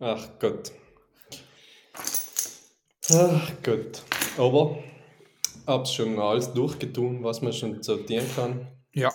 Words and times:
Ach 0.00 0.28
Gott. 0.38 0.72
Ach 3.12 3.50
Gott. 3.62 4.02
Aber 4.38 4.78
hab's 5.66 5.92
schon 5.92 6.18
alles 6.18 6.52
durchgetun, 6.52 7.22
was 7.22 7.42
man 7.42 7.52
schon 7.52 7.82
sortieren 7.82 8.26
kann. 8.34 8.66
Ja. 8.92 9.12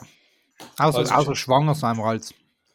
Außer, 0.78 1.00
Also- 1.00 1.14
außer 1.14 1.36
schwanger 1.36 1.76
sein 1.76 1.98
wir 1.98 2.06
als. 2.06 2.34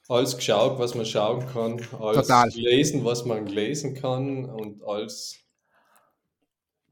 Alles 0.08 0.36
geschaut, 0.36 0.78
was 0.78 0.94
man 0.94 1.06
schauen 1.06 1.46
kann. 1.52 1.80
Alles 1.98 2.26
Total. 2.26 2.50
gelesen, 2.50 3.04
was 3.04 3.24
man 3.24 3.46
lesen 3.46 3.94
kann. 3.94 4.44
Und 4.44 4.82
alles. 4.84 5.38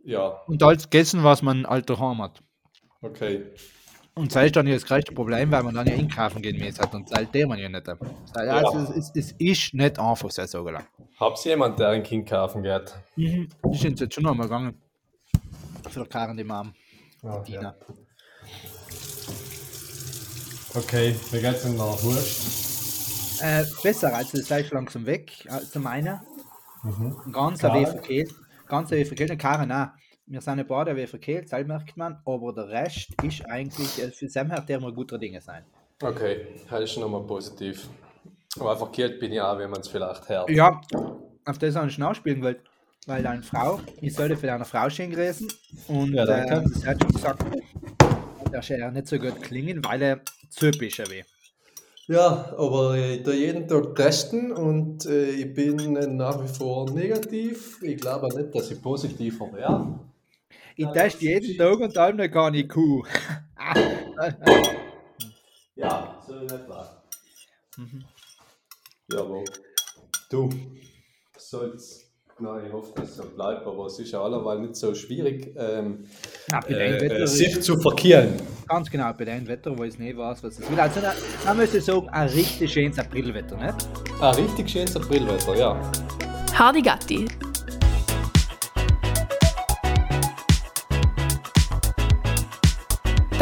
Ja, 0.04 0.28
Und 0.46 0.62
als 0.62 0.84
gegessen, 0.84 1.22
was 1.22 1.42
man 1.42 1.64
alter 1.66 1.98
Heim 1.98 2.20
hat. 2.22 2.40
okay. 3.02 3.44
Und 4.14 4.34
das 4.34 4.44
ist 4.44 4.56
dann 4.56 4.66
ja 4.66 4.74
das 4.74 4.84
größte 4.84 5.12
Problem, 5.12 5.50
weil 5.50 5.62
man 5.62 5.74
dann 5.74 5.86
ja 5.86 5.94
einkaufen 5.94 6.42
gehen 6.42 6.58
muss. 6.58 6.78
Und 6.78 7.10
das 7.10 7.18
hält 7.18 7.48
man 7.48 7.58
ja 7.58 7.68
nicht. 7.68 7.88
Also, 8.34 8.78
es, 8.78 8.90
es, 8.90 9.12
es 9.14 9.32
ist 9.32 9.74
nicht 9.74 9.98
einfach, 9.98 10.30
so 10.30 10.44
sagen 10.44 10.66
wir. 10.66 10.82
Hab's 11.18 11.44
jemand, 11.44 11.78
der 11.78 11.88
ein 11.90 12.02
Kind 12.02 12.28
kaufen 12.28 12.62
geht? 12.62 12.94
Mhm. 13.16 13.48
Die 13.72 13.78
sind 13.78 14.00
jetzt 14.00 14.14
schon 14.14 14.26
einmal 14.26 14.46
gegangen. 14.46 14.74
Für 15.88 16.04
Karen, 16.06 16.36
die 16.36 16.44
Mom. 16.44 16.74
Ah, 17.22 17.38
Dina. 17.38 17.74
Okay, 20.74 21.14
wie 21.30 21.40
geht's 21.40 21.62
denn 21.62 21.76
nach 21.76 22.02
Wurst? 22.02 23.42
Äh, 23.42 23.64
besser, 23.82 24.14
also 24.14 24.38
das 24.38 24.50
ist 24.50 24.70
langsam 24.72 25.06
weg, 25.06 25.32
äh, 25.46 25.60
zum 25.64 25.86
einen. 25.86 26.20
Ganz 27.32 27.60
Klar. 27.60 27.74
ein 27.74 27.86
verkehlt. 27.86 28.34
Ganz 28.68 28.92
ein 28.92 29.04
verkehlt. 29.04 29.30
Und 29.30 29.38
Karen 29.38 29.72
auch. 29.72 29.88
Wir 30.26 30.40
sind 30.40 30.58
ein 30.60 30.66
paar, 30.66 30.84
der 30.84 30.96
wie 30.96 31.06
verkehlt, 31.06 31.52
das 31.52 31.66
merkt 31.66 31.96
man. 31.96 32.18
Aber 32.24 32.52
der 32.52 32.68
Rest 32.68 33.10
ist 33.22 33.44
eigentlich, 33.46 34.02
äh, 34.02 34.10
für 34.10 34.28
Sam 34.28 34.50
her, 34.50 34.60
der 34.66 34.78
immer 34.78 34.92
guter 34.92 35.18
Dinge 35.18 35.40
sein. 35.40 35.64
Okay, 36.02 36.46
das 36.70 36.80
ist 36.82 36.92
schon 36.92 37.02
nochmal 37.02 37.22
positiv. 37.22 37.88
Aber 38.58 38.76
verkehrt 38.76 39.18
bin 39.18 39.32
ich 39.32 39.40
auch, 39.40 39.58
wenn 39.58 39.70
man 39.70 39.80
es 39.80 39.88
vielleicht 39.88 40.28
hört. 40.28 40.50
Ja, 40.50 40.80
auf 41.44 41.58
das 41.58 41.74
habe 41.74 41.88
ich 41.88 41.98
nachspielen 41.98 42.42
wollte. 42.42 42.60
Weil 43.06 43.22
deine 43.22 43.42
Frau, 43.42 43.80
ich 44.00 44.14
sollte 44.14 44.36
für 44.36 44.46
deine 44.46 44.64
Frau 44.64 44.88
schön 44.88 45.10
gewesen. 45.10 45.52
Und 45.88 46.12
Ja, 46.12 46.22
äh, 46.24 46.46
danke. 46.46 46.68
sie 46.68 46.86
hat 46.86 47.02
schon 47.02 47.12
gesagt, 47.12 47.44
der 48.52 48.62
soll 48.62 48.78
ja 48.78 48.90
nicht 48.92 49.08
so 49.08 49.18
gut 49.18 49.42
klingen, 49.42 49.84
weil 49.84 50.02
er 50.02 50.20
typisch 50.56 51.00
ist. 51.00 51.10
Ja, 52.06 52.52
aber 52.56 52.96
ich 52.96 53.22
tue 53.22 53.34
jeden 53.34 53.66
Tag 53.66 53.94
testen 53.96 54.52
und 54.52 55.06
äh, 55.06 55.30
ich 55.30 55.52
bin 55.54 55.96
äh, 55.96 56.06
nach 56.06 56.42
wie 56.42 56.48
vor 56.48 56.90
negativ. 56.90 57.82
Ich 57.82 58.00
glaube 58.00 58.26
auch 58.26 58.34
nicht, 58.36 58.54
dass 58.54 58.70
ich 58.70 58.80
positiver 58.82 59.52
werde. 59.52 59.98
Ich 60.76 60.86
teste 60.88 61.24
jeden 61.24 61.56
Tag 61.56 61.78
und 61.80 61.96
dann 61.96 62.16
noch 62.16 62.30
gar 62.30 62.50
nicht 62.50 62.68
Kuh. 62.68 63.04
Ja, 65.74 66.22
so 66.26 66.34
nicht 66.34 66.68
wahr. 66.68 67.02
Mhm. 67.76 68.04
Ja, 69.10 69.20
aber 69.20 69.42
du 70.30 70.50
sollst. 71.36 72.08
Nein, 72.38 72.66
ich 72.66 72.72
hoffe, 72.72 72.92
dass 72.96 73.10
es 73.10 73.16
so 73.16 73.24
bleibt, 73.24 73.66
aber 73.66 73.86
es 73.86 73.98
ist 73.98 74.10
ja 74.10 74.22
allerweil 74.22 74.60
nicht 74.60 74.74
so 74.74 74.94
schwierig, 74.94 75.54
ähm, 75.56 76.06
Na, 76.48 76.58
äh, 76.66 77.00
Wetter 77.00 77.20
äh, 77.20 77.26
sich 77.26 77.60
zu 77.62 77.78
verkehren. 77.78 78.34
Ganz 78.68 78.90
genau, 78.90 79.12
bei 79.12 79.24
dem 79.24 79.46
Wetter, 79.46 79.76
wo 79.76 79.84
ich 79.84 79.98
nicht 79.98 80.16
weiß, 80.16 80.42
was 80.42 80.58
es 80.58 80.70
will. 80.70 80.80
Also, 80.80 81.00
man 81.44 81.56
müsste 81.56 81.80
sagen, 81.80 82.08
ein 82.08 82.28
richtig 82.28 82.72
schönes 82.72 82.98
Aprilwetter, 82.98 83.56
nicht? 83.56 83.88
Ah, 84.20 84.30
richtig 84.30 84.68
schönes 84.68 84.96
Aprilwetter, 84.96 85.54
ja. 85.54 85.92
Hardy 86.54 86.82
Gatti. 86.82 87.28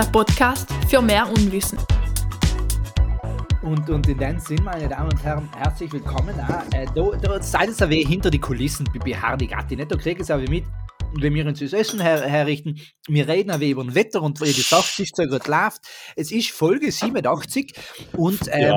Der 0.01 0.06
Podcast 0.06 0.67
für 0.89 1.03
mehr 1.03 1.29
Unwissen. 1.29 1.79
Und, 3.61 3.91
und 3.91 4.09
in 4.09 4.17
dem 4.17 4.39
Sinn, 4.39 4.65
meine 4.65 4.89
Damen 4.89 5.11
und 5.11 5.23
Herren, 5.23 5.47
herzlich 5.55 5.92
willkommen. 5.92 6.34
Auch, 6.41 6.75
äh, 6.75 6.87
da, 6.95 7.19
da 7.19 7.42
seid 7.42 7.83
aber 7.83 7.92
hinter 7.92 8.31
die 8.31 8.39
Kulissen 8.39 8.89
bei, 8.95 8.98
bei 8.98 9.12
Hardy 9.15 9.47
Gatti. 9.47 9.77
Nicht? 9.77 9.92
Da 9.92 9.97
kriegt 9.97 10.23
es 10.23 10.31
aber 10.31 10.48
mit, 10.48 10.65
wenn 11.14 11.34
wir 11.34 11.47
uns 11.47 11.61
das 11.61 11.72
Essen 11.72 12.00
her, 12.00 12.22
herrichten. 12.22 12.80
Wir 13.08 13.28
reden 13.28 13.50
aber 13.50 13.64
über 13.64 13.84
das 13.84 13.94
Wetter 13.94 14.22
und 14.22 14.41
wie 14.41 14.53
die 14.53 14.61
Sache 14.61 15.05
so 15.14 15.24
gut 15.24 15.46
läuft. 15.46 15.80
Es 16.17 16.30
ist 16.30 16.51
Folge 16.51 16.90
87 16.90 17.73
und 18.17 18.40
ähm, 18.51 18.61
ja. 18.61 18.74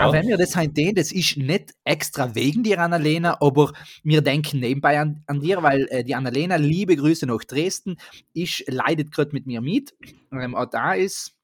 Auch 0.00 0.12
wenn 0.12 0.28
wir 0.28 0.36
das 0.36 0.56
halt 0.56 0.76
den, 0.76 0.94
das 0.94 1.12
ist 1.12 1.36
nicht 1.36 1.74
extra 1.84 2.34
wegen 2.34 2.62
dir, 2.62 2.80
Annalena, 2.80 3.40
aber 3.40 3.72
wir 4.02 4.20
denken 4.20 4.60
nebenbei 4.60 4.98
an, 4.98 5.22
an 5.26 5.40
dir, 5.40 5.62
weil 5.62 5.86
äh, 5.90 6.04
die 6.04 6.14
Annalena, 6.14 6.56
liebe 6.56 6.96
Grüße 6.96 7.26
nach 7.26 7.44
Dresden, 7.44 7.96
ist, 8.34 8.64
leidet 8.66 9.12
gerade 9.12 9.32
mit 9.32 9.46
mir 9.46 9.60
mit. 9.60 9.94
Ähm, 10.32 10.54
auch 10.54 10.66
da 10.66 10.94
ist 10.94 11.34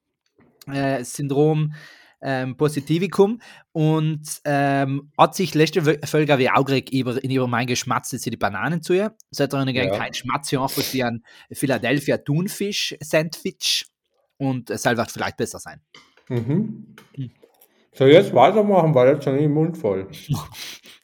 äh, 0.66 1.04
Syndrom 1.04 1.74
ähm, 2.24 2.56
Positivicum 2.56 3.40
und 3.72 4.22
ähm, 4.44 5.12
hat 5.16 5.34
sich 5.34 5.54
letzte 5.54 5.82
Folge 6.06 6.38
wie 6.38 6.50
auch 6.50 6.68
über, 6.68 7.22
in 7.22 7.30
über 7.30 7.46
mein 7.46 7.66
Geschmatz 7.66 8.12
jetzt 8.12 8.26
die 8.26 8.36
Bananen 8.36 8.82
zu 8.82 8.94
ihr. 8.94 9.14
Seit 9.30 9.52
er 9.52 9.64
ja. 9.84 9.92
Ja. 9.92 9.98
kein 9.98 10.14
Schmatz, 10.14 10.50
ja 10.50 10.62
einfach 10.62 10.82
wie 10.92 11.04
ein 11.04 11.22
Philadelphia 11.52 12.16
Thunfisch 12.16 12.96
Sandwich 13.00 13.86
und 14.38 14.70
es 14.70 14.82
soll 14.82 14.96
vielleicht 15.12 15.36
besser 15.36 15.58
sein. 15.58 15.80
Mhm. 16.28 16.96
So, 17.92 18.06
jetzt 18.06 18.34
weitermachen, 18.34 18.94
weil 18.94 19.14
jetzt 19.14 19.24
schon 19.24 19.38
im 19.38 19.52
Mund 19.52 19.76
voll. 19.76 20.08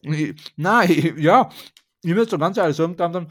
Nein, 0.57 1.15
ja, 1.19 1.51
ich 2.03 2.15
muss 2.15 2.31
so 2.31 2.39
ganz 2.39 2.57
ehrlich 2.57 2.77
sagen, 2.77 2.97
dann, 2.97 3.13
dann, 3.13 3.31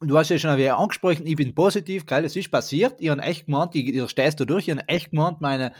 du 0.00 0.16
hast 0.16 0.30
ja 0.30 0.38
schon 0.38 0.56
wieder 0.56 0.78
angesprochen, 0.78 1.26
ich 1.26 1.36
bin 1.36 1.54
positiv, 1.54 2.06
geil, 2.06 2.24
es 2.24 2.36
ist 2.36 2.50
passiert, 2.50 2.94
ich 2.98 3.08
habe 3.08 3.22
echt 3.22 3.46
gemeint, 3.46 3.74
ich, 3.74 3.88
ich 3.88 4.10
stehst 4.10 4.38
du 4.38 4.44
durch, 4.44 4.68
ich 4.68 4.74
habe 4.74 4.88
echt 4.88 5.10
gemeint, 5.10 5.40
meine 5.40 5.72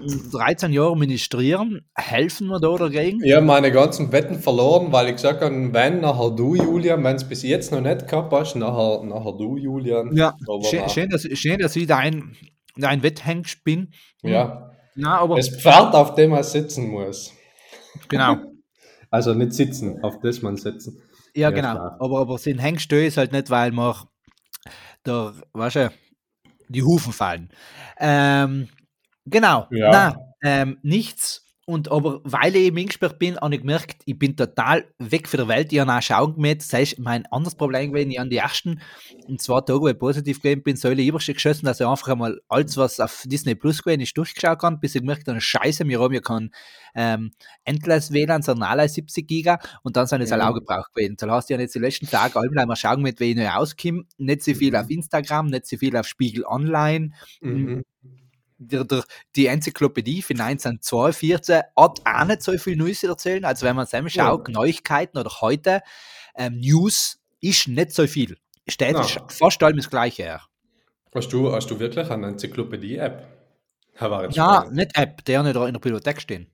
mm, 0.00 0.30
13 0.32 0.72
Jahre 0.72 0.96
ministrieren, 0.96 1.86
helfen 1.94 2.48
mir 2.48 2.60
da 2.60 2.74
dagegen. 2.76 3.22
Ich 3.22 3.34
habe 3.34 3.44
meine 3.44 3.70
ganzen 3.72 4.10
Wetten 4.10 4.38
verloren, 4.38 4.92
weil 4.92 5.08
ich 5.08 5.16
gesagt 5.16 5.42
habe, 5.42 5.72
wenn, 5.72 6.00
nachher 6.00 6.30
du, 6.30 6.54
Julian. 6.54 7.04
Wenn 7.04 7.16
es 7.16 7.28
bis 7.28 7.42
jetzt 7.42 7.72
noch 7.72 7.80
nicht 7.80 8.08
gehabt 8.08 8.32
hast, 8.32 8.56
nachher, 8.56 9.02
nachher 9.04 9.32
du, 9.36 9.56
Julian. 9.56 10.16
Ja, 10.16 10.34
schön, 10.62 10.88
schön, 10.88 11.10
dass, 11.10 11.22
schön, 11.22 11.58
dass 11.58 11.76
ich 11.76 11.86
dein, 11.86 12.36
dein 12.76 13.02
Wetthengst 13.02 13.62
bin. 13.64 13.92
Ja. 14.22 14.70
Na, 14.94 15.18
aber 15.18 15.36
Das 15.36 15.50
Pferd, 15.50 15.94
auf 15.94 16.14
dem 16.14 16.30
man 16.30 16.42
sitzen 16.42 16.88
muss. 16.88 17.32
genau. 18.08 18.36
Also 19.10 19.34
nicht 19.34 19.52
sitzen, 19.52 20.02
auf 20.02 20.20
das 20.20 20.42
man 20.42 20.56
sitzen. 20.56 21.00
Ja, 21.36 21.50
genau. 21.50 21.72
klar. 21.72 21.96
Aber, 22.00 22.20
aber 22.20 22.38
sind 22.38 22.58
Hengstö 22.58 23.06
ist 23.06 23.16
halt 23.16 23.32
nicht, 23.32 23.50
weil 23.50 23.70
man 23.72 23.94
der, 25.04 25.34
weißt 25.52 25.76
du, 25.76 25.92
die 26.68 26.82
Hufen 26.82 27.12
fallen. 27.12 27.50
Ähm, 27.98 28.68
genau. 29.24 29.68
Ja. 29.70 29.90
Na, 29.90 30.16
ähm, 30.42 30.78
nichts. 30.82 31.45
Und 31.68 31.90
aber 31.90 32.20
weil 32.22 32.54
ich 32.54 32.62
eben 32.66 32.78
eingesperrt 32.78 33.18
bin, 33.18 33.36
habe 33.36 33.52
ich 33.56 33.60
gemerkt, 33.60 33.96
ich 34.04 34.16
bin 34.16 34.36
total 34.36 34.84
weg 35.00 35.26
von 35.26 35.38
der 35.38 35.48
Welt. 35.48 35.72
Ich 35.72 35.80
habe 35.80 35.92
auch 35.92 36.00
schauen 36.00 36.34
gemäht. 36.36 36.60
Das 36.60 36.72
heißt, 36.72 37.00
mein 37.00 37.26
anderes 37.26 37.56
Problem 37.56 37.90
gewesen, 37.90 38.12
ich 38.12 38.20
habe 38.20 38.28
die 38.28 38.36
ersten 38.36 38.80
und 39.26 39.42
zwei 39.42 39.60
Tage, 39.62 39.80
wo 39.80 39.88
ich 39.88 39.98
positiv 39.98 40.40
gewesen 40.40 40.62
bin, 40.62 40.76
Säule 40.76 41.02
Überste 41.02 41.34
geschossen, 41.34 41.66
dass 41.66 41.80
ich 41.80 41.86
einfach 41.86 42.06
einmal 42.06 42.40
alles, 42.48 42.76
was 42.76 43.00
auf 43.00 43.24
Disney 43.26 43.56
Plus 43.56 43.82
gewesen 43.82 44.00
ist, 44.00 44.16
durchgeschaut 44.16 44.60
kann, 44.60 44.78
bis 44.78 44.94
ich 44.94 45.00
gemerkt 45.00 45.26
habe, 45.26 45.40
Scheiße, 45.40 45.88
wir 45.88 46.00
haben 46.00 46.14
ja 46.14 46.20
kein 46.20 46.50
ähm, 46.94 47.32
Endless 47.64 48.12
WLAN, 48.12 48.42
sondern 48.42 48.70
alle 48.70 48.88
70 48.88 49.26
Giga 49.26 49.58
und 49.82 49.96
dann 49.96 50.06
sind 50.06 50.20
es 50.20 50.30
Ja. 50.30 50.36
halt 50.36 50.48
auch 50.48 50.54
gebraucht 50.54 50.94
gewesen. 50.94 51.16
Dann 51.18 51.32
hast 51.32 51.50
du 51.50 51.54
ja 51.54 51.58
nicht 51.58 51.74
die 51.74 51.80
letzten 51.80 52.06
Tage 52.08 52.38
allem 52.38 52.54
mal 52.54 52.76
schauen, 52.76 53.02
mit 53.02 53.18
wem 53.18 53.38
ich 53.38 53.50
auskomme. 53.50 54.04
Nicht 54.18 54.44
so 54.44 54.54
viel 54.54 54.76
auf 54.76 54.88
Instagram, 54.88 55.46
nicht 55.46 55.66
so 55.66 55.76
viel 55.76 55.96
auf 55.96 56.06
Spiegel 56.06 56.44
Online. 56.46 57.10
Mhm. 57.40 57.82
Der, 58.58 58.84
der, 58.84 59.04
die 59.36 59.46
Enzyklopädie 59.46 60.22
für 60.22 60.32
1942 60.32 61.56
hat 61.76 62.00
auch 62.04 62.24
nicht 62.24 62.42
so 62.42 62.56
viel 62.56 62.76
Neues 62.76 63.00
zu 63.00 63.08
erzählen. 63.08 63.44
Also 63.44 63.66
wenn 63.66 63.76
man 63.76 63.86
zusammen 63.86 64.08
Ja. 64.08 64.26
schaut, 64.28 64.48
Neuigkeiten 64.48 65.18
oder 65.18 65.30
heute, 65.42 65.82
ähm, 66.36 66.58
News 66.60 67.18
ist 67.40 67.68
nicht 67.68 67.92
so 67.92 68.06
viel. 68.06 68.38
Steht 68.66 68.96
fast 69.28 69.62
allem 69.62 69.76
das 69.76 69.90
Gleiche 69.90 70.22
her. 70.22 70.42
Hast, 71.14 71.32
du, 71.32 71.52
hast 71.52 71.70
du 71.70 71.78
wirklich 71.78 72.10
eine 72.10 72.28
Enzyklopädie-App? 72.28 73.26
Ja, 74.30 74.66
nicht 74.70 74.96
App, 74.96 75.24
der 75.24 75.42
nicht 75.42 75.56
in 75.56 75.72
der 75.72 75.80
Bibliothek 75.80 76.20
stehen. 76.20 76.50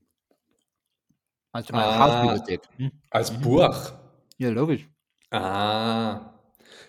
Also 1.53 1.73
meine 1.73 1.87
Ah. 1.89 1.99
Hausbibliothek. 1.99 2.61
Hm? 2.77 2.93
Als 3.11 3.31
Buch. 3.31 3.93
Ja, 4.39 4.51
logisch. 4.51 4.89
Ah. 5.31 6.32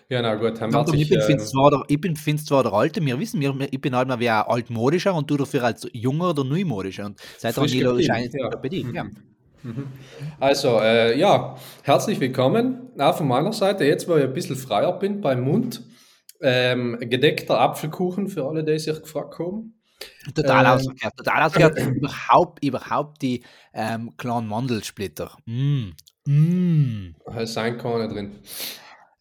Ja, 0.08 0.22
na 0.22 0.34
gut. 0.34 0.60
Haben 0.60 0.72
Ja, 0.72 0.80
und 0.80 0.94
ich 0.94 1.08
bin, 1.08 1.20
find's 1.22 1.50
zwar 1.50 1.70
der, 1.70 1.82
ich 1.88 2.00
bin 2.00 2.16
zwar 2.16 2.62
der 2.62 2.72
Alte, 2.72 3.04
wir 3.04 3.18
wissen, 3.18 3.40
wir, 3.40 3.54
ich 3.70 3.80
bin 3.80 3.96
halt 3.96 4.08
mal 4.08 4.20
wie 4.20 4.28
ein 4.28 4.42
altmodischer 4.42 5.14
und 5.14 5.30
du 5.30 5.36
dafür 5.36 5.64
als 5.64 5.88
junger 5.92 6.30
oder 6.30 6.44
neumodischer. 6.44 7.06
Und 7.06 7.20
seit 7.38 7.56
dann 7.56 7.64
Frisch 7.64 7.74
jeder 7.74 7.90
geblieben, 7.90 8.12
scheint 8.12 8.34
ja. 8.34 8.44
Enzyklopädie. 8.44 8.86
Ja. 8.92 9.06
Also, 10.40 10.78
äh, 10.80 11.18
ja, 11.18 11.56
herzlich 11.82 12.20
willkommen. 12.20 12.90
Auch 12.98 13.16
von 13.16 13.26
meiner 13.26 13.52
Seite, 13.52 13.84
jetzt 13.84 14.06
wo 14.06 14.16
ich 14.16 14.24
ein 14.24 14.34
bisschen 14.34 14.56
freier 14.56 14.92
bin 14.98 15.22
beim 15.22 15.40
Mund. 15.42 15.82
Ähm, 16.42 16.98
gedeckter 17.00 17.58
Apfelkuchen 17.58 18.28
für 18.28 18.44
alle, 18.44 18.62
die 18.62 18.78
sich 18.78 19.00
gefragt 19.00 19.38
haben. 19.38 19.74
Total 20.34 20.66
Ähm. 20.66 20.72
ausgekehrt. 20.72 21.16
Total 21.16 21.42
ausgekehrt. 21.44 21.78
überhaupt, 21.78 22.62
überhaupt 22.62 23.22
die 23.22 23.42
ähm, 23.72 24.14
kleinen 24.18 24.48
Mandelsplitter. 24.48 25.30
Mm. 25.46 25.92
Mm. 26.26 27.14
Da 27.24 27.40
ist 27.40 27.56
ein 27.56 27.78
keine 27.78 28.08
drin. 28.08 28.32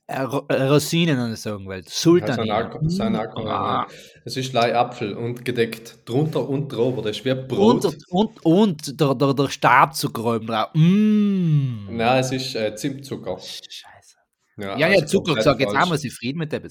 Äh, 0.08 0.22
Ro- 0.22 0.46
Rosinen 0.52 1.20
und 1.20 1.36
sagen. 1.38 1.68
Sultan. 1.88 2.50
Alko- 2.50 2.90
sein 2.90 3.16
Alkohol, 3.16 3.46
ja. 3.48 3.88
Es 4.26 4.38
ist 4.38 4.52
gleich 4.52 4.74
Apfel 4.76 5.14
und 5.14 5.44
gedeckt. 5.46 6.00
Drunter 6.06 6.48
und 6.48 6.70
drüber. 6.70 7.02
Das 7.02 7.18
ist 7.18 7.26
wie 7.26 7.34
Brot. 7.34 7.86
Und, 7.86 7.98
und, 8.10 8.46
und 8.46 9.00
der, 9.00 9.16
der, 9.16 9.34
der 9.34 9.50
Stabzucker 9.50 10.36
oben 10.36 10.48
drauf. 10.48 10.70
Mm. 10.74 11.96
Nein, 11.96 12.20
es 12.20 12.32
ist 12.32 12.56
äh, 12.56 12.76
Zimtzucker. 12.76 13.38
Scheiße. 13.40 14.18
Ja, 14.58 14.78
Ja, 14.78 14.78
ja, 14.78 14.88
also 14.88 15.06
Zucker 15.06 15.24
komplett 15.34 15.38
gesagt, 15.46 15.62
jetzt 15.62 15.76
haben 15.76 15.92
wir 15.92 15.98
sie 15.98 16.10
Frieden 16.10 16.40
mit 16.40 16.52
dem. 16.52 16.64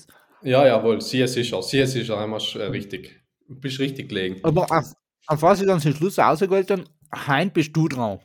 Ja, 0.43 0.67
jawohl, 0.67 1.01
sie 1.01 1.27
sicher, 1.27 1.63
sie 1.63 1.87
sicher, 1.87 2.19
haben 2.19 2.31
wir 2.33 2.61
äh, 2.61 2.67
richtig. 2.67 3.23
Du 3.49 3.55
bist 3.61 3.79
richtig 3.79 4.09
gelegen. 4.09 4.41
Aber 4.43 4.63
auf, 4.71 4.93
auf 5.27 5.43
was 5.43 5.61
ich 5.61 5.67
dann 5.67 5.81
zum 5.81 5.95
Schluss 5.95 6.19
ausgewählt 6.19 6.71
habe, 6.71 6.85
Hein 7.15 7.51
bist 7.53 7.77
du 7.77 7.89
dran. 7.89 8.19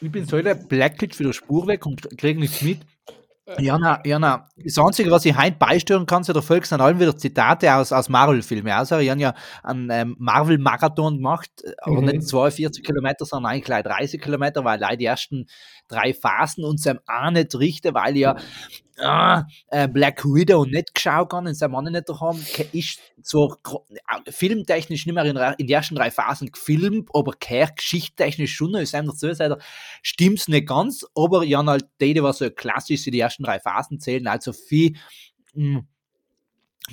Ich 0.00 0.10
bin 0.10 0.24
so 0.24 0.40
der 0.40 0.54
Blacklit 0.54 1.14
für 1.14 1.24
die 1.24 1.32
Spur 1.32 1.66
weg 1.66 1.84
und 1.86 2.00
kriege 2.16 2.40
nichts 2.40 2.62
mit. 2.62 2.78
Ja, 3.58 3.78
na, 3.78 4.00
ja, 4.04 4.18
na. 4.18 4.48
Das 4.56 4.78
Einzige, 4.78 5.10
was 5.10 5.24
ich 5.24 5.36
heute 5.36 5.56
beisteuern 5.58 6.06
kann, 6.06 6.22
so 6.22 6.32
der 6.32 6.42
Volk 6.42 6.66
sind 6.66 6.80
allem 6.80 7.00
wieder 7.00 7.16
Zitate 7.16 7.74
aus, 7.74 7.92
aus 7.92 8.08
Marvel-Filmen. 8.08 8.72
Also, 8.72 8.98
ich 8.98 9.10
habe 9.10 9.20
ja 9.20 9.34
einen 9.62 9.90
ähm, 9.90 10.16
Marvel-Marathon 10.18 11.16
gemacht, 11.16 11.50
äh, 11.64 11.72
aber 11.82 12.00
Mhm. 12.00 12.06
nicht 12.06 12.28
42 12.28 12.84
Kilometer, 12.84 13.24
sondern 13.24 13.52
eigentlich 13.52 13.64
gleich 13.64 13.82
30 13.82 14.20
Kilometer, 14.22 14.64
weil 14.64 14.78
leider 14.78 14.96
die 14.96 15.04
ersten 15.06 15.46
drei 15.90 16.14
Phasen 16.14 16.64
uns 16.64 16.86
ähm, 16.86 17.00
auch 17.06 17.30
nicht 17.30 17.54
richten, 17.54 17.94
weil 17.94 18.16
ja 18.16 18.36
ah, 18.98 19.44
äh, 19.68 19.88
Black 19.88 20.24
Widow 20.24 20.64
nicht 20.64 20.94
geschaut 20.94 21.32
habe 21.32 21.48
und 21.48 21.54
seinem 21.54 21.72
Mann 21.72 21.84
nicht 21.84 22.08
haben, 22.08 22.44
ist 22.72 23.00
so 23.22 23.56
filmtechnisch 24.28 25.06
nicht 25.06 25.14
mehr 25.14 25.24
in, 25.24 25.36
in 25.36 25.66
den 25.66 25.74
ersten 25.74 25.94
drei 25.94 26.10
Phasen 26.10 26.50
gefilmt, 26.52 27.10
aber 27.12 27.32
kehr 27.32 27.70
geschichtstechnisch 27.70 28.54
schon, 28.54 28.74
ist 28.76 28.94
einem 28.94 29.08
dazu 29.08 29.26
gesagt, 29.26 29.62
stimmt's 30.02 30.48
nicht 30.48 30.68
ganz, 30.68 31.06
aber 31.14 31.44
ja 31.44 31.64
halt 31.64 31.86
die, 32.00 32.22
was 32.22 32.38
so 32.38 32.50
klassisch 32.50 33.06
in 33.06 33.12
die 33.12 33.20
ersten 33.20 33.42
drei 33.42 33.58
Phasen 33.58 34.00
zählen, 34.00 34.26
also 34.26 34.52
viel 34.52 34.96
mh, 35.54 35.82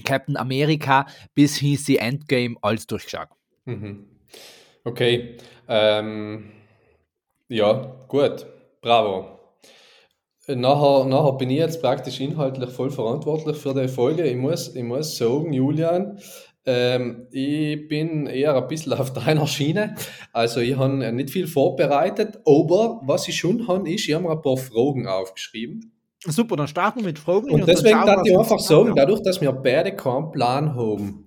Captain 0.03 0.37
America 0.37 1.07
bis 1.33 1.57
hin 1.57 1.77
sie 1.77 1.97
Endgame 1.97 2.55
alles 2.61 2.87
durchgeschaut. 2.87 3.29
Mhm. 3.65 4.07
Okay. 4.83 5.37
Ähm, 5.67 6.51
ja, 7.49 7.95
gut. 8.07 8.45
Bravo. 8.81 9.25
Nachher, 10.47 11.05
nachher 11.05 11.33
bin 11.33 11.49
ich 11.49 11.57
jetzt 11.57 11.81
praktisch 11.81 12.21
inhaltlich 12.21 12.69
voll 12.69 12.89
verantwortlich 12.89 13.57
für 13.57 13.73
die 13.73 13.89
Folge. 13.89 14.23
Ich 14.23 14.37
muss, 14.37 14.73
ich 14.75 14.83
muss 14.83 15.17
sagen, 15.17 15.51
Julian, 15.51 16.19
ähm, 16.65 17.27
ich 17.31 17.87
bin 17.89 18.27
eher 18.27 18.55
ein 18.55 18.67
bisschen 18.67 18.93
auf 18.93 19.11
deiner 19.25 19.45
Schiene. 19.45 19.95
Also 20.31 20.61
ich 20.61 20.77
habe 20.77 21.11
nicht 21.11 21.31
viel 21.31 21.47
vorbereitet, 21.47 22.37
aber 22.45 23.01
was 23.03 23.27
ich 23.27 23.37
schon 23.37 23.67
habe, 23.67 23.89
ist, 23.89 24.07
ich 24.07 24.13
habe 24.13 24.23
mir 24.23 24.31
ein 24.31 24.41
paar 24.41 24.57
Fragen 24.57 25.07
aufgeschrieben. 25.07 25.91
Super, 26.25 26.55
dann 26.55 26.67
starten 26.67 26.99
wir 26.99 27.07
mit 27.07 27.19
Fragen. 27.19 27.51
Und 27.51 27.61
dann 27.61 27.67
deswegen 27.67 28.05
darf 28.05 28.25
ich 28.25 28.37
einfach 28.37 28.59
sagen, 28.59 28.93
dadurch, 28.95 29.21
dass 29.21 29.41
wir 29.41 29.51
beide 29.51 29.95
keinen 29.95 30.31
Plan 30.31 30.75
haben 30.75 31.26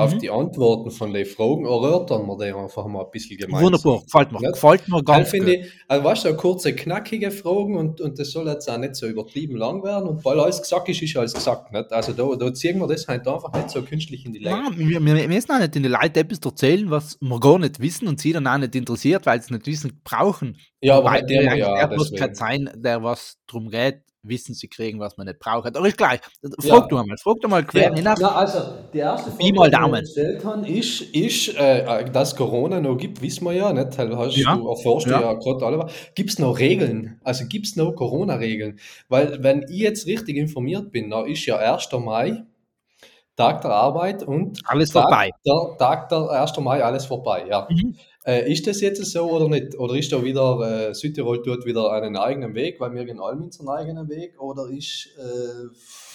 auf 0.00 0.14
Mhm. 0.14 0.18
die 0.18 0.30
Antworten 0.30 0.90
von 0.90 1.12
den 1.12 1.26
Fragen, 1.26 1.64
erörtern 1.64 2.26
wir 2.26 2.36
die 2.38 2.52
einfach 2.52 2.86
mal 2.86 3.04
ein 3.04 3.10
bisschen 3.10 3.36
gemeinsam. 3.38 3.72
Wunderbar, 3.72 4.02
gefällt 4.02 4.32
mir. 4.32 4.42
Ja. 4.42 4.50
Gefällt 4.50 4.88
mir 4.88 5.02
ganz 5.02 5.30
finde 5.30 5.56
gut. 5.56 5.66
ich, 5.66 5.72
also 5.88 6.04
weißt 6.04 6.24
du, 6.24 6.28
so 6.30 6.36
kurze, 6.36 6.74
knackige 6.74 7.30
Fragen 7.30 7.76
und, 7.76 8.00
und 8.00 8.18
das 8.18 8.30
soll 8.30 8.48
jetzt 8.48 8.70
auch 8.70 8.78
nicht 8.78 8.96
so 8.96 9.06
übertrieben 9.06 9.56
lang 9.56 9.82
werden. 9.82 10.08
Und 10.08 10.24
weil 10.24 10.40
alles 10.40 10.60
gesagt 10.60 10.88
ist, 10.88 11.02
ist 11.02 11.16
alles 11.16 11.34
gesagt. 11.34 11.72
Nicht? 11.72 11.92
Also 11.92 12.12
da, 12.12 12.34
da 12.36 12.52
ziehen 12.52 12.78
wir 12.78 12.86
das 12.86 13.06
halt 13.06 13.26
einfach 13.26 13.52
nicht 13.52 13.70
so 13.70 13.82
künstlich 13.82 14.24
in 14.26 14.32
die 14.32 14.40
Länge. 14.40 14.70
Nein, 14.70 14.78
wir, 14.78 15.04
wir, 15.04 15.28
müssen 15.28 15.52
auch 15.52 15.58
nicht 15.58 15.74
den 15.74 15.84
Leuten 15.84 16.18
etwas 16.18 16.38
erzählen, 16.44 16.90
was 16.90 17.18
wir 17.20 17.40
gar 17.40 17.58
nicht 17.58 17.80
wissen 17.80 18.08
und 18.08 18.20
sie 18.20 18.32
dann 18.32 18.46
auch 18.46 18.58
nicht 18.58 18.74
interessiert, 18.74 19.26
weil 19.26 19.40
sie 19.40 19.46
es 19.46 19.50
nicht 19.50 19.66
wissen 19.66 20.00
brauchen. 20.04 20.56
Ja, 20.80 20.96
aber 20.98 21.10
Weil 21.10 21.26
der, 21.26 21.56
ja, 21.56 21.86
der 21.86 21.96
muss 21.96 22.10
sein, 22.32 22.70
der 22.74 23.02
was 23.02 23.38
drum 23.46 23.68
geht, 23.68 24.02
wissen 24.22 24.54
sie 24.54 24.68
kriegen, 24.68 25.00
was 25.00 25.16
man 25.16 25.26
nicht 25.26 25.38
braucht. 25.38 25.74
Aber 25.76 25.86
ist 25.88 25.96
gleich. 25.96 26.20
Frag 26.60 26.82
Ja. 26.82 26.86
du 26.88 26.96
einmal, 26.98 27.16
frag 27.18 27.36
du 27.40 27.48
mal 27.48 27.64
quer 27.64 27.88
Ja, 27.90 27.94
hinaus. 27.94 28.18
na, 28.20 28.32
also, 28.34 28.58
die 28.92 28.98
erste 28.98 29.30
Pi 29.30 29.52
mal 29.52 29.70
die 29.70 29.76
Daumen. 29.76 30.00
gestellt 30.00 30.44
haben, 30.44 30.64
ist, 30.64 31.00
ist 31.02 31.48
äh, 31.56 32.04
dass 32.10 32.36
Corona 32.36 32.80
noch 32.80 32.96
gibt, 32.96 33.22
wissen 33.22 33.44
wir 33.44 33.52
ja 33.52 33.72
nicht. 33.72 33.98
Hast 33.98 34.36
Ja. 34.36 34.54
du 34.56 34.68
erforscht 34.68 35.06
Ja. 35.08 35.20
ja, 35.20 35.32
gerade 35.34 35.64
alle. 35.66 35.86
Gibt 36.14 36.30
es 36.30 36.38
noch 36.38 36.58
Regeln? 36.58 37.18
Also 37.24 37.46
gibt 37.46 37.66
es 37.66 37.76
noch 37.76 37.92
Corona-Regeln? 37.94 38.78
Weil, 39.08 39.42
wenn 39.42 39.62
ich 39.68 39.78
jetzt 39.80 40.06
richtig 40.06 40.36
informiert 40.36 40.90
bin, 40.92 41.10
dann 41.10 41.26
ist 41.26 41.44
ja 41.46 41.56
1. 41.56 41.98
Mai, 41.98 42.44
Tag 43.36 43.62
der 43.62 43.70
Arbeit 43.70 44.22
und 44.22 44.60
Alles 44.66 44.90
Tag, 44.90 45.04
vorbei. 45.04 45.30
Der 45.46 45.76
Tag 45.78 46.08
der 46.10 46.28
1. 46.30 46.60
Mai, 46.60 46.82
alles 46.84 47.06
vorbei, 47.06 47.46
ja. 47.48 47.66
Mhm. 47.70 47.96
Äh, 48.26 48.52
ist 48.52 48.66
das 48.66 48.80
jetzt 48.82 49.02
so 49.04 49.30
oder 49.30 49.48
nicht? 49.48 49.78
Oder 49.78 49.94
ist 49.94 50.12
da 50.12 50.22
wieder, 50.22 50.88
äh, 50.90 50.94
Südtirol 50.94 51.42
tut 51.42 51.64
wieder 51.64 51.90
einen 51.90 52.16
eigenen 52.16 52.54
Weg, 52.54 52.78
weil 52.78 52.92
wir 52.92 53.04
gehen 53.04 53.18
allem 53.18 53.44
unseren 53.44 53.68
eigenen 53.68 54.08
Weg? 54.08 54.40
Oder 54.40 54.68
ist 54.68 55.08
äh, 55.18 55.68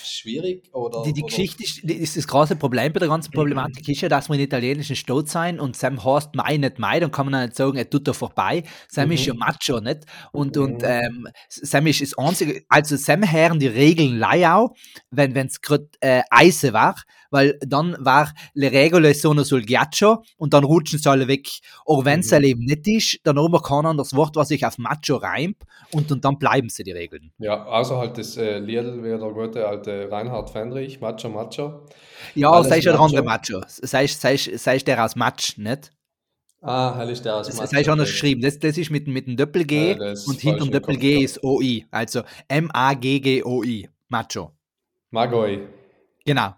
schwierig? 0.05 0.63
Oder, 0.73 1.01
Die, 1.03 1.13
die 1.13 1.21
oder 1.23 1.27
Geschichte 1.29 1.63
ist, 1.63 1.83
ist 1.83 2.17
das 2.17 2.27
große 2.27 2.55
Problem 2.55 2.93
bei 2.93 2.99
der 2.99 3.09
ganzen 3.09 3.31
Problematik 3.31 3.87
ist 3.89 4.01
ja, 4.01 4.09
dass 4.09 4.29
wir 4.29 4.35
in 4.35 4.41
italienischen 4.41 4.95
Staat 4.95 5.27
sein 5.29 5.59
und 5.59 5.75
Sam 5.75 6.03
heißt 6.03 6.35
Mai 6.35 6.57
nicht 6.57 6.79
Mai, 6.79 6.99
dann 6.99 7.11
kann 7.11 7.29
man 7.29 7.45
nicht 7.45 7.55
sagen, 7.55 7.77
er 7.77 7.89
tut 7.89 8.07
da 8.07 8.13
vorbei. 8.13 8.63
Sam 8.89 9.11
ist 9.11 9.21
Mhm. 9.21 9.27
ja 9.27 9.33
Macho, 9.35 9.79
nicht? 9.81 10.05
Und, 10.31 10.57
und 10.57 10.81
Mhm. 10.81 10.87
ähm, 10.87 11.27
Sam 11.49 11.87
ist 11.87 12.01
das 12.01 12.17
einzige, 12.17 12.63
also 12.69 12.95
Sam 12.97 13.29
hören 13.29 13.59
die 13.59 13.67
Regeln 13.67 14.17
leiau, 14.17 14.75
wenn 15.11 15.35
es 15.35 15.61
gerade 15.61 15.87
äh, 16.01 16.21
Eise 16.29 16.73
war, 16.73 16.95
weil 17.31 17.57
dann 17.65 17.95
war 17.99 18.31
le 18.53 18.71
regole 18.71 19.13
sono 19.13 19.43
sul 19.43 19.61
ghiaccio 19.63 20.23
und 20.37 20.53
dann 20.53 20.63
rutschen 20.63 20.99
sie 20.99 21.09
alle 21.09 21.27
weg. 21.27 21.47
Auch 21.85 22.05
wenn 22.05 22.21
es 22.21 22.31
Mhm. 22.31 22.43
eben 22.43 22.63
nicht 22.65 22.87
ist, 22.87 23.19
dann 23.23 23.37
haben 23.37 23.51
wir 23.51 23.61
kein 23.61 23.85
anderes 23.85 24.13
Wort, 24.15 24.35
was 24.35 24.47
sich 24.49 24.65
auf 24.65 24.77
Macho 24.77 25.17
reimt 25.17 25.57
und, 25.91 26.11
und 26.11 26.23
dann 26.23 26.37
bleiben 26.37 26.69
sie 26.69 26.83
die 26.83 26.91
Regeln. 26.91 27.31
Ja, 27.37 27.65
außer 27.65 27.97
halt 27.97 28.17
das 28.17 28.37
äh, 28.37 28.59
Lied 28.59 28.85
wie 29.03 29.09
der 29.09 29.17
gute 29.19 29.67
alte 29.67 29.91
Reinhard 30.03 30.49
Fendrich, 30.49 30.99
Macho 31.01 31.29
Macho. 31.29 31.81
Ja, 32.35 32.51
Alles 32.51 32.69
sei 32.69 32.81
schon 32.81 32.93
der 32.93 33.01
andere 33.01 33.23
Macho. 33.23 33.61
Sei, 33.67 34.07
sei, 34.07 34.35
sei 34.37 34.77
der 34.79 35.03
aus 35.03 35.15
Matsch, 35.15 35.57
nicht? 35.57 35.91
Ah, 36.61 36.95
hell 36.97 37.09
ist 37.09 37.23
der 37.25 37.35
aus 37.35 37.47
Das 37.47 37.57
Macho. 37.57 37.67
sei 37.71 37.83
schon 37.83 37.93
anders 37.93 38.07
okay. 38.09 38.13
geschrieben. 38.13 38.41
Das, 38.41 38.59
das 38.59 38.77
ist 38.77 38.89
mit, 38.89 39.07
mit 39.07 39.27
dem 39.27 39.37
Doppel-G 39.37 39.91
Ja, 39.91 39.97
das 39.97 40.21
ist 40.21 40.27
und 40.27 40.39
hinterm 40.41 40.57
falsch 40.59 40.67
im 40.67 40.73
Doppel-G 40.73 41.13
Kopf 41.15 41.23
ist 41.23 41.43
OI. 41.43 41.85
Also 41.91 42.21
M-A-G-G-O-I. 42.47 43.89
Macho. 44.09 44.51
Magoi. 45.11 45.67
Genau. 46.25 46.53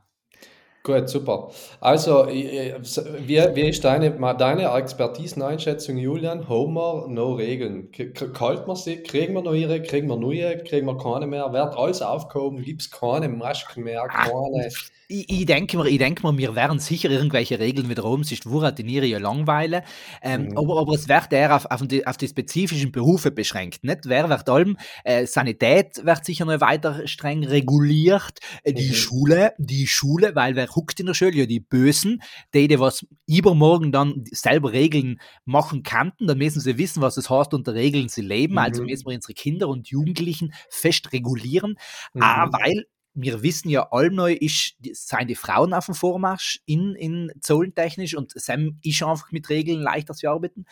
Gut, 0.87 1.09
super. 1.09 1.49
Also, 1.81 2.27
wie, 2.29 3.35
wie 3.55 3.69
ist 3.69 3.83
deine, 3.83 4.11
deine 4.37 4.73
Expertiseneinschätzung, 4.73 5.97
Julian? 5.97 6.47
Wir 6.47 7.07
noch 7.09 7.35
Regeln? 7.35 7.91
Kalt 8.33 8.67
man 8.67 8.77
sie? 8.77 9.03
Kriegen 9.03 9.33
wir 9.33 9.43
ihre? 9.43 9.81
Kriegen 9.81 10.07
wir 10.07 10.15
neue? 10.15 10.63
Kriegen 10.63 10.85
wir 10.87 10.97
keine 10.97 11.27
mehr? 11.27 11.51
Wird 11.51 11.75
alles 11.75 12.01
aufgehoben? 12.01 12.61
Gibt 12.63 12.83
es 12.83 12.89
keine 12.89 13.27
Masken 13.27 13.83
mehr? 13.83 14.07
Keine? 14.07 14.69
Ich, 15.09 15.29
ich 15.29 15.45
denke 15.45 15.77
mir, 15.77 15.87
ich 15.87 15.99
denke 15.99 16.25
mir, 16.27 16.37
wir 16.37 16.53
werden 16.55 16.79
sicher 16.79 17.09
irgendwelche 17.09 17.59
Regeln 17.59 17.89
wieder 17.89 18.01
sonst 18.01 18.49
wurat 18.49 18.77
in 18.81 18.89
ihre 18.89 19.05
ja 19.05 19.19
Langweile. 19.19 19.83
Ähm, 20.21 20.47
Mhm. 20.49 20.57
aber, 20.57 20.81
aber 20.81 20.93
es 20.95 21.07
wird 21.07 21.31
eher 21.31 21.55
auf, 21.55 21.65
auf, 21.71 21.81
die, 21.87 22.05
auf 22.05 22.17
die 22.17 22.27
spezifischen 22.27 22.91
Berufe 22.91 23.31
beschränkt. 23.31 23.85
Nicht? 23.85 23.99
Wer 24.05 24.27
wird 24.27 24.49
allem, 24.49 24.77
äh, 25.05 25.25
Sanität 25.25 26.05
wird 26.05 26.25
sicher 26.25 26.43
noch 26.43 26.59
weiter 26.59 27.07
streng 27.07 27.45
reguliert. 27.45 28.39
Äh, 28.63 28.73
die 28.73 28.89
Mhm. 28.89 28.93
Schule, 28.93 29.53
die 29.57 29.87
Schule, 29.87 30.35
weil 30.35 30.55
wer 30.57 30.67
huckt 30.77 30.99
in 31.01 31.07
der 31.07 31.13
Schule? 31.15 31.33
Ja, 31.33 31.45
die 31.45 31.59
Bösen, 31.59 32.21
die, 32.53 32.69
die 32.69 32.79
was 32.79 33.05
übermorgen 33.27 33.91
dann 33.91 34.23
selber 34.31 34.71
Regeln 34.71 35.19
machen 35.43 35.83
könnten, 35.83 36.27
dann 36.27 36.37
müssen 36.37 36.61
sie 36.61 36.77
wissen, 36.77 37.01
was 37.01 37.17
es 37.17 37.29
heißt, 37.29 37.53
unter 37.53 37.73
Regeln 37.73 38.07
sie 38.07 38.21
leben. 38.21 38.57
Also 38.57 38.81
Mhm. 38.83 38.87
müssen 38.89 39.07
wir 39.07 39.15
unsere 39.15 39.33
Kinder 39.33 39.67
und 39.67 39.89
Jugendlichen 39.89 40.53
fest 40.69 41.11
regulieren. 41.11 41.77
Mhm. 42.13 42.21
Ah, 42.23 42.49
weil 42.51 42.85
wir 43.19 43.41
wissen 43.41 43.69
ja, 43.69 43.87
allneu 43.91 44.33
ist, 44.33 44.75
seien 44.93 45.27
die 45.27 45.33
Frauen 45.35 45.73
auf 45.73 45.87
dem 45.87 45.95
Vormarsch 45.95 46.59
in, 46.67 46.93
in 46.93 47.31
zollentechnisch 47.41 48.15
und 48.15 48.31
Sam 48.39 48.77
ist 48.83 49.01
einfach 49.01 49.31
mit 49.31 49.49
Regeln 49.49 49.81
leichter 49.81 50.13
zu 50.13 50.29
arbeiten, 50.29 50.65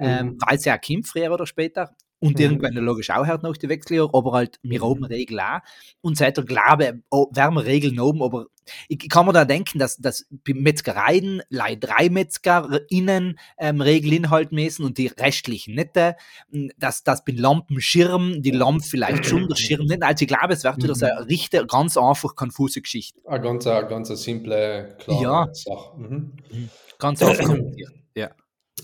ähm, 0.00 0.26
Mhm. 0.30 0.38
weil 0.46 0.58
sie 0.58 0.68
ja 0.70 0.78
kommt, 0.78 1.06
früher 1.06 1.30
oder 1.32 1.46
später. 1.46 1.94
Und 2.18 2.38
Mhm. 2.38 2.44
irgendwann 2.44 2.74
logisch 2.74 3.10
auch 3.10 3.26
halt 3.26 3.42
noch 3.44 3.56
die 3.56 3.68
Wechseljahre, 3.68 4.10
aber 4.14 4.32
halt 4.32 4.58
wir 4.62 4.80
Mhm. 4.80 4.84
oben 4.86 5.04
Regeln 5.04 5.40
auch. 5.40 5.60
Und 6.00 6.16
seit 6.16 6.36
der 6.36 6.44
Glaube, 6.44 7.02
oh, 7.10 7.26
werden 7.32 7.54
wir 7.54 7.64
Regeln 7.66 7.98
oben, 8.00 8.22
aber 8.22 8.46
ich, 8.88 9.08
kann 9.08 9.26
mir 9.26 9.32
da 9.32 9.44
denken, 9.44 9.78
dass, 9.78 9.96
dass 9.96 10.26
bei 10.30 10.54
Metzgereien 10.54 11.42
leider 11.48 11.88
drei 11.88 12.08
MetzgerInnen 12.10 13.38
ähm, 13.58 13.80
Regelinhalt 13.80 14.52
messen 14.52 14.84
und 14.84 14.98
die 14.98 15.08
restlichen 15.08 15.74
nicht. 15.74 15.96
äh, 15.96 16.14
Dass 16.78 17.02
das 17.04 17.24
bei 17.24 17.32
Lampenschirm, 17.32 18.42
die 18.42 18.50
Lampe 18.50 18.84
vielleicht 18.84 19.26
schon, 19.26 19.48
der 19.48 19.56
Schirm 19.56 19.86
nicht. 19.86 20.02
Also 20.02 20.22
ich 20.22 20.28
glaube, 20.28 20.52
es 20.54 20.64
wird 20.64 20.82
wieder 20.82 20.94
so 20.94 21.06
eine 21.06 21.26
richtig 21.28 21.68
ganz 21.68 21.96
einfach 21.96 22.34
konfuse 22.36 22.80
Geschichte. 22.82 23.20
Eine 23.26 23.40
ganz, 23.42 23.66
eine 23.66 23.86
ganz 23.88 24.10
eine 24.10 24.16
simple, 24.16 24.96
klare 24.98 25.22
Ja. 25.22 25.48
Sache. 25.52 25.96
Mhm. 25.98 26.32
Ganz 26.98 27.22
einfach. 27.22 27.54
Ja. 28.14 28.30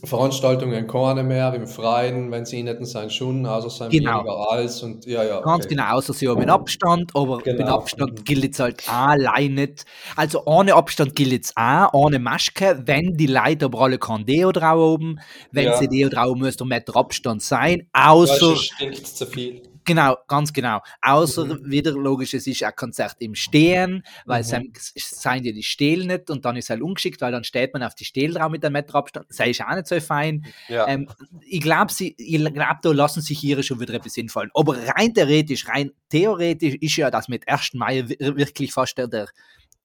Veranstaltungen 0.05 0.87
keine 0.87 1.25
mehr 1.25 1.53
im 1.55 1.67
Freien, 1.67 2.31
wenn 2.31 2.45
sie 2.47 2.63
nicht 2.63 2.87
sein 2.87 3.11
schon, 3.11 3.47
also 3.47 3.69
sein 3.69 3.91
Genau. 3.91 4.19
weniger 4.19 4.51
als 4.53 4.83
und 4.83 5.05
ja, 5.07 5.25
ja. 5.25 5.41
Ganz 5.41 5.65
okay. 5.65 5.75
genau, 5.75 5.93
außer 5.97 6.13
sie 6.13 6.29
haben 6.29 6.41
einen 6.41 6.51
Abstand, 6.51 7.11
aber 7.15 7.39
Genau. 7.39 7.59
mit 7.59 7.69
Abstand 7.69 8.25
gilt 8.25 8.53
es 8.55 8.61
halt 8.61 8.89
allein 8.89 9.55
nicht. 9.55 9.87
Also 10.15 10.43
ohne 10.47 10.75
Abstand 10.75 11.17
gilt 11.17 11.47
es 11.47 11.57
auch, 11.57 11.93
ohne 11.95 12.21
Maske, 12.21 12.81
wenn 12.87 13.17
die 13.17 13.27
Leute 13.27 13.65
aber 13.65 13.81
alle 13.81 13.99
kein 13.99 14.25
Deo 14.25 14.53
drauf 14.53 14.93
haben, 14.95 15.19
wenn 15.51 15.65
Ja. 15.65 15.77
sie 15.79 15.89
Deo 15.89 16.09
drauf 16.09 16.31
haben, 16.31 16.39
muss 16.41 16.57
der 16.57 16.67
Meter 16.67 16.95
Abstand 16.95 17.43
sein, 17.43 17.89
außer, 17.93 18.37
sonst 18.37 18.67
stinkt 18.75 19.05
zu 19.07 19.27
viel. 19.27 19.63
Genau, 19.89 20.19
ganz 20.29 20.53
genau. 20.53 20.81
Außer 21.01 21.47
Mhm. 21.47 21.71
wieder 21.71 21.93
logisch, 21.93 22.35
es 22.35 22.47
ist 22.47 22.63
ein 22.63 22.77
Konzert 22.77 23.17
im 23.21 23.35
Stehen, 23.35 24.05
weil 24.27 24.43
Mhm. 24.43 24.73
es 24.75 24.93
seien 24.95 25.45
ja 25.45 25.53
die 25.53 25.63
Stele 25.63 26.05
nicht 26.07 26.29
und 26.31 26.45
dann 26.45 26.57
ist 26.57 26.67
es 26.67 26.71
halt 26.71 26.83
ungeschickt, 26.83 27.21
weil 27.23 27.33
dann 27.33 27.43
steht 27.45 27.73
man 27.73 27.83
auf 27.83 27.95
die 27.95 28.05
Stele 28.05 28.35
drauf 28.35 28.51
mit 28.51 28.63
einem 28.65 28.75
Meter 28.75 28.95
Abstand. 28.97 29.27
Das 29.31 29.41
ist 29.47 29.63
auch 29.63 29.75
nicht 29.75 29.87
so 29.87 29.99
fein. 30.01 30.45
Ja. 30.69 30.87
Ähm, 30.87 31.09
ich 31.47 31.61
glaube, 31.63 31.91
ich 31.99 32.45
glaub, 32.55 32.83
da 32.83 32.93
lassen 32.93 33.23
sich 33.23 33.43
ihre 33.43 33.63
schon 33.63 33.81
wieder 33.81 33.95
etwas 33.95 34.19
einfallen. 34.19 34.51
Aber 34.55 34.77
rein 34.95 35.15
theoretisch, 35.15 35.67
rein 35.69 35.91
theoretisch 36.11 36.75
ist 36.75 36.97
ja 36.97 37.11
das 37.11 37.29
mit 37.29 37.49
1. 37.49 37.79
Mai 37.79 38.07
wi- 38.09 38.19
wirklich 38.37 38.73
fast 38.75 38.99
der, 38.99 39.09
der 39.09 39.29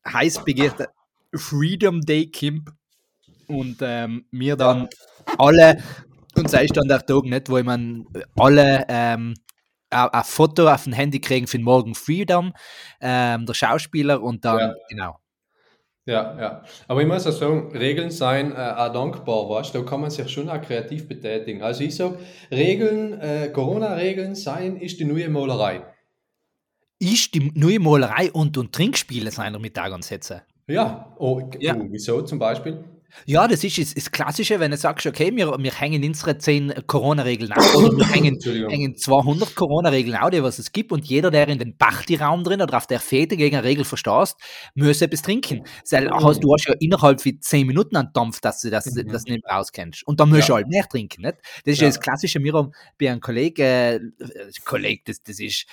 heiß 0.05 0.43
begehrte 0.43 0.89
Freedom 1.33 2.01
Day 2.01 2.27
Kimp. 2.27 2.71
Und 3.47 3.77
ähm, 3.81 4.25
wir 4.31 4.55
dann 4.55 4.87
alle, 5.37 5.81
und 6.35 6.49
sei 6.49 6.65
dann 6.67 6.87
der 6.87 7.05
Tag 7.05 7.23
nicht, 7.25 7.49
wo 7.49 7.61
man 7.63 8.05
alle 8.35 8.85
ähm, 8.87 9.33
ein 9.93 10.23
Foto 10.23 10.67
auf 10.67 10.83
dem 10.83 10.93
Handy 10.93 11.19
kriegen 11.21 11.47
für 11.47 11.57
den 11.57 11.63
Morgen 11.63 11.95
Freedom, 11.95 12.53
ähm, 13.01 13.45
der 13.45 13.53
Schauspieler 13.53 14.21
und 14.21 14.43
dann, 14.45 14.59
Ja. 14.59 14.73
genau. 14.89 15.19
Ja, 16.05 16.37
ja. 16.37 16.63
Aber 16.89 17.01
ich 17.01 17.07
muss 17.07 17.25
auch 17.25 17.31
sagen, 17.31 17.71
Regeln 17.77 18.11
sein 18.11 18.51
äh, 18.51 18.55
auch 18.55 18.91
dankbar, 18.91 19.49
weißt 19.49 19.73
da 19.73 19.81
kann 19.83 20.01
man 20.01 20.09
sich 20.09 20.29
schon 20.29 20.49
auch 20.49 20.61
kreativ 20.61 21.07
betätigen. 21.07 21.61
Also 21.63 21.83
ich 21.85 21.95
sage, 21.95 22.19
Regeln, 22.51 23.19
äh, 23.21 23.49
Corona-Regeln 23.53 24.35
sein 24.35 24.75
ist 24.75 24.99
die 24.99 25.05
neue 25.05 25.29
Malerei. 25.29 25.81
Ist 26.99 27.33
die 27.33 27.51
neue 27.55 27.79
Malerei 27.79 28.31
und, 28.31 28.57
und 28.57 28.73
Trinkspiele 28.73 29.31
seiner 29.31 29.59
Mittag 29.59 29.93
ansetzen. 29.93 30.41
Ja, 30.67 31.13
oh, 31.19 31.49
Ja. 31.59 31.75
oh, 31.75 31.85
wieso 31.89 32.21
zum 32.23 32.37
Beispiel? 32.39 32.83
Ja, 33.25 33.47
das 33.47 33.63
ist 33.63 33.77
das, 33.77 33.93
das 33.93 34.11
Klassische, 34.11 34.59
wenn 34.59 34.71
du 34.71 34.77
sagst, 34.77 35.05
okay, 35.05 35.31
wir, 35.35 35.55
wir 35.57 35.71
hängen 35.73 36.03
unsere 36.03 36.37
10 36.37 36.73
Corona-Regeln 36.87 37.51
auf 37.53 37.73
oder 37.75 37.95
wir 37.95 38.07
hängen, 38.09 38.37
hängen 38.69 38.95
200 38.97 39.55
Corona-Regeln 39.55 40.15
auf, 40.17 40.29
die 40.31 40.43
was 40.43 40.59
es 40.59 40.71
gibt 40.71 40.91
und 40.91 41.05
jeder, 41.05 41.31
der 41.31 41.47
in 41.47 41.59
den 41.59 41.77
Partyraum 41.77 42.43
drin 42.43 42.61
oder 42.61 42.77
auf 42.77 42.87
der 42.87 42.99
Fete 42.99 43.37
gegen 43.37 43.55
eine 43.55 43.63
Regel 43.65 43.85
verstößt, 43.85 44.35
muss 44.75 45.01
etwas 45.01 45.21
trinken. 45.21 45.63
Weil 45.91 46.09
hast, 46.11 46.43
du 46.43 46.53
hast 46.53 46.67
ja 46.67 46.73
innerhalb 46.79 47.21
von 47.21 47.39
10 47.39 47.67
Minuten 47.67 47.95
einen 47.95 48.09
Dampf, 48.13 48.41
dass 48.41 48.61
du 48.61 48.69
das, 48.69 48.85
Mhm. 48.87 49.07
das 49.09 49.23
nicht 49.23 49.43
mehr 49.45 49.55
rauskennst. 49.55 50.05
Und 50.07 50.19
dann 50.19 50.29
musst 50.29 50.49
du 50.49 50.53
Ja. 50.53 50.55
halt 50.57 50.67
mehr 50.67 50.85
trinken, 50.87 51.21
nicht? 51.21 51.37
Das 51.65 51.73
ist 51.73 51.81
ja 51.81 51.87
das 51.87 51.99
Klassische, 51.99 52.39
wir 52.43 52.53
haben 52.53 52.71
bei 52.99 53.09
einem 53.11 53.21
Kollegen, 53.21 53.61
äh, 53.61 53.99
Kollege, 54.65 55.01
das, 55.05 55.21
das 55.23 55.39
ist, 55.39 55.65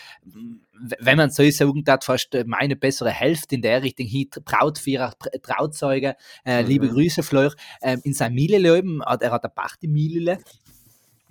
wenn 0.98 1.16
man 1.16 1.30
so 1.30 1.48
sagen 1.50 1.84
darf, 1.84 2.04
fast 2.04 2.36
meine 2.46 2.76
bessere 2.76 3.10
Hälfte 3.10 3.54
in 3.54 3.62
der 3.62 3.82
Richtung 3.82 4.06
hin, 4.06 4.28
Brautvierer, 4.44 5.14
Pr- 5.18 5.42
Trauzeuge, 5.42 6.16
äh, 6.44 6.62
Mhm. 6.62 6.68
liebe 6.68 6.88
Grüße, 6.88 7.22
Fleur, 7.30 7.54
ähm, 7.82 8.00
in 8.04 8.12
seinem 8.12 8.34
Miele-Leben, 8.34 9.02
hat- 9.04 9.22
er 9.22 9.30
hat 9.30 9.44
eine 9.44 9.52
Party-Miele. 9.54 10.38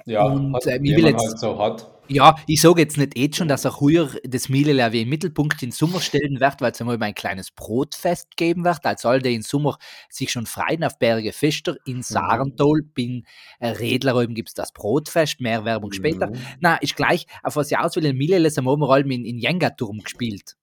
Ja, 0.05 0.23
Und, 0.23 0.55
hat, 0.55 0.65
äh, 0.65 0.79
ich 0.81 0.95
will 0.95 1.05
jetzt- 1.07 1.19
halt 1.27 1.37
so 1.39 1.59
hat. 1.59 1.87
Ja, 2.11 2.35
ich 2.47 2.59
sage 2.59 2.81
jetzt 2.81 2.97
nicht 2.97 3.15
eh 3.15 3.29
schon, 3.31 3.47
dass 3.47 3.65
er 3.65 3.79
heuer 3.79 4.09
das 4.23 4.49
Miele 4.49 4.91
wie 4.91 5.03
im 5.03 5.09
Mittelpunkt 5.09 5.61
in 5.61 5.71
Sommer 5.71 6.01
stellen 6.01 6.39
wird, 6.39 6.59
weil 6.59 6.71
es 6.71 6.81
einmal 6.81 6.97
ein 7.03 7.13
kleines 7.13 7.51
Brotfest 7.51 8.35
geben 8.35 8.63
wird, 8.63 8.83
als 8.83 9.05
all 9.05 9.21
die 9.21 9.35
in 9.35 9.43
Sommer 9.43 9.77
sich 10.09 10.31
schon 10.31 10.47
freuen 10.47 10.83
auf 10.83 10.97
Berge 10.97 11.31
Fester. 11.33 11.73
Mhm. 11.73 11.93
In 11.97 12.01
Sarentol, 12.01 12.81
bin 12.81 13.27
äh, 13.59 13.67
Redler 13.67 14.15
oben 14.15 14.33
gibt 14.33 14.47
es 14.49 14.55
das 14.55 14.71
Brotfest, 14.73 15.39
mehr 15.39 15.65
Werbung 15.65 15.91
später. 15.91 16.31
Mhm. 16.31 16.37
Na, 16.61 16.77
ist 16.77 16.95
gleich, 16.95 17.27
auf 17.43 17.57
was 17.57 17.69
ich 17.69 17.77
aus 17.77 17.95
will, 17.95 18.05
in 18.05 18.17
Miele 18.17 18.37
haben 18.43 18.65
wir 18.65 18.89
oben 18.89 19.11
in, 19.11 19.23
in 19.25 19.37
Jenga-Turm 19.37 19.99
gespielt. 19.99 20.55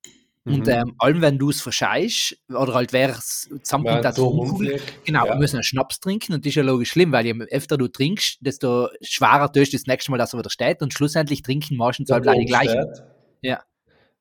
Und 0.47 0.67
Mhm. 0.67 0.73
ähm, 0.73 0.95
allem, 0.99 1.21
wenn 1.23 1.38
du 1.38 1.50
es 1.50 1.61
verscheißt, 1.61 2.37
oder 2.50 2.75
halt 2.75 2.93
wer 2.93 3.11
es 3.11 3.49
zusammenkommt, 3.62 4.05
das 4.05 4.15
so 4.15 4.29
rumfliegt. 4.29 5.05
Genau, 5.05 5.26
Ja. 5.26 5.33
wir 5.33 5.38
müssen 5.41 5.57
einen 5.57 5.65
Schnaps 5.65 5.99
trinken 5.99 6.35
und 6.35 6.45
das 6.47 6.50
ist 6.50 6.55
ja 6.55 6.62
logisch 6.62 6.91
schlimm, 6.93 7.11
weil 7.11 7.26
je 7.26 7.35
öfter 7.50 7.76
du 7.76 7.88
trinkst, 7.88 8.38
desto 8.41 8.88
schwerer 9.03 9.53
tust 9.53 9.73
du 9.73 9.76
das 9.76 9.87
nächste 9.87 10.12
Mal, 10.12 10.19
dass 10.19 10.33
er 10.35 10.38
wieder 10.38 10.50
steht 10.50 10.83
und 10.83 10.93
schlussendlich 10.95 11.43
trinken 11.43 11.76
meistens 11.76 12.11
halt 12.12 12.25
die 12.25 12.45
gleichen. 12.45 12.87
Ja. 13.43 13.61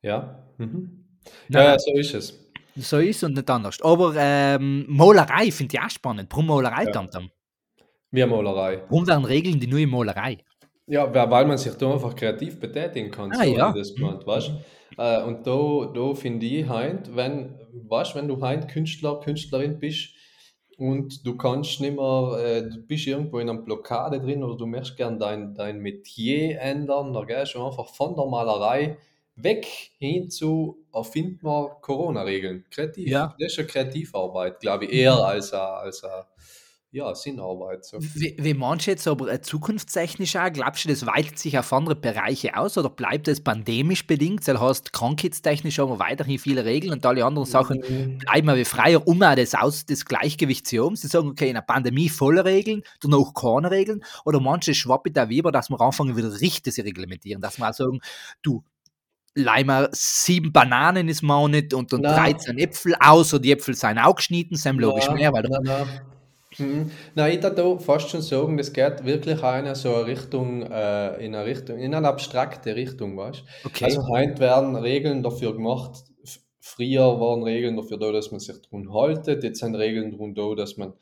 Ja. 0.01 0.43
Mhm. 0.57 1.05
Nein, 1.47 1.63
Ja, 1.63 1.79
so 1.79 1.91
ist 1.93 2.13
es. 2.15 2.39
So 2.75 2.97
ist 2.97 3.23
und 3.23 3.35
nicht 3.35 3.49
anders. 3.49 3.79
Aber 3.81 4.13
ähm, 4.17 4.85
Malerei 4.89 5.51
finde 5.51 5.75
ich 5.77 5.81
auch 5.81 5.89
spannend. 5.89 6.27
Warum 6.31 6.47
Malerei 6.47 6.85
Ja. 6.85 6.91
dann 6.91 7.09
dann? 7.11 7.29
Wie 8.11 8.25
Malerei. 8.25 8.81
Warum 8.89 9.07
werden 9.07 9.25
Regeln 9.25 9.59
die 9.59 9.67
neue 9.67 9.87
Malerei? 9.87 10.39
Ja, 10.87 11.11
weil 11.31 11.45
man 11.45 11.57
sich 11.57 11.73
da 11.75 11.93
einfach 11.93 12.15
kreativ 12.15 12.59
betätigen 12.59 13.09
kann. 13.11 13.31
Ah, 13.31 13.43
so 13.43 13.55
ja. 13.55 13.71
das 13.73 13.93
gemeint, 13.95 14.25
weißt? 14.25 14.51
Äh, 14.97 15.23
und 15.23 15.45
da, 15.47 15.91
da 15.93 16.13
finde 16.13 16.45
ich 16.45 16.67
heint, 16.67 17.15
wenn, 17.15 17.55
weißt, 17.87 18.15
wenn 18.15 18.27
du 18.27 18.41
heint 18.41 18.67
Künstler, 18.69 19.19
Künstlerin 19.19 19.79
bist 19.79 20.09
und 20.77 21.25
du 21.25 21.37
kannst 21.37 21.81
nicht 21.81 21.95
mehr, 21.95 22.37
äh, 22.39 22.69
du 22.69 22.81
bist 22.85 23.07
irgendwo 23.07 23.39
in 23.39 23.49
einer 23.49 23.61
Blockade 23.61 24.19
drin 24.19 24.43
oder 24.43 24.57
du 24.57 24.65
möchtest 24.65 24.97
gern 24.97 25.19
dein, 25.19 25.53
dein 25.53 25.79
Metier 25.79 26.59
ändern, 26.59 27.13
dann 27.13 27.27
gehst 27.27 27.55
du 27.55 27.65
einfach 27.65 27.87
von 27.87 28.15
der 28.15 28.25
Malerei 28.25 28.97
weg 29.35 29.67
hin 29.97 30.29
zu 30.29 30.85
erfind 30.93 31.43
mal 31.43 31.77
Corona-Regeln. 31.81 32.65
Kreativ. 32.69 33.09
Ja. 33.09 33.35
Das 33.39 33.51
ist 33.51 33.59
eine 33.59 33.67
Kreativarbeit, 33.67 34.59
glaube 34.59 34.85
ich, 34.85 34.93
eher 34.93 35.15
als 35.15 35.53
eine, 35.53 35.63
als 35.63 36.03
eine 36.03 36.25
ja, 36.95 37.13
Sinnarbeit. 37.13 37.83
So. 37.83 37.97
Wie, 37.99 38.37
wie 38.39 38.53
manche 38.53 38.91
jetzt 38.91 39.05
aber 39.05 39.29
äh, 39.29 39.41
zukunftstechnisch 39.41 40.37
auch, 40.37 40.49
glaubst 40.53 40.85
du, 40.85 40.89
das 40.89 41.05
weitet 41.05 41.37
sich 41.37 41.59
auf 41.59 41.73
andere 41.73 41.93
Bereiche 41.93 42.55
aus 42.55 42.77
oder 42.77 42.89
bleibt 42.89 43.27
es 43.27 43.43
pandemisch 43.43 44.07
bedingt? 44.07 44.47
Das 44.47 44.61
heißt, 44.61 44.93
krankheitstechnisch 44.93 45.77
haben 45.77 45.91
wir 45.91 45.99
weiterhin 45.99 46.39
viele 46.39 46.63
Regeln 46.63 46.93
und 46.93 47.05
alle 47.05 47.25
anderen 47.25 47.45
Sachen 47.45 47.81
bleiben 48.19 48.47
wir 48.47 48.55
wie 48.55 48.63
freier, 48.63 49.05
um 49.05 49.21
auch 49.21 49.35
das, 49.35 49.55
aus, 49.55 49.85
das 49.85 50.05
Gleichgewicht 50.05 50.65
zu 50.67 50.85
haben. 50.85 50.95
Sie 50.95 51.07
sagen, 51.07 51.27
okay, 51.27 51.49
in 51.49 51.55
der 51.55 51.63
Pandemie 51.63 52.07
volle 52.07 52.45
Regeln, 52.45 52.81
danach 53.01 53.33
keine 53.33 53.71
Regeln. 53.71 54.01
Oder 54.23 54.39
manche 54.39 54.73
schwappen 54.73 55.11
da 55.11 55.27
wieder, 55.27 55.51
dass 55.51 55.69
wir 55.69 55.81
anfangen, 55.81 56.15
wieder 56.15 56.31
richtig 56.39 56.75
zu 56.75 56.81
reglementieren. 56.81 57.41
Dass 57.41 57.57
wir 57.59 57.69
auch 57.69 57.73
sagen, 57.73 57.99
du, 58.41 58.63
leimer 59.33 59.89
sieben 59.91 60.53
Bananen 60.53 61.09
ist 61.09 61.23
mal 61.23 61.49
nicht 61.49 61.73
und, 61.73 61.91
und 61.91 62.03
Na. 62.03 62.15
13 62.15 62.57
Äpfel, 62.57 62.95
außer 62.97 63.37
die 63.37 63.51
Äpfel 63.51 63.73
sind 63.73 63.97
auch 63.97 64.15
geschnitten, 64.15 64.55
sind 64.55 64.79
logisch 64.79 65.09
mehr, 65.09 65.33
weil 65.33 65.43
nein. 65.43 66.14
Mhm. 66.57 66.91
Nein, 67.15 67.37
ich 67.37 67.43
würde 67.43 67.79
fast 67.79 68.09
schon 68.09 68.21
sagen, 68.21 68.57
das 68.57 68.73
geht 68.73 69.05
wirklich 69.05 69.43
eine 69.43 69.75
so 69.75 69.93
eine 69.95 70.05
Richtung, 70.07 70.63
äh, 70.63 71.25
in 71.25 71.35
eine 71.35 71.45
Richtung, 71.45 71.77
in 71.77 71.93
eine 71.93 72.07
abstrakte 72.07 72.75
Richtung, 72.75 73.17
weißt 73.17 73.43
du? 73.63 73.67
okay. 73.67 73.85
Also 73.85 74.07
heute 74.07 74.39
werden 74.39 74.75
Regeln 74.75 75.23
dafür 75.23 75.53
gemacht. 75.53 76.03
Früher 76.59 77.19
waren 77.19 77.43
Regeln 77.43 77.77
dafür 77.77 77.97
da, 77.97 78.11
dass 78.11 78.31
man 78.31 78.39
sich 78.39 78.55
daran 78.61 78.91
haltet. 78.91 79.43
Jetzt 79.43 79.59
sind 79.59 79.75
Regeln 79.75 80.11
darum 80.11 80.33
da, 80.33 80.55
dass 80.55 80.77
man 80.77 80.93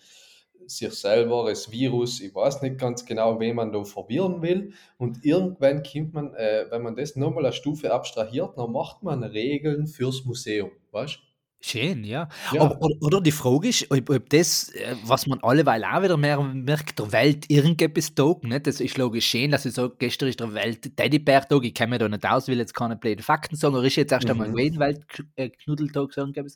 sich 0.66 0.94
selber, 0.94 1.46
das 1.48 1.72
Virus, 1.72 2.22
ich 2.22 2.34
weiß 2.34 2.62
nicht 2.62 2.78
ganz 2.78 3.06
genau, 3.06 3.40
wen 3.40 3.56
man 3.56 3.72
da 3.72 3.84
verwirren 3.84 4.42
will. 4.42 4.74
Und 4.98 5.24
irgendwann 5.24 5.84
kommt 5.84 6.14
man, 6.14 6.34
äh, 6.36 6.66
wenn 6.70 6.82
man 6.82 6.96
das 6.96 7.16
nochmal 7.16 7.46
eine 7.46 7.54
Stufe 7.54 7.94
abstrahiert, 7.94 8.58
dann 8.58 8.72
macht 8.72 9.04
man 9.04 9.24
Regeln 9.24 9.88
fürs 9.88 10.26
Museum, 10.26 10.72
weißt 10.92 11.20
Schön, 11.66 12.04
ja. 12.04 12.28
Ja. 12.52 12.62
Aber, 12.62 12.82
oder, 12.82 12.96
oder 13.00 13.22
die 13.22 13.32
Frage 13.32 13.70
ist, 13.70 13.90
ob, 13.90 14.10
ob 14.10 14.30
das, 14.30 14.68
äh, 14.76 14.96
was 15.06 15.28
man 15.28 15.40
alleweil 15.44 15.86
auch 15.86 16.04
wieder 16.04 16.18
mehr 16.18 16.38
merkt, 16.42 17.00
der 17.00 17.10
Welt 17.14 17.50
irgendetwas 17.50 18.14
taugt. 18.14 18.44
Nicht? 18.44 18.68
Das 18.68 18.82
ist 18.82 18.98
logisch 18.98 19.26
schön, 19.28 19.50
dass 19.50 19.66
ich 19.66 19.74
sage, 19.74 19.94
gestern 19.98 20.28
ist 20.28 20.42
der 20.42 20.54
Welt 20.54 20.82
Teddybär-Tag, 20.98 21.64
ich 21.64 21.74
kenne 21.74 21.92
mich 21.92 22.00
da 22.00 22.10
nicht 22.10 22.26
aus, 22.26 22.50
will 22.50 22.58
jetzt 22.58 22.74
keine 22.74 22.98
blöden 22.98 23.24
Fakten 23.24 23.56
sagen, 23.56 23.76
aber 23.76 23.86
ist 23.86 23.96
jetzt 23.96 24.12
erst 24.12 24.30
einmal 24.30 24.50
Mhm. 24.50 24.56
gewesen, 24.56 24.80
Weltknuddeltag, 25.38 26.12
so 26.14 26.20
irgendetwas. 26.22 26.56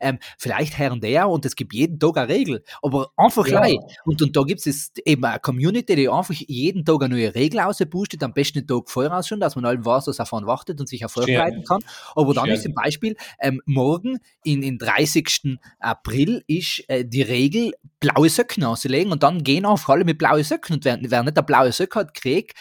Ähm, 0.00 0.18
vielleicht 0.38 0.78
her 0.78 0.90
und 0.90 1.04
der 1.04 1.28
und 1.28 1.44
es 1.44 1.54
gibt 1.54 1.74
jeden 1.74 2.00
Tag 2.00 2.16
eine 2.16 2.28
Regel, 2.32 2.64
aber 2.80 3.10
einfach 3.18 3.46
Ja. 3.46 3.60
gleich. 3.60 3.76
Und, 4.06 4.22
und 4.22 4.34
da 4.34 4.42
gibt 4.42 4.66
es 4.66 4.90
eben 5.04 5.22
eine 5.26 5.38
Community, 5.38 5.96
die 5.96 6.08
einfach 6.08 6.32
jeden 6.34 6.82
Tag 6.86 7.02
eine 7.02 7.14
neue 7.14 7.34
Regel 7.34 7.60
ausbustet, 7.60 8.22
am 8.22 8.32
besten 8.32 8.60
einen 8.60 8.66
Tag 8.68 8.88
vorher 8.88 9.22
schon, 9.22 9.38
dass 9.38 9.54
man 9.54 9.66
allem 9.66 9.84
weiß, 9.84 10.06
was 10.06 10.16
davon 10.16 10.46
wartet 10.46 10.80
und 10.80 10.88
sich 10.88 11.04
auch 11.04 11.10
vorbereiten 11.10 11.62
kann. 11.64 11.80
Aber 12.14 12.32
dann 12.32 12.46
Schön. 12.46 12.54
ist 12.54 12.62
zum 12.62 12.72
Beispiel 12.72 13.16
ähm, 13.38 13.60
morgen 13.66 14.18
in, 14.46 14.62
in 14.62 14.78
30. 14.78 15.58
April 15.80 16.42
ist 16.46 16.84
äh, 16.88 17.04
die 17.04 17.22
Regel, 17.22 17.72
blaue 18.00 18.28
Söcken 18.28 18.64
auszulegen 18.64 19.12
und 19.12 19.22
dann 19.22 19.42
gehen 19.42 19.66
auch 19.66 19.88
alle 19.88 20.04
mit 20.04 20.18
blauen 20.18 20.44
Söcken 20.44 20.76
und 20.76 20.84
wer, 20.84 20.98
wer 21.00 21.22
nicht 21.22 21.36
der 21.36 21.42
blaue 21.42 21.72
Söcke 21.72 21.98
hat, 21.98 22.14
kriegt 22.14 22.54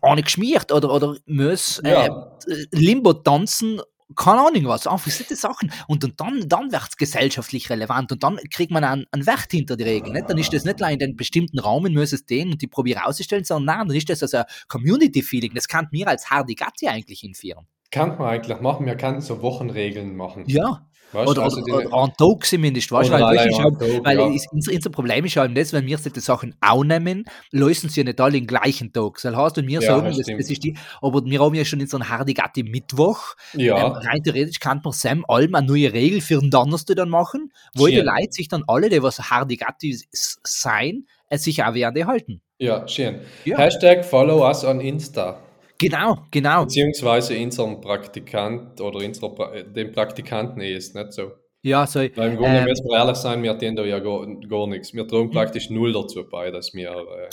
auch 0.00 0.14
nicht 0.14 0.26
geschmiert 0.26 0.70
oder, 0.70 0.92
oder 0.92 1.16
muss 1.26 1.80
äh, 1.80 1.90
Ja. 1.90 2.38
Limbo 2.72 3.14
tanzen, 3.14 3.80
keine 4.14 4.40
Ahnung 4.46 4.66
was, 4.66 4.86
einfach 4.86 5.10
solche 5.10 5.36
Sachen. 5.36 5.72
Und, 5.86 6.04
und 6.04 6.20
dann, 6.20 6.48
dann 6.48 6.72
wird 6.72 6.88
es 6.88 6.96
gesellschaftlich 6.96 7.68
relevant 7.68 8.12
und 8.12 8.22
dann 8.22 8.38
kriegt 8.50 8.70
man 8.70 8.84
einen, 8.84 9.06
einen 9.10 9.26
Wert 9.26 9.50
hinter 9.50 9.76
die 9.76 9.84
Regel. 9.84 10.12
Nicht? 10.12 10.30
Dann 10.30 10.38
ist 10.38 10.52
das 10.52 10.64
nicht 10.64 10.80
allein 10.80 10.94
in 10.94 10.98
den 11.00 11.16
bestimmten 11.16 11.58
Raum, 11.58 11.86
in 11.86 11.94
muss 11.94 12.12
es 12.12 12.24
den 12.24 12.52
und 12.52 12.62
die 12.62 12.68
probieren 12.68 13.02
auszustellen, 13.02 13.44
sondern 13.44 13.76
nein, 13.76 13.88
dann 13.88 13.96
ist 13.96 14.08
das 14.08 14.22
also 14.22 14.38
ein 14.38 14.44
Community-Feeling. 14.68 15.52
Das 15.54 15.68
kann 15.68 15.88
mir 15.90 16.08
als 16.08 16.30
Hardy 16.30 16.54
Gatti 16.54 16.88
eigentlich 16.88 17.20
hinführen. 17.20 17.66
Kann 17.90 18.18
man 18.18 18.28
eigentlich 18.28 18.60
machen, 18.60 18.86
wir 18.86 18.96
können 18.96 19.20
so 19.20 19.40
Wochenregeln 19.40 20.14
machen. 20.14 20.44
Ja. 20.46 20.87
Weißt, 21.10 21.30
Oder, 21.30 21.42
also 21.44 21.62
oder, 21.62 21.86
oder 21.86 22.12
Tag 22.18 22.44
zumindest, 22.44 22.92
weißt 22.92 23.10
Weil, 23.10 23.24
halt, 23.24 23.50
Tag, 23.50 23.80
weil 24.04 24.18
ja. 24.18 24.26
unser, 24.52 24.72
unser 24.72 24.90
Problem 24.90 25.24
ist 25.24 25.36
halt 25.36 25.56
das, 25.56 25.72
wenn 25.72 25.86
wir 25.86 25.96
solche 25.96 26.20
Sachen 26.20 26.54
auch 26.60 26.84
nehmen, 26.84 27.24
lösen 27.50 27.88
sie 27.88 28.00
ja 28.00 28.04
nicht 28.04 28.20
alle 28.20 28.32
den 28.32 28.46
gleichen 28.46 28.92
Tag. 28.92 29.18
Das 29.22 29.34
heißt, 29.34 29.56
wenn 29.56 29.66
wir 29.68 29.80
Ja, 29.80 29.86
sagen, 29.96 30.06
das 30.08 30.16
das, 30.18 30.50
ist 30.50 30.62
die, 30.62 30.76
aber 31.00 31.24
wir 31.24 31.40
haben 31.40 31.54
ja 31.54 31.64
schon 31.64 31.80
in 31.80 31.86
so 31.86 31.96
einem 31.96 32.10
Hardigatti 32.10 32.62
Mittwoch. 32.62 33.36
Ähm, 33.54 33.60
ja, 33.60 33.86
rein 33.88 34.22
theoretisch 34.22 34.60
kann 34.60 34.82
man 34.84 34.92
Sam 34.92 35.24
allem 35.28 35.54
eine 35.54 35.66
neue 35.66 35.92
Regel 35.94 36.20
für 36.20 36.40
den 36.40 36.50
Donnerstag 36.50 36.96
dann 36.96 37.08
machen, 37.08 37.52
wo 37.74 37.86
die. 37.86 37.96
Leute 38.02 38.32
sich 38.32 38.48
dann 38.48 38.64
alle, 38.66 38.90
die 38.90 39.02
was 39.02 39.18
Hardigatti 39.30 39.98
sein, 40.12 41.06
äh, 41.30 41.38
sich 41.38 41.62
auch 41.64 41.72
werden 41.72 42.06
halten. 42.06 42.42
ja, 42.58 42.86
schön. 42.86 43.20
Hashtag 43.44 44.04
follow 44.04 44.46
us 44.46 44.62
on 44.64 44.80
Insta. 44.80 45.38
Genau, 45.80 46.18
genau. 46.30 46.64
Beziehungsweise 46.64 47.38
unserem 47.38 47.80
Praktikant 47.80 48.80
oder 48.80 48.98
unserer, 48.98 49.34
pra 49.34 49.54
äh, 49.54 49.64
dem 49.64 49.92
Praktikanten 49.92 50.60
eh 50.60 50.74
ist 50.74 50.94
nicht 50.94 51.12
so. 51.12 51.30
Ja, 51.62 51.86
so. 51.86 52.00
Weil 52.00 52.30
im 52.30 52.36
Grunde 52.36 52.58
Ähm, 52.58 52.64
müssen 52.64 52.86
wir 52.88 52.98
ehrlich 52.98 53.16
sein, 53.16 53.42
wir 53.42 53.58
tun 53.58 53.76
da 53.76 53.84
ja 53.84 53.98
gar, 53.98 54.26
gar 54.48 54.66
nichts. 54.66 54.92
Wir 54.94 55.06
tragen 55.06 55.30
praktisch 55.30 55.70
null 55.70 55.92
dazu 55.92 56.24
bei, 56.28 56.50
dass 56.50 56.72
wir. 56.74 56.90
Äh, 56.90 57.28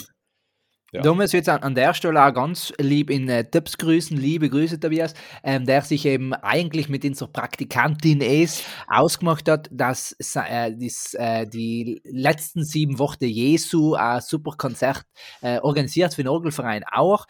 Ja. 0.94 1.02
Da 1.02 1.14
muss 1.14 1.26
ich 1.28 1.34
jetzt 1.34 1.50
an, 1.50 1.76
der 1.76 1.94
Stelle 1.94 2.26
auch 2.26 2.34
ganz 2.34 2.72
lieb 2.80 3.10
in 3.10 3.28
äh, 3.28 3.44
Tipps 3.44 3.78
grüßen, 3.78 4.16
liebe 4.16 4.50
Grüße 4.50 4.80
Tobias, 4.80 5.14
ähm, 5.44 5.66
der 5.66 5.82
sich 5.82 6.06
eben 6.06 6.34
eigentlich 6.34 6.88
mit 6.88 7.04
unserer 7.04 7.28
Praktikantin 7.28 8.22
Es 8.22 8.64
ausgemacht 8.88 9.50
hat, 9.50 9.68
dass 9.72 10.16
äh, 10.36 10.72
dies, 10.74 11.14
äh, 11.16 11.48
die 11.48 12.02
letzten 12.06 12.64
sieben 12.64 12.98
Wochen 12.98 13.26
Jesu 13.26 13.96
ein 13.96 14.22
super 14.22 14.52
Konzert 14.58 15.04
äh, 15.42 15.60
organisiert 15.60 16.14
für 16.14 16.24
den 16.24 16.30
Orgelverein 16.30 16.84
auch, 16.90 17.26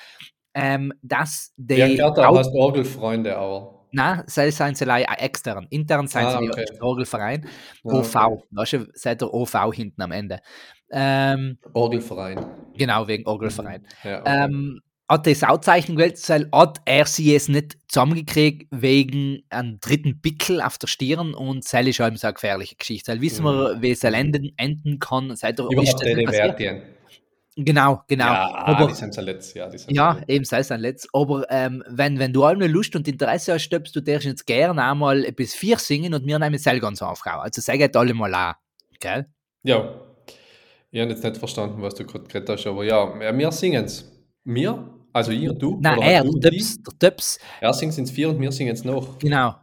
ähm, 0.55 0.93
dass 1.03 1.53
die 1.57 1.75
ja, 1.75 1.93
klar, 1.93 2.13
da 2.13 2.27
auch- 2.29 2.37
hast 2.39 2.51
Orgelfreunde, 2.53 3.35
aber. 3.37 3.73
Nein, 3.91 4.23
sei 4.27 4.51
seien 4.51 4.75
sie 4.75 4.85
extern. 5.19 5.67
Intern 5.69 6.07
seien 6.07 6.25
Ah, 6.25 6.39
sie 6.39 6.49
okay. 6.49 6.65
der 6.69 6.81
Orgelverein. 6.83 7.47
Ja, 7.83 7.93
OV. 7.93 8.15
okay. 8.15 8.43
Weißt 8.51 8.73
du, 8.73 8.87
seid 8.93 9.21
der 9.21 9.33
OV 9.33 9.71
hinten 9.73 10.01
am 10.01 10.11
Ende. 10.11 10.39
Ähm, 10.91 11.57
Orgelverein. 11.73 12.45
genau, 12.77 13.07
wegen 13.07 13.25
Orgelverein. 13.27 13.85
Ja, 14.03 14.21
okay. 14.21 14.45
Ähm, 14.45 14.81
hat 15.07 15.27
das 15.27 15.43
Auszeichnung 15.43 15.97
gewählt, 15.97 16.17
weil 16.29 16.49
hat 16.51 16.81
er 16.85 17.05
sie 17.05 17.35
es 17.35 17.47
nicht 17.47 17.77
zusammengekriegt 17.87 18.67
wegen 18.71 19.43
einem 19.49 19.79
dritten 19.79 20.19
Pickel 20.19 20.61
auf 20.61 20.77
der 20.77 20.87
Stirn 20.87 21.33
und 21.35 21.63
das 21.63 21.73
ist 21.87 21.99
halt 21.99 22.17
so 22.17 22.27
eine 22.27 22.33
gefährliche 22.33 22.75
Geschichte. 22.75 23.11
Weil 23.11 23.21
wissen 23.21 23.45
wir, 23.45 23.81
wie 23.81 23.91
es 23.91 24.03
enden, 24.03 24.51
enden 24.57 24.99
kann, 24.99 25.35
seit 25.35 25.59
er 25.59 25.65
Überhaupt 25.69 25.93
das 25.93 26.01
die 26.01 26.15
nicht 26.15 26.25
passiert? 26.25 26.59
Genau, 27.57 28.01
genau. 28.07 28.25
Ja, 28.25 28.53
aber, 28.53 28.87
die 28.87 28.93
sind 28.95 29.15
letzt. 29.15 29.55
Ja, 29.55 29.69
die 29.69 29.77
sind 29.77 29.91
ja, 29.95 30.19
eben 30.27 30.43
sei 30.43 30.59
es 30.59 30.71
ein 30.71 30.81
Letzt. 30.81 31.07
Aber 31.13 31.45
ähm, 31.49 31.83
wenn, 31.87 32.19
wenn 32.19 32.33
du 32.33 32.43
einmal 32.43 32.67
Lust 32.69 32.95
und 32.97 33.07
Interesse 33.07 33.53
hast, 33.53 33.69
du 33.69 34.01
dir 34.01 34.19
jetzt 34.19 34.45
gerne 34.45 34.83
einmal 34.83 35.31
bis 35.31 35.53
vier 35.55 35.77
singen 35.77 36.13
und 36.13 36.25
wir 36.25 36.37
nehmen 36.37 36.57
selber 36.57 36.87
ganz 36.87 37.01
aufhauen. 37.01 37.39
Also 37.39 37.61
sag 37.61 37.79
halt 37.79 37.95
alle 37.95 38.13
mal 38.13 38.33
an. 38.33 38.55
Gell? 38.99 39.27
Ja. 39.63 39.89
Ich 40.91 40.99
habe 41.01 41.11
jetzt 41.11 41.23
nicht 41.23 41.37
verstanden, 41.37 41.81
was 41.81 41.95
du 41.95 42.05
gerade 42.05 42.25
geredet 42.25 42.49
hast, 42.49 42.67
aber 42.67 42.83
ja, 42.83 43.19
wir- 43.19 43.51
singen 43.51 43.85
es. 43.85 44.11
Wir? 44.43 44.89
Also 45.13 45.31
ihr, 45.31 45.53
du? 45.53 45.79
Nein, 45.81 46.01
er, 46.01 46.23
du, 46.23 46.37
der? 46.37 46.51
Tips, 46.51 46.83
der 46.83 46.99
Tips, 46.99 47.39
Er 47.61 47.73
singt 47.73 47.97
es 47.97 48.11
vier 48.11 48.29
und 48.29 48.39
wir 48.41 48.51
singen 48.51 48.73
es 48.73 48.83
noch. 48.83 49.17
genau. 49.19 49.55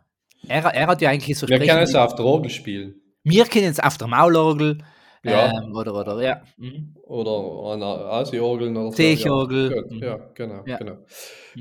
Er, 0.49 0.65
er 0.65 0.87
hat 0.89 1.01
ja 1.03 1.11
eigentlich 1.11 1.39
so 1.39 1.47
Wir 1.47 1.59
können 1.59 1.83
es 1.83 1.95
auf 1.95 2.17
der 2.17 2.25
Orgel 2.25 2.51
spielen. 2.51 2.95
Wir 3.23 3.45
kennen 3.45 3.71
es 3.71 3.79
auf 3.79 3.97
der 3.97 4.09
Maulorgel. 4.09 4.79
Ja. 5.25 5.53
Ähm, 5.63 5.75
oder, 5.75 5.95
oder, 5.95 6.21
ja. 6.23 6.43
Mhm. 6.57 6.95
Oder 7.05 7.73
an 7.75 7.83
Asi-Orgeln 7.83 8.77
oder 8.77 8.91
so. 8.91 8.97
Teichorgel. 8.97 9.71
Ja, 9.71 9.81
gut, 9.83 9.91
Mhm. 9.93 10.03
ja 10.03 10.19
genau, 10.35 10.63
Ja. 10.67 10.77
genau. 10.79 10.93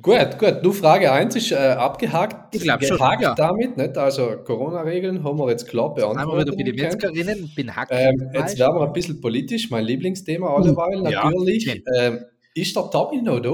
Gut, 0.02 0.40
gut. 0.40 0.58
Du, 0.64 0.72
Frage 0.72 1.12
1 1.12 1.36
ist 1.36 1.52
äh, 1.52 1.56
abgehakt. 1.56 2.56
Ich 2.56 2.62
glaub 2.64 2.84
schon, 2.84 2.98
ja. 3.20 3.36
damit, 3.36 3.78
nicht? 3.78 3.98
Also 3.98 4.38
Corona-Regeln 4.44 5.24
haben 5.24 5.38
wir 5.38 5.50
jetzt 5.50 5.68
klar 5.68 5.96
Einmal 5.96 6.16
beantwortet. 6.16 6.58
wieder 6.58 6.72
den 6.72 6.76
können. 6.98 7.14
Metzgerinnen, 7.16 7.52
bin 7.56 7.76
Hack. 7.76 7.90
Ähm, 7.92 8.32
jetzt 8.34 8.58
werden 8.58 8.76
wir 8.78 8.88
ein 8.88 8.94
bisschen 8.94 9.22
politisch, 9.22 9.70
mein 9.70 9.86
Lieblingsthema 9.86 10.56
alleweil 10.56 11.12
ja, 11.12 11.26
natürlich. 11.30 11.84
ähm, 12.00 12.20
ist 12.56 12.76
der 12.76 12.90
Tommy 12.90 13.22
noch 13.22 13.40
da? 13.42 13.52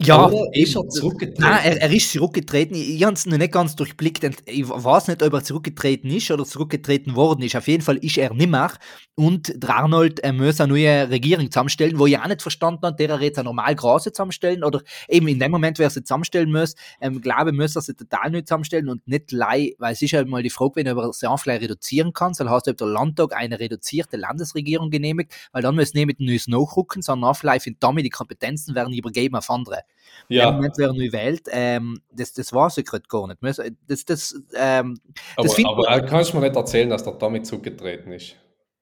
Ja, 0.00 0.30
ist 0.52 0.76
er 0.76 0.88
zurückgetreten? 0.88 1.42
Nein, 1.42 1.60
er, 1.64 1.82
er 1.82 1.92
ist 1.92 2.12
zurückgetreten. 2.12 2.76
Ich, 2.76 2.96
ich 2.96 3.04
habe 3.04 3.14
es 3.14 3.26
noch 3.26 3.38
nicht 3.38 3.52
ganz 3.52 3.76
durchblickt. 3.76 4.24
Ich 4.46 4.68
weiß 4.68 5.08
nicht, 5.08 5.22
ob 5.22 5.32
er 5.32 5.44
zurückgetreten 5.44 6.10
ist 6.10 6.30
oder 6.30 6.44
zurückgetreten 6.44 7.14
worden 7.14 7.42
ist. 7.42 7.56
Auf 7.56 7.68
jeden 7.68 7.82
Fall 7.82 7.96
ist 7.98 8.18
er 8.18 8.34
nicht 8.34 8.50
mehr. 8.50 8.72
Und 9.16 9.52
der 9.62 9.76
Arnold 9.76 10.22
äh, 10.24 10.32
muss 10.32 10.60
eine 10.60 10.72
neue 10.72 11.08
Regierung 11.08 11.50
zusammenstellen, 11.50 11.98
wo 11.98 12.06
ich 12.06 12.18
auch 12.18 12.26
nicht 12.26 12.42
verstanden 12.42 12.80
habe, 12.82 12.96
der 12.96 13.10
er 13.10 13.20
jetzt 13.20 13.38
eine 13.38 13.46
normal 13.46 13.74
große 13.74 14.12
zusammenstellen 14.12 14.64
oder 14.64 14.82
eben 15.08 15.28
in 15.28 15.38
dem 15.38 15.52
Moment, 15.52 15.78
wer 15.78 15.88
sie 15.88 16.02
zusammenstellen 16.02 16.50
muss, 16.50 16.74
ähm, 17.00 17.20
glaube 17.20 17.50
ich, 17.50 17.56
muss 17.56 17.76
er 17.76 17.82
sie 17.82 17.94
total 17.94 18.30
neu 18.30 18.40
zusammenstellen 18.40 18.88
und 18.88 19.06
nicht 19.06 19.30
lei, 19.30 19.74
weil 19.78 19.92
es 19.92 20.02
ist 20.02 20.10
ja 20.10 20.24
mal 20.24 20.42
die 20.42 20.50
Frage, 20.50 20.72
wenn 20.76 20.86
er 20.86 20.92
über 20.92 21.02
das 21.02 21.18
vielleicht 21.18 21.62
reduzieren 21.62 22.12
kann, 22.12 22.34
soll 22.34 22.48
heißt, 22.50 22.66
ob 22.68 22.76
der 22.76 22.88
Landtag 22.88 23.34
eine 23.36 23.60
reduzierte 23.60 24.16
Landesregierung 24.16 24.90
genehmigt, 24.90 25.32
weil 25.52 25.62
dann 25.62 25.76
müssen 25.76 25.96
nicht 25.96 26.06
mit 26.06 26.18
den 26.18 26.26
Neues 26.26 26.48
nachrücken, 26.48 27.02
sondern 27.02 27.34
vielleicht 27.34 27.68
in 27.68 27.76
damit 27.78 28.04
die 28.04 28.10
Kompetenzen 28.10 28.74
werden 28.74 28.92
übergeben 28.92 29.36
auf 29.36 29.48
andere. 29.48 29.84
Im 30.28 30.36
ja, 30.36 30.50
Moment, 30.50 30.74
wer 30.78 30.92
neu 30.92 31.12
wählt, 31.12 31.48
ähm, 31.50 32.00
das, 32.10 32.32
das 32.32 32.52
weiß 32.52 32.78
ich 32.78 32.86
gerade 32.86 33.04
gar 33.08 33.26
nicht. 33.26 33.42
Muss- 33.42 33.60
Das, 33.86 34.04
das, 34.04 34.34
ähm, 34.56 34.98
aber, 35.36 35.48
find- 35.50 35.68
aber 35.68 35.88
äh, 35.90 36.06
kannst 36.06 36.32
du 36.32 36.38
mir 36.38 36.44
nicht 36.46 36.56
erzählen, 36.56 36.88
dass 36.88 37.04
der 37.04 37.18
Tommy 37.18 37.42
zurückgetreten 37.42 38.12
ist? 38.12 38.36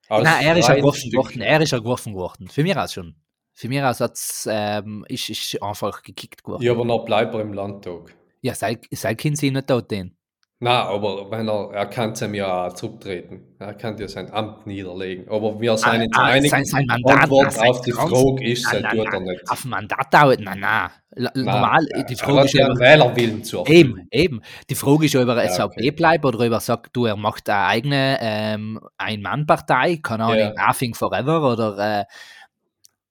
Aus 0.08 0.24
nein, 0.24 0.44
er 0.46 0.56
ist 0.56 0.68
ja 0.68 0.74
geworfen 0.76 1.12
worden. 1.12 1.40
Er 1.40 1.60
ist 1.60 1.70
ja 1.72 1.78
geworfen 1.78 2.14
worden. 2.14 2.48
Für 2.48 2.62
mich 2.62 2.76
aus 2.76 2.92
schon. 2.92 3.16
Für 3.54 3.68
mich 3.68 3.82
aus 3.82 4.48
ähm, 4.50 5.04
ist, 5.08 5.30
ist 5.30 5.62
einfach 5.62 6.02
gekickt 6.02 6.46
worden. 6.46 6.62
Ja, 6.62 6.72
aber 6.72 6.84
noch 6.84 7.04
bleibt 7.04 7.34
er 7.34 7.40
im 7.40 7.52
Landtag. 7.52 8.14
Ja, 8.40 8.54
sei, 8.54 8.78
sei 8.90 9.14
Kind 9.14 9.38
sie 9.38 9.50
nicht 9.50 9.66
tot 9.68 9.90
den. 9.90 10.16
Nein, 10.64 10.76
aber 10.76 11.28
wenn 11.28 11.48
er, 11.48 11.70
er 11.72 11.86
kann 11.86 12.14
ihm 12.22 12.34
ja 12.34 12.72
zurücktreten. 12.72 13.40
Er 13.58 13.74
kann 13.74 13.98
ja 13.98 14.06
sein 14.06 14.32
Amt 14.32 14.64
niederlegen. 14.64 15.28
Aber 15.28 15.60
wir 15.60 15.76
sind 15.76 16.14
Ah, 16.16 16.28
ah, 16.36 16.40
sein- 16.40 16.64
sein 16.64 16.86
Mandat, 16.86 17.22
Antwort 17.24 17.52
sein 17.52 17.68
auf 17.68 17.80
die 17.80 17.90
Frage 17.90 18.44
ist, 18.44 18.64
das 18.72 18.80
nein, 18.80 18.96
tut 18.96 19.12
er 19.12 19.20
nicht. 19.20 19.50
Auf 19.50 19.64
Mandat 19.64 20.14
dauert. 20.14 20.38
L- 20.38 20.44
Nein, 20.44 21.44
Normal, 21.44 21.86
die 22.08 22.14
Frage 22.14 22.44
ist 22.46 22.54
ja 22.54 22.68
über- 22.70 22.78
Wählerwillen 22.78 23.42
zu 23.42 23.58
erfüllen. 23.58 23.76
Eben, 23.76 24.08
eben. 24.12 24.42
Die 24.70 24.74
Frage 24.76 25.04
ist 25.06 25.16
ob 25.16 25.26
er 25.28 25.44
Ja, 25.44 25.50
SVP 25.50 25.64
okay. 25.80 25.90
bleibt 25.90 26.24
oder 26.24 26.38
ob 26.46 26.52
er 26.52 26.60
sagt, 26.60 26.90
du, 26.96 27.06
er 27.06 27.16
macht 27.16 27.50
eine 27.50 27.66
eigene 27.66 28.18
ähm, 28.20 28.80
Ein-Mann-Partei, 28.98 29.96
keine 30.00 30.24
Ahnung, 30.26 30.38
Ja. 30.38 30.68
Afing 30.68 30.94
Forever 30.94 31.52
oder 31.52 32.00
äh, 32.02 32.04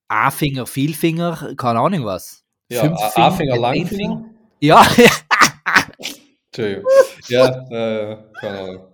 A-Finger, 0.08 0.66
Vielfinger, 0.66 1.54
keine 1.58 1.80
Ahnung 1.80 2.06
was. 2.06 2.44
Ja, 2.70 2.82
Fünf 2.82 2.98
A- 3.02 3.10
Finger, 3.10 3.26
Anfänger, 3.28 3.54
zehn 3.54 3.62
Langfinger. 3.62 4.26
Ja, 4.62 4.86
Entschuldigung. 6.54 6.86
Ja, 7.28 7.48
äh, 7.70 8.18
keine 8.40 8.60
Ahnung. 8.60 8.88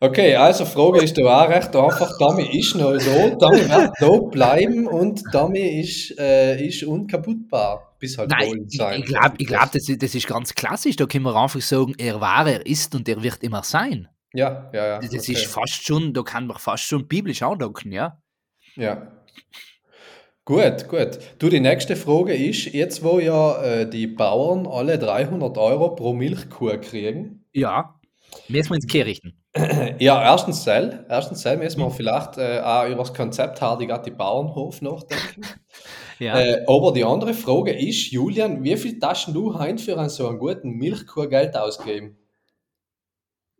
Okay, 0.00 0.34
also 0.34 0.64
Frage 0.64 1.02
ist 1.04 1.16
da 1.16 1.22
auch 1.44 1.48
recht 1.48 1.74
einfach. 1.76 2.18
Tommy 2.18 2.58
ist 2.58 2.74
noch 2.74 2.92
da, 2.92 3.30
Tommy 3.36 3.60
wird 3.68 3.90
da 4.00 4.18
bleiben 4.30 4.86
und 4.88 5.22
Tommy 5.30 5.80
ist, 5.80 6.18
äh, 6.18 6.60
ist 6.66 6.82
unkaputtbar. 6.82 7.94
Bis 8.00 8.18
halt 8.18 8.30
nein, 8.30 8.66
ich, 8.68 8.76
sein. 8.78 9.00
ich 9.00 9.06
glaube, 9.06 9.34
ich 9.38 9.46
glaub, 9.46 9.70
das, 9.70 9.88
ist- 9.88 10.02
das 10.02 10.14
ist 10.16 10.26
ganz 10.26 10.54
klassisch. 10.54 10.96
Da 10.96 11.06
können 11.06 11.24
wir 11.24 11.36
einfach 11.36 11.60
sagen, 11.60 11.94
er 11.98 12.20
war, 12.20 12.48
er 12.48 12.66
ist 12.66 12.92
und 12.96 13.08
er 13.08 13.22
wird 13.22 13.44
immer 13.44 13.62
sein. 13.62 14.08
Ja, 14.34 14.70
ja, 14.72 14.86
ja. 14.86 14.98
Das 14.98 15.10
okay. 15.12 15.32
ist 15.34 15.46
fast 15.46 15.84
schon, 15.86 16.12
da 16.12 16.22
kann 16.22 16.48
man 16.48 16.58
fast 16.58 16.82
schon 16.84 17.06
biblisch 17.06 17.42
andocken, 17.42 17.92
ja. 17.92 18.18
Ja. 18.74 19.12
Gut, 20.44 20.88
gut. 20.88 21.18
Du, 21.38 21.48
die 21.48 21.60
nächste 21.60 21.94
Frage 21.94 22.34
ist, 22.34 22.64
jetzt 22.72 23.04
wo 23.04 23.20
ja 23.20 23.62
äh, 23.62 23.88
die 23.88 24.08
Bauern 24.08 24.66
alle 24.66 24.98
300 24.98 25.56
Euro 25.56 25.94
pro 25.94 26.12
Milchkuh 26.12 26.78
kriegen, 26.80 27.44
Ja. 27.52 27.94
Müssen 28.48 28.70
wir 28.70 28.76
ins 28.76 28.86
Kehr 28.86 29.06
richten. 29.06 29.34
ja, 29.98 30.20
erstens 30.22 30.64
Teil, 30.64 31.04
erstens 31.08 31.42
Teil 31.42 31.58
müssen 31.58 31.80
wir 31.80 31.90
vielleicht 31.90 32.38
äh, 32.38 32.60
auch 32.60 32.86
über 32.86 32.96
das 32.96 33.12
Konzept 33.14 33.60
Hardigatti 33.60 34.10
Bauernhof 34.10 34.82
nachdenken. 34.82 35.42
Ja. 36.18 36.38
Äh, 36.38 36.64
aber 36.68 36.92
die 36.92 37.02
andere 37.02 37.34
Frage 37.34 37.72
ist, 37.72 38.12
Julian, 38.12 38.62
wie 38.62 38.76
viel 38.76 39.00
Taschen 39.00 39.34
du 39.34 39.58
heim 39.58 39.76
für 39.76 39.98
einen 39.98 40.08
so 40.08 40.28
einen 40.28 40.38
guten 40.38 40.70
Milchkuh 40.70 41.26
Geld 41.26 41.56
ausgeben? 41.56 42.16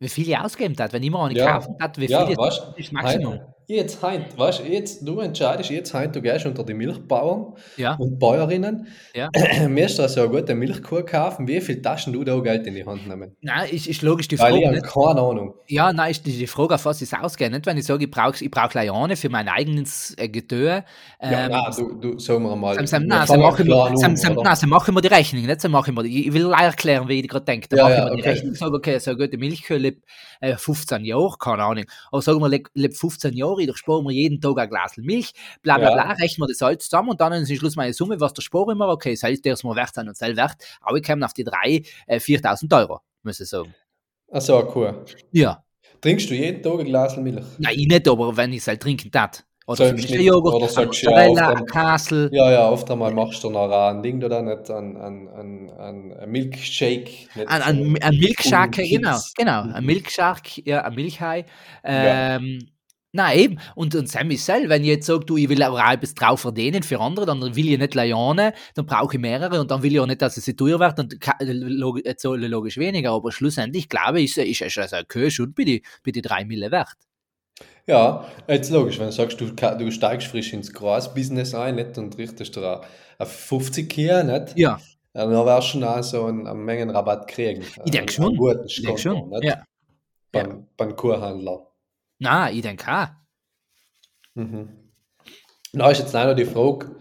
wie 0.02 0.08
viel 0.08 0.28
ich 0.28 0.36
ausgeben 0.36 0.76
hat, 0.78 0.92
wenn 0.92 1.02
ich 1.02 1.10
mir 1.10 1.22
eine 1.22 1.38
Ja. 1.38 1.52
kaufen 1.54 1.76
hat, 1.80 1.96
wie 1.96 2.06
viel 2.06 2.10
Ja, 2.10 2.22
ist 2.22 2.62
das 2.76 2.92
Maximum? 2.92 3.34
Heim, 3.34 3.54
jetzt 3.72 4.02
heim, 4.02 4.24
weißt 4.36 4.62
jetzt, 4.68 5.06
du 5.06 5.20
entscheidest 5.20 5.70
jetzt 5.70 5.92
heim, 5.94 6.12
du 6.12 6.20
gehst 6.22 6.46
unter 6.46 6.64
die 6.64 6.74
Milchbauern 6.74 7.54
Ja. 7.76 7.94
und 7.96 8.18
Bäuerinnen. 8.18 8.86
Ja. 9.14 9.28
Müsst 9.68 9.98
du 9.98 10.08
so 10.08 10.20
eine 10.22 10.30
gute 10.30 10.54
Milchkuh 10.54 11.02
kaufen, 11.04 11.46
wie 11.48 11.60
viel 11.60 11.82
Taschen 11.82 12.12
du 12.12 12.24
da 12.24 12.38
Geld 12.40 12.66
in 12.66 12.74
die 12.74 12.84
Hand 12.84 13.08
nehmen? 13.08 13.36
Nein, 13.40 13.70
ist, 13.70 13.86
ist 13.86 14.02
logisch 14.02 14.28
die 14.28 14.38
Weil 14.38 14.56
ich 14.56 14.62
Frage. 14.64 14.74
Nicht? 14.76 14.86
keine 14.92 15.20
Ahnung. 15.20 15.54
Ja, 15.68 15.92
nein, 15.92 16.10
ist 16.10 16.26
die, 16.26 16.32
die 16.36 16.46
Frage, 16.46 16.74
auf 16.74 16.84
was 16.84 17.02
es 17.02 17.12
ausgeht. 17.14 17.50
Nicht, 17.52 17.66
wenn 17.66 17.76
ich 17.76 17.84
sage, 17.84 18.04
ich 18.04 18.10
brauche 18.10 18.42
ich 18.44 18.50
brauch 18.50 18.74
eine 18.74 19.16
für 19.16 19.28
mein 19.28 19.48
eigenes 19.48 20.14
äh, 20.18 20.28
Getue. 20.28 20.66
Ja, 20.68 20.84
Ähm, 21.20 21.50
nein, 21.50 21.72
du, 21.76 21.94
du, 21.94 22.18
sagen 22.18 22.42
wir 22.44 22.56
mal. 22.56 22.74
Sam, 22.74 22.86
Sam, 22.86 23.06
nein, 23.06 23.40
machen 23.40 23.66
wir, 23.66 23.92
Sam, 23.96 24.16
Sam, 24.16 24.34
nein, 24.34 24.56
machen 24.68 24.94
wir 24.94 25.00
die 25.00 25.08
Rechnung, 25.08 25.44
nicht 25.44 25.60
so 25.60 25.68
machen 25.68 25.94
wir 25.96 26.02
die. 26.02 26.28
Ich 26.28 26.32
will 26.32 26.50
erklären, 26.52 27.08
wie 27.08 27.20
ich 27.20 27.28
gerade 27.28 27.44
denke. 27.44 27.68
Da 27.68 27.76
Ja, 27.76 27.82
machen 27.84 27.94
ja, 27.94 28.04
wir 28.06 28.14
die 28.16 28.20
okay. 28.22 28.30
Rechnung. 28.30 28.52
Ich 28.52 28.58
sage, 28.58 28.74
okay, 28.74 28.98
so 28.98 29.10
eine 29.12 29.18
gute 29.18 29.38
Milchkühe 29.38 29.78
lebt 29.78 30.04
äh, 30.40 30.56
15 30.56 31.04
Jahre, 31.04 31.36
keine 31.38 31.62
Ahnung. 31.62 31.84
Aber 32.10 32.22
sagen 32.22 32.40
wir, 32.40 32.48
lebt 32.74 32.96
15 32.96 33.34
Jahre, 33.34 33.61
ich 33.70 33.76
sparen 33.76 34.04
wir 34.04 34.12
jeden 34.12 34.40
Tag 34.40 34.58
ein 34.58 34.68
Glas 34.68 34.96
Milch, 34.96 35.32
bla 35.62 35.78
bla 35.78 35.88
Ja. 35.88 35.94
bla, 35.94 36.12
rechnen 36.12 36.44
wir 36.44 36.48
das 36.48 36.62
alles 36.62 36.84
zusammen 36.84 37.10
und 37.10 37.20
dann 37.20 37.32
ist 37.34 37.50
am 37.50 37.56
Schluss 37.56 37.76
meine 37.76 37.92
Summe, 37.92 38.20
was 38.20 38.32
der 38.34 38.42
sparen 38.42 38.76
wir, 38.78 38.88
okay, 38.88 39.16
heißt, 39.16 39.44
der 39.44 39.54
ist 39.54 39.64
mir 39.64 39.74
wert 39.76 39.94
sein 39.94 40.08
und 40.08 40.16
selber 40.16 40.36
wert, 40.42 40.56
aber 40.80 40.96
ich 40.96 41.02
komme 41.06 41.24
auf 41.24 41.32
die 41.32 41.44
drei, 41.44 41.82
äh, 42.06 42.20
4000 42.20 42.72
Euro, 42.74 43.00
muss 43.22 43.40
ich 43.40 43.48
sagen. 43.48 43.74
Ach 44.32 44.40
so, 44.40 44.56
eine 44.58 44.66
Kuh. 44.68 44.92
Ja. 45.32 45.62
Trinkst 46.00 46.28
du 46.30 46.34
jeden 46.34 46.62
Tag 46.62 46.80
ein 46.80 46.86
Glas 46.86 47.16
Milch? 47.16 47.44
Nein, 47.58 47.74
ich 47.76 47.86
nicht, 47.86 48.08
aber 48.08 48.36
wenn 48.36 48.52
ich 48.52 48.58
es 48.58 48.66
halt 48.68 48.80
trinken. 48.82 49.10
So 49.64 49.84
Oder 49.84 49.90
so 49.96 49.96
Schnitt. 50.08 50.20
Joghurt, 50.22 50.54
Oder 50.54 50.68
sagst 50.68 51.02
ja, 51.02 51.28
oft 51.28 51.66
Kassel. 51.68 52.28
Ja, 52.32 52.50
ja, 52.50 52.68
oft 52.68 52.90
einmal 52.90 53.12
machst 53.14 53.44
du 53.44 53.48
noch 53.50 53.70
ein 53.70 54.02
Ding 54.02 54.22
oder 54.22 54.42
nicht, 54.42 54.68
ein, 54.70 54.96
ein, 54.96 55.28
ein, 55.28 55.70
ein, 56.18 56.30
Milkshake. 56.30 57.04
nicht 57.36 57.46
Ein, 57.48 57.62
ein, 57.62 57.96
ein 58.02 58.18
Milkshark, 58.18 58.72
Kids. 58.72 58.90
genau, 58.90 59.18
genau, 59.36 59.72
ein 59.74 59.82
Mhm. 59.82 59.86
Milkshark, 59.86 60.58
ja, 60.66 60.82
ein 60.82 60.94
Milchhai. 60.96 61.44
Ja. 61.86 62.40
Nein, 63.14 63.38
eben. 63.38 63.58
Und, 63.74 63.94
und 63.94 64.08
Sam 64.08 64.30
ist 64.30 64.46
selber, 64.46 64.70
wenn 64.70 64.82
ich 64.82 64.88
jetzt 64.88 65.06
sage, 65.06 65.24
du, 65.26 65.36
ich 65.36 65.48
will 65.48 65.62
auch 65.62 65.78
etwas 65.78 66.14
drauf 66.14 66.40
verdienen 66.40 66.82
für 66.82 66.98
andere, 66.98 67.26
dann 67.26 67.40
will 67.54 67.70
ich 67.70 67.78
nicht 67.78 67.94
Leone, 67.94 68.54
dann 68.74 68.86
brauche 68.86 69.16
ich 69.16 69.20
mehrere 69.20 69.60
und 69.60 69.70
dann 69.70 69.82
will 69.82 69.92
ich 69.92 70.00
auch 70.00 70.06
nicht, 70.06 70.22
dass 70.22 70.36
es 70.38 70.46
teuer 70.56 70.80
wird, 70.80 70.98
dann 70.98 71.08
äh, 71.10 72.16
zahle 72.16 72.44
ich 72.44 72.50
logisch 72.50 72.78
weniger. 72.78 73.12
Aber 73.12 73.30
schlussendlich, 73.30 73.88
glaube 73.90 74.20
ich, 74.20 74.36
ist, 74.36 74.60
ist 74.60 74.94
ein 74.94 75.08
Kühe 75.08 75.30
schon 75.30 75.52
bei 75.52 75.64
die, 75.64 75.82
bei 76.04 76.10
die 76.10 76.22
drei 76.22 76.44
Mille 76.46 76.70
wert. 76.70 76.96
Ja, 77.86 78.26
jetzt 78.48 78.70
logisch, 78.70 78.98
wenn 78.98 79.06
du 79.06 79.12
sagst, 79.12 79.40
du, 79.40 79.50
du 79.50 79.90
steigst 79.90 80.28
frisch 80.28 80.52
ins 80.52 80.72
Gras-Business 80.72 81.54
ein 81.54 81.74
nicht, 81.74 81.98
und 81.98 82.16
richtest 82.16 82.56
dir 82.56 82.80
auf 83.18 83.32
50 83.32 83.92
hier, 83.92 84.24
nicht? 84.24 84.56
Ja, 84.56 84.78
Ja, 85.14 85.26
dann 85.26 85.30
wirst 85.30 85.68
du 85.68 85.72
schon 85.72 85.84
auch 85.84 86.02
so 86.02 86.24
einen, 86.24 86.46
einen 86.46 86.64
Mengenrabatt 86.64 87.28
kriegen. 87.28 87.62
ich 87.62 87.90
denke 87.90 88.22
einen 88.22 88.36
schon. 88.36 88.64
Ich 88.66 88.82
denke 88.82 89.00
schon. 89.00 89.28
nicht? 89.30 89.44
Ja. 89.44 89.62
Beim, 90.30 90.66
beim 90.76 90.96
Kuhhandler. 90.96 91.66
Nein, 92.22 92.54
ich 92.54 92.62
denke 92.62 92.86
auch. 92.90 93.08
Mhm. 94.34 94.68
Da 95.72 95.90
ist 95.90 95.98
jetzt 95.98 96.12
leider 96.12 96.34
die 96.34 96.44
Frage, 96.44 96.94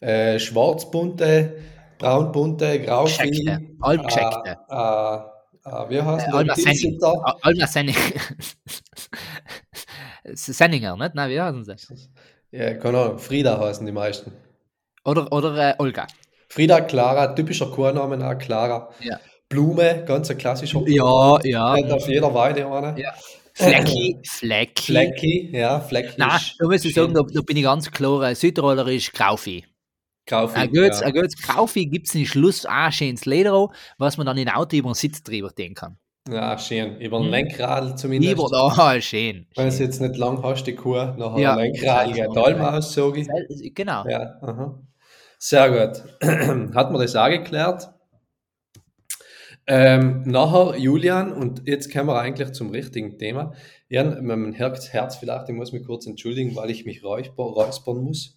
äh, 0.00 0.38
schwarzbunte, 0.38 1.56
braunbunte, 1.98 2.80
Gescheckte, 2.80 3.60
halbgescheckte. 3.82 4.56
äh, 4.70 4.74
äh, 4.74 5.16
äh, 5.64 5.90
wie 5.90 6.00
heißt 6.02 6.26
Äh? 6.28 6.30
Alma 6.30 6.54
Senning. 6.54 6.98
Alma 7.42 7.66
Senning. 7.66 7.96
Senninger, 10.34 10.96
nicht? 10.96 11.14
Nein, 11.14 11.30
wie 11.30 11.40
heißen 11.40 11.64
sie? 11.64 11.76
Ja, 12.50 12.74
keine 12.74 12.98
Ahnung, 12.98 13.18
Frieda 13.18 13.58
heißen 13.60 13.84
die 13.84 13.92
meisten. 13.92 14.32
Oder, 15.04 15.30
oder 15.32 15.70
äh, 15.70 15.74
Olga. 15.78 16.06
Frieda, 16.48 16.80
Clara, 16.80 17.28
typischer 17.34 17.66
Chorname 17.70 18.26
auch, 18.26 18.38
Clara. 18.38 18.90
Ja. 19.00 19.18
Blume, 19.48 20.04
ganz 20.06 20.30
ein 20.30 20.38
klassischer 20.38 20.80
Ja, 20.86 21.38
ja. 21.44 21.72
Hat 21.76 21.90
auf 21.90 22.08
jeder 22.08 22.32
Weide 22.32 22.66
eine. 22.66 22.98
Ja. 23.00 23.12
Flecki, 23.54 24.18
Flecki. 24.26 24.82
Flecki, 24.92 25.50
ja, 25.52 25.80
Flecki. 25.80 26.14
Nein, 26.16 26.36
ist 26.36 26.54
da 26.58 26.64
muss 26.66 26.84
ich 26.84 26.94
schön. 26.94 27.12
sagen, 27.12 27.14
da, 27.14 27.22
da 27.34 27.40
bin 27.42 27.56
ich 27.56 27.62
ganz 27.64 27.90
klar, 27.90 28.22
äh, 28.30 28.34
Südtiroler 28.34 28.86
ist 28.88 29.12
Grauvieh. 29.12 29.64
Grauvieh, 30.26 30.54
Ein 30.56 30.68
gutes, 30.70 31.00
ja. 31.00 31.06
ein 31.06 31.12
gutes 31.12 31.36
Grauvieh 31.42 31.86
gibt 31.86 32.06
es 32.08 32.14
in 32.14 32.24
Schluss 32.26 32.64
auch 32.64 32.92
schönes 32.92 33.24
Leder, 33.26 33.68
was 33.98 34.16
man 34.16 34.26
dann 34.26 34.38
in 34.38 34.48
Auto 34.48 34.76
über 34.76 34.90
den 34.90 34.94
Sitz 34.94 35.22
drüber 35.22 35.50
den 35.50 35.74
kann. 35.74 35.96
ja, 36.30 36.56
schön. 36.58 37.00
Über 37.00 37.18
ein 37.18 37.24
Hm. 37.24 37.30
Lenkradl 37.30 37.96
zumindest. 37.96 38.30
Lieber 38.36 38.48
da, 38.50 39.00
schön. 39.00 39.46
Wenn 39.56 39.66
es 39.66 39.78
jetzt 39.80 40.00
nicht 40.00 40.16
lang 40.16 40.42
hast, 40.42 40.64
die 40.64 40.74
Kuh, 40.76 40.94
nachher 40.94 41.38
Ja. 41.38 41.52
ein 41.56 41.58
Lenkradl, 41.72 42.12
geht 42.12 42.36
allem 42.36 42.60
aus, 42.60 42.92
sage 42.94 43.20
ich. 43.48 43.74
Genau. 43.74 44.04
Ja, 44.08 44.38
aha. 44.40 44.78
Sehr 45.38 45.68
gut. 45.70 46.02
Hat 46.74 46.92
man 46.92 47.00
das 47.00 47.16
auch 47.16 47.28
geklärt? 47.28 47.91
Ähm, 49.66 50.22
nachher, 50.26 50.76
Julian, 50.76 51.32
und 51.32 51.62
jetzt 51.66 51.92
kommen 51.92 52.08
wir 52.08 52.18
eigentlich 52.18 52.52
zum 52.52 52.70
richtigen 52.70 53.18
Thema. 53.18 53.52
Jan, 53.88 54.24
mein 54.24 54.52
Herz, 54.52 54.88
Herz 54.88 55.16
vielleicht, 55.16 55.48
ich 55.48 55.54
muss 55.54 55.72
mich 55.72 55.84
kurz 55.84 56.06
entschuldigen, 56.06 56.56
weil 56.56 56.70
ich 56.70 56.84
mich 56.84 57.04
räusper, 57.04 57.44
räuspern 57.44 57.98
muss. 58.02 58.36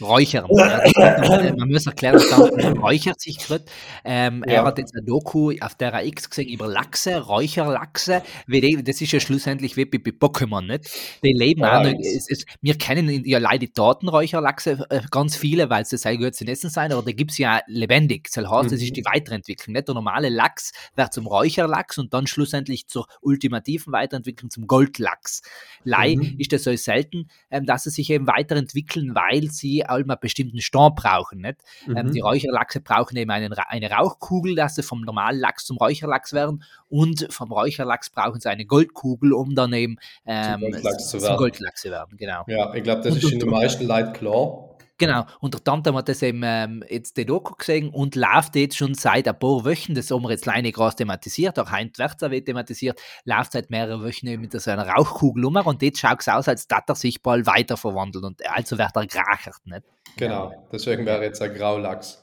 Räuchern. 0.00 0.46
Ja, 0.50 1.52
man 1.56 1.68
muss 1.70 1.86
erklären, 1.86 2.14
dass 2.14 2.30
er 2.30 2.72
räuchert 2.74 3.20
sich 3.20 3.38
gerade. 3.38 3.64
Ähm, 4.04 4.42
Ja. 4.46 4.54
Er 4.54 4.64
hat 4.64 4.78
jetzt 4.78 4.94
eine 4.94 5.04
Doku 5.04 5.52
auf 5.60 5.74
der 5.76 6.04
X 6.04 6.28
gesehen 6.30 6.48
über 6.48 6.66
Lachse, 6.66 7.18
Räucherlachse. 7.20 8.22
Das 8.48 9.00
ist 9.00 9.12
ja 9.12 9.20
schlussendlich 9.20 9.76
wie 9.76 9.84
bei, 9.84 9.98
Pokémon, 9.98 10.62
nicht? 10.66 10.90
Die 11.22 11.32
leben 11.32 11.60
Ja, 11.62 11.78
auch 11.80 11.84
noch, 11.84 11.92
es- 12.00 12.28
es, 12.30 12.44
Wir 12.60 12.76
kennen 12.78 13.24
ja 13.24 13.38
leider 13.38 13.58
die 13.60 13.72
Datenräucherlachse 13.72 14.86
äh, 14.90 15.00
ganz 15.10 15.36
viele, 15.36 15.70
weil 15.70 15.84
sie 15.84 15.96
sehr 15.98 16.16
gut 16.16 16.34
zu 16.34 16.44
essen 16.46 16.70
sein, 16.70 16.92
aber 16.92 17.02
da 17.02 17.12
gibt 17.12 17.30
es 17.32 17.38
ja 17.38 17.60
lebendig. 17.66 18.28
Das 18.32 18.46
heißt, 18.50 18.72
das 18.72 18.80
Mhm. 18.80 18.86
ist 18.86 18.96
die 18.96 19.04
Weiterentwicklung. 19.04 19.72
Nicht 19.74 19.88
der 19.88 19.94
normale 19.94 20.28
Lachs 20.28 20.72
wird 20.96 21.12
zum 21.12 21.26
Räucherlachs 21.26 21.98
und 21.98 22.12
dann 22.14 22.26
schlussendlich 22.26 22.86
zur 22.88 23.06
ultimativen 23.20 23.92
Weiterentwicklung 23.92 24.50
zum 24.50 24.66
Goldlachs. 24.66 25.42
Lei 25.84 26.16
Mhm. 26.16 26.36
ist 26.38 26.52
das 26.52 26.64
so 26.64 26.74
selten, 26.76 27.28
ähm, 27.50 27.66
dass 27.66 27.84
sie 27.84 27.90
sich 27.90 28.10
eben 28.10 28.26
weiterentwickeln, 28.26 29.14
weil 29.14 29.50
sie 29.50 29.83
auch 29.88 29.94
einen 29.96 30.14
bestimmten 30.20 30.60
Stand 30.60 30.96
brauchen. 30.96 31.40
Nicht? 31.40 31.58
Ähm, 31.86 32.06
Mhm. 32.06 32.12
die 32.12 32.20
Räucherlachse 32.20 32.80
brauchen 32.80 33.16
eben 33.16 33.30
einen, 33.30 33.52
eine 33.52 33.90
Rauchkugel, 33.90 34.54
dass 34.54 34.74
sie 34.74 34.82
vom 34.82 35.02
normalen 35.02 35.38
Lachs 35.40 35.64
zum 35.64 35.76
Räucherlachs 35.76 36.32
werden 36.32 36.62
und 36.88 37.26
vom 37.30 37.50
Räucherlachs 37.52 38.10
brauchen 38.10 38.40
sie 38.40 38.48
eine 38.50 38.64
Goldkugel, 38.66 39.32
um 39.32 39.54
dann 39.54 39.72
eben 39.72 39.96
ähm, 40.26 40.60
Goldlachs 40.60 41.10
zu 41.10 41.18
zum 41.18 41.22
werden. 41.28 41.36
Goldlachs 41.38 41.80
zu 41.82 41.90
werden. 41.90 42.16
Genau. 42.16 42.44
Ja, 42.46 42.74
ich 42.74 42.82
glaube, 42.82 43.02
das 43.02 43.12
Und- 43.14 43.24
ist 43.24 43.32
in 43.32 43.40
den 43.40 43.48
meisten 43.50 43.86
Leuten 43.86 44.12
klar. 44.12 44.70
Genau, 45.06 45.26
und 45.40 45.54
der 45.54 45.62
Tante 45.62 45.92
hat 45.94 46.08
das 46.08 46.22
eben 46.22 46.42
ähm, 46.44 46.84
jetzt 46.88 47.16
die 47.16 47.26
Doku 47.26 47.54
gesehen 47.54 47.90
und 47.90 48.14
läuft 48.16 48.56
jetzt 48.56 48.76
schon 48.76 48.94
seit 48.94 49.28
ein 49.28 49.38
paar 49.38 49.64
Wochen, 49.64 49.94
das 49.94 50.10
haben 50.10 50.22
wir 50.22 50.30
jetzt 50.30 50.46
leider 50.46 50.70
groß 50.70 50.96
thematisiert, 50.96 51.58
auch 51.58 51.70
Heint 51.70 51.98
Wertzer 51.98 52.30
wird 52.30 52.46
thematisiert, 52.46 53.00
läuft 53.24 53.52
seit 53.52 53.70
mehreren 53.70 54.02
Wochen 54.02 54.26
eben 54.26 54.42
mit 54.42 54.58
so 54.60 54.70
einer 54.70 54.86
Rauchkugel 54.88 55.44
um 55.44 55.56
und 55.56 55.82
jetzt 55.82 55.98
schaut 56.00 56.20
es 56.20 56.28
aus, 56.28 56.48
als 56.48 56.66
dass 56.66 56.82
er 56.86 56.94
sich 56.94 57.22
bald 57.22 57.46
weiter 57.46 57.76
verwandelt 57.76 58.24
und 58.24 58.40
also 58.48 58.78
wird 58.78 58.90
er 58.94 59.06
gerachert, 59.06 59.64
nicht? 59.64 59.82
Genau. 60.16 60.52
Deswegen 60.72 61.04
wäre 61.06 61.22
jetzt 61.24 61.40
ein 61.42 61.54
Graulachs. 61.54 62.22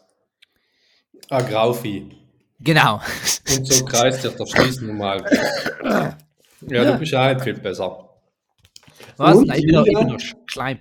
Ein 1.29 1.45
Grauvieh. 1.47 2.17
Genau. 2.59 3.01
Und 3.55 3.67
so 3.67 3.85
kreist 3.85 4.21
sich 4.21 4.35
der 4.35 4.45
Schließen 4.45 4.87
normal. 4.87 5.23
Ja, 5.83 6.17
Ja. 6.67 6.91
du 6.91 6.99
bist 6.99 7.13
auch 7.15 7.19
ein 7.21 7.39
viel 7.39 7.53
besser. 7.55 8.09
Was? 9.17 9.35
Und, 9.37 9.47
Nein, 9.47 9.59
ich 9.59 9.65
bin 9.65 9.75
noch, 9.75 9.85
ich 9.85 9.97
bin 9.97 10.07
noch 10.07 10.19
Schleim. 10.45 10.79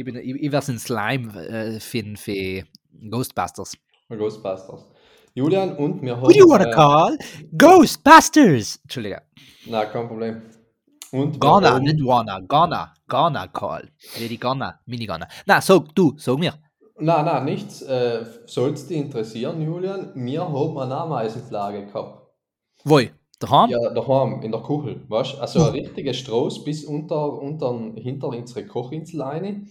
Ich, 0.00 0.06
bin, 0.06 0.16
ich, 0.16 0.34
ich 0.34 0.50
werde 0.50 0.72
ein 0.72 0.78
Slime 0.78 1.46
äh, 1.46 1.78
für 1.78 2.64
Ghostbusters. 3.10 3.76
Ghostbusters. 4.08 4.88
Julian 5.34 5.76
und 5.76 6.00
wir 6.00 6.16
haben. 6.16 6.22
Who 6.22 6.28
do 6.28 6.38
you 6.38 6.48
wanna 6.48 6.70
äh, 6.70 6.72
call? 6.72 7.18
Ghostbusters! 7.52 8.80
Entschuldige. 8.82 9.20
Nein, 9.66 9.88
kein 9.92 10.08
Problem. 10.08 10.42
Und 11.12 11.44
haben- 11.44 11.84
nicht 11.84 12.02
wanna. 12.02 12.40
Ghana. 12.40 12.94
Ghana 13.06 13.48
call. 13.48 13.90
Die 14.18 14.40
Ghana. 14.40 14.80
Mini-Ghana. 14.86 15.28
Na, 15.44 15.60
sag 15.60 15.94
du, 15.94 16.14
sag 16.16 16.38
mir. 16.38 16.54
Nein, 16.98 17.26
nein, 17.26 17.44
nichts. 17.44 17.82
Äh, 17.82 18.24
Soll 18.46 18.70
es 18.70 18.86
dich 18.86 18.96
interessieren, 18.96 19.60
Julian? 19.60 20.12
Wir 20.14 20.48
haben 20.48 20.78
eine 20.78 20.96
Ameisenflagge 20.96 21.84
gehabt. 21.84 22.26
Wo? 22.84 23.00
Daheim? 23.38 23.68
Ja, 23.68 23.90
daheim, 23.90 24.40
in 24.40 24.50
der 24.50 24.62
Kuchel, 24.62 25.04
weißt? 25.08 25.40
Also 25.40 25.64
ein 25.64 25.72
richtiger 25.72 26.14
Stroß 26.14 26.64
bis 26.64 26.84
unter, 26.84 27.34
unter 27.34 27.92
hinter 27.96 28.28
unsere 28.28 28.66
Kochinsel 28.66 29.20
rein. 29.20 29.68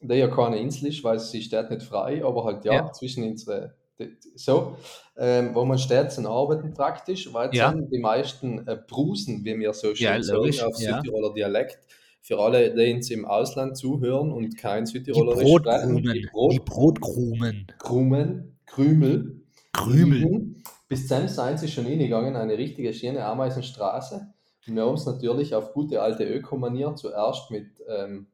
Der 0.00 0.16
ja 0.18 0.28
keine 0.28 0.58
Insel 0.58 0.88
ist, 0.88 1.02
weil 1.04 1.18
sie 1.18 1.40
steht 1.42 1.70
nicht 1.70 1.82
frei, 1.82 2.24
aber 2.24 2.44
halt 2.44 2.64
ja, 2.64 2.74
Ja. 2.74 2.92
zwischen 2.92 3.24
unsere. 3.24 3.74
die- 3.98 4.14
So, 4.34 4.76
ähm, 5.16 5.54
wo 5.54 5.64
man 5.64 5.78
steht 5.78 6.12
zum 6.12 6.26
Arbeiten 6.26 6.74
praktisch, 6.74 7.32
weil 7.32 7.48
Ja. 7.54 7.70
dann 7.70 7.88
die 7.88 7.98
meisten 7.98 8.66
äh, 8.68 8.76
Brusen, 8.86 9.42
wie 9.44 9.58
wir 9.58 9.72
so 9.72 9.94
schön 9.94 10.06
Ja, 10.06 10.22
sagen, 10.22 10.40
auf 10.40 10.78
ja. 10.80 10.96
Südtiroler 11.02 11.32
Dialekt, 11.32 11.78
für 12.20 12.38
alle, 12.38 12.74
die 12.74 12.92
uns 12.92 13.10
im 13.10 13.24
Ausland 13.24 13.76
zuhören 13.78 14.32
und 14.32 14.58
kein 14.58 14.84
Die 14.84 14.90
Südtirolerisch 14.90 15.44
Brotkrumen. 15.44 16.02
die 16.02 16.26
Die 16.50 16.58
Brotkrumen. 16.60 17.66
Krumen, 17.78 18.58
Krümel, 18.66 19.40
Krümel. 19.72 20.20
Mhm. 20.28 20.62
Bis 20.88 21.08
zum 21.08 21.26
seien 21.28 21.56
sie 21.56 21.68
schon 21.68 21.84
hingegangen, 21.86 22.36
eine 22.36 22.58
richtige 22.58 22.92
schöne 22.92 23.24
Ameisenstraße. 23.24 24.26
Und 24.68 24.74
wir 24.76 24.84
haben 24.84 24.94
es 24.94 25.06
natürlich 25.06 25.54
auf 25.54 25.72
gute 25.72 26.02
alte 26.02 26.24
Ökomanier 26.24 26.94
zuerst 26.96 27.50
mit 27.50 27.66
ähm, 27.88 28.26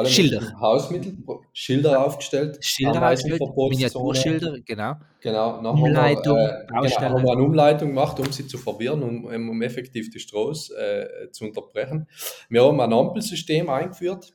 allen 0.00 0.08
Schilder. 0.10 0.40
möglichen 0.40 0.60
Hausmitteln, 0.60 1.24
Schilder 1.52 2.06
aufgestellt, 2.06 2.58
Schilder 2.64 3.02
aufgestellt. 3.10 3.40
Miniaturschilder, 3.56 4.56
genau. 4.64 4.94
Genau, 5.20 5.60
nachher 5.60 5.82
Umleitung, 5.82 6.38
haben 6.38 6.82
wir, 6.82 6.84
äh, 6.84 6.94
genau, 6.94 7.10
haben 7.10 7.24
wir 7.24 7.32
eine 7.32 7.42
Umleitung 7.42 7.88
gemacht, 7.88 8.18
um 8.20 8.32
sie 8.32 8.46
zu 8.46 8.58
verwirren, 8.58 9.02
um, 9.02 9.24
um, 9.24 9.62
effektiv 9.62 10.10
die 10.10 10.18
Straße 10.18 10.74
äh, 10.76 11.30
zu 11.30 11.44
unterbrechen. 11.44 12.06
Wir 12.48 12.64
haben 12.64 12.80
ein 12.80 12.92
Ampelsystem 12.92 13.68
eingeführt. 13.68 14.32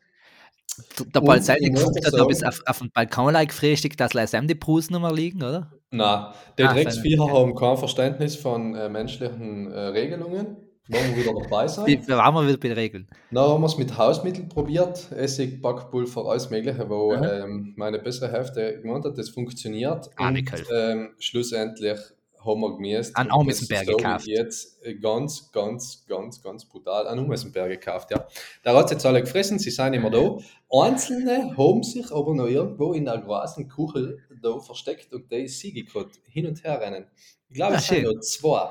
Der 1.14 1.22
muss 1.22 1.48
geguckt 1.48 2.06
hat, 2.06 2.20
ob 2.20 2.32
es 2.32 2.44
auf, 2.44 2.62
auf 2.66 2.80
dem 2.80 2.92
Balkon 2.92 3.34
like 3.34 3.50
gefrühstückt, 3.50 4.00
dass 4.00 4.14
LSM 4.14 4.48
die 4.48 4.56
Brusnummer 4.56 5.14
liegen, 5.14 5.42
oder? 5.42 5.72
Nein, 5.92 6.34
die 6.58 6.64
Ah, 6.64 6.74
Drecksviecher 6.74 7.32
haben 7.32 7.56
kein 7.56 7.78
Verständnis 7.78 8.36
von 8.36 8.76
äh, 8.76 8.90
menschlichen 8.90 9.72
äh, 9.72 9.80
Regelungen. 9.88 10.58
Wollen 10.88 11.16
wir 11.16 11.24
wieder 11.24 11.34
dabei 11.42 11.68
sein? 11.68 11.88
Wie 11.88 12.00
wie 12.00 12.12
waren 12.12 12.34
wir 12.36 12.48
wieder 12.48 12.58
bei 12.58 12.68
den 12.68 12.78
Regeln? 12.78 13.08
Dann 13.32 13.44
haben 13.44 13.62
wir 13.62 13.68
es 13.68 13.78
mit 13.78 13.98
Hausmitteln 13.98 14.50
probiert, 14.50 15.12
Essig, 15.12 15.62
Backpulver, 15.62 16.26
alles 16.26 16.50
Mögliche, 16.52 16.88
wo 16.88 17.14
ähm, 17.14 17.74
meine 17.76 17.98
bessere 17.98 18.32
Hälfte 18.32 18.82
gemeint 18.82 19.04
hat, 19.04 19.18
das 19.18 19.30
funktioniert. 19.30 20.10
Ah, 20.16 20.28
und 20.28 20.52
ähm, 20.72 21.16
schlussendlich 21.18 21.98
haben 22.46 22.62
wir 22.62 22.76
gemäßt. 22.76 23.18
Das 23.18 23.60
sage 23.68 23.82
ich 23.82 23.98
gekauft. 23.98 24.28
Jetzt 24.28 24.80
ganz, 25.02 25.52
ganz, 25.52 26.06
ganz, 26.08 26.42
ganz 26.42 26.66
brutal. 26.66 27.08
Einen 27.08 27.26
Ameisenberg 27.26 27.70
gekauft, 27.70 28.12
ja. 28.12 28.28
Der 28.64 28.76
hat 28.76 28.92
jetzt 28.92 29.06
alle 29.06 29.22
gefressen, 29.22 29.58
sie 29.58 29.72
sind 29.72 29.94
immer 29.94 30.12
da. 30.12 30.38
Einzelne 30.70 31.56
haben 31.58 31.82
sich 31.82 32.12
aber 32.12 32.36
noch 32.36 32.48
irgendwo 32.48 32.94
in 32.94 33.06
der 33.06 33.18
großen 33.18 33.68
Kuchel 33.68 34.20
da 34.42 34.60
versteckt 34.60 35.12
und 35.14 35.32
die 35.32 35.46
ist 35.46 35.60
sie 35.60 35.74
gerade 35.74 36.10
hin 36.28 36.46
und 36.46 36.64
her 36.64 36.80
rennen. 36.80 37.06
Ich 37.50 37.56
glaube, 37.56 37.76
es 37.76 37.88
sind 37.88 38.04
nur 38.04 38.22
zwei. 38.22 38.70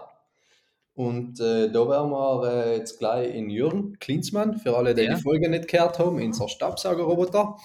Und 0.94 1.40
äh, 1.40 1.72
da 1.72 1.88
werden 1.88 2.10
wir 2.10 2.44
äh, 2.44 2.76
jetzt 2.76 3.00
gleich 3.00 3.34
in 3.34 3.50
Jürgen 3.50 3.98
Klinsmann, 3.98 4.58
für 4.58 4.76
alle, 4.76 4.94
die 4.94 5.02
Ja. 5.02 5.16
die 5.16 5.20
Folge 5.20 5.50
nicht 5.50 5.66
gehört 5.66 5.98
haben, 5.98 6.20
in 6.20 6.32
so 6.32 6.46
Staubsaugerroboter 6.46 7.56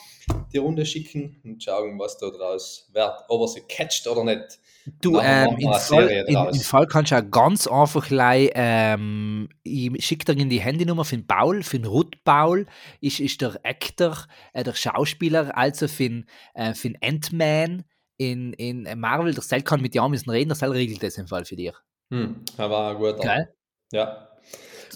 die 0.51 0.57
Runde 0.57 0.83
schicken 0.83 1.39
und 1.43 1.63
schauen, 1.63 1.99
was 1.99 2.17
da 2.17 2.29
draus 2.31 2.89
wird. 2.91 3.13
Ob 3.27 3.41
er 3.41 3.47
sie 3.47 3.61
catcht 3.61 4.07
oder 4.07 4.23
nicht. 4.23 4.59
Du, 5.01 5.19
ähm, 5.19 5.57
im, 5.59 5.71
Fall, 5.71 5.79
Serie 5.79 6.25
in, 6.25 6.35
im 6.35 6.59
Fall 6.61 6.87
kannst 6.87 7.11
du 7.11 7.17
auch 7.17 7.29
ganz 7.29 7.67
einfach 7.67 8.07
gleich, 8.07 8.49
ähm, 8.55 9.49
ich 9.61 10.03
schicke 10.03 10.33
dir 10.33 10.41
in 10.41 10.49
die 10.49 10.61
Handynummer 10.61 11.05
für 11.05 11.17
den 11.17 11.27
Paul, 11.27 11.61
für 11.61 11.77
den 11.77 11.85
Ruth 11.85 12.23
Paul, 12.23 12.65
ist, 12.99 13.19
ist 13.19 13.41
der 13.41 13.59
Actor, 13.61 14.25
äh, 14.53 14.63
der 14.63 14.73
Schauspieler, 14.73 15.55
also 15.55 15.87
für 15.87 16.09
den, 16.09 16.25
äh, 16.55 16.73
den 16.73 16.97
Ant-Man 17.03 17.83
in, 18.17 18.53
in 18.53 18.99
Marvel, 18.99 19.35
der 19.35 19.43
Cell 19.43 19.61
kann 19.61 19.81
mit 19.81 19.93
dir 19.93 20.07
müssen 20.09 20.31
reden, 20.31 20.49
der 20.49 20.57
Cell 20.57 20.71
regelt 20.71 21.03
das 21.03 21.17
im 21.19 21.27
Fall 21.27 21.45
für 21.45 21.55
dich. 21.55 21.73
Hm, 22.11 22.43
er 22.57 22.69
war 22.69 22.91
ein 22.91 22.97
guter. 22.97 23.19
Geil? 23.19 23.53
Ja. 23.91 24.29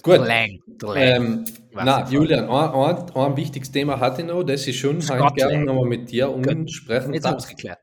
Gut. 0.01 0.17
Lang. 0.17 0.59
Ähm, 0.95 1.45
na. 1.71 2.09
Julian, 2.09 2.49
ein, 2.49 2.73
ein, 2.73 3.15
ein 3.15 3.37
wichtiges 3.37 3.71
Thema 3.71 3.99
hatte 3.99 4.21
ich 4.21 4.27
noch, 4.27 4.43
das 4.43 4.67
ist 4.67 4.75
schon 4.75 5.01
heute 5.07 5.35
gerne 5.35 5.63
nochmal 5.63 5.85
mit 5.85 6.11
dir 6.11 6.29
umsprechen. 6.29 7.13
Jetzt 7.13 7.25
haben 7.25 7.35
wir 7.35 7.37
es 7.37 7.47
geklärt. 7.47 7.79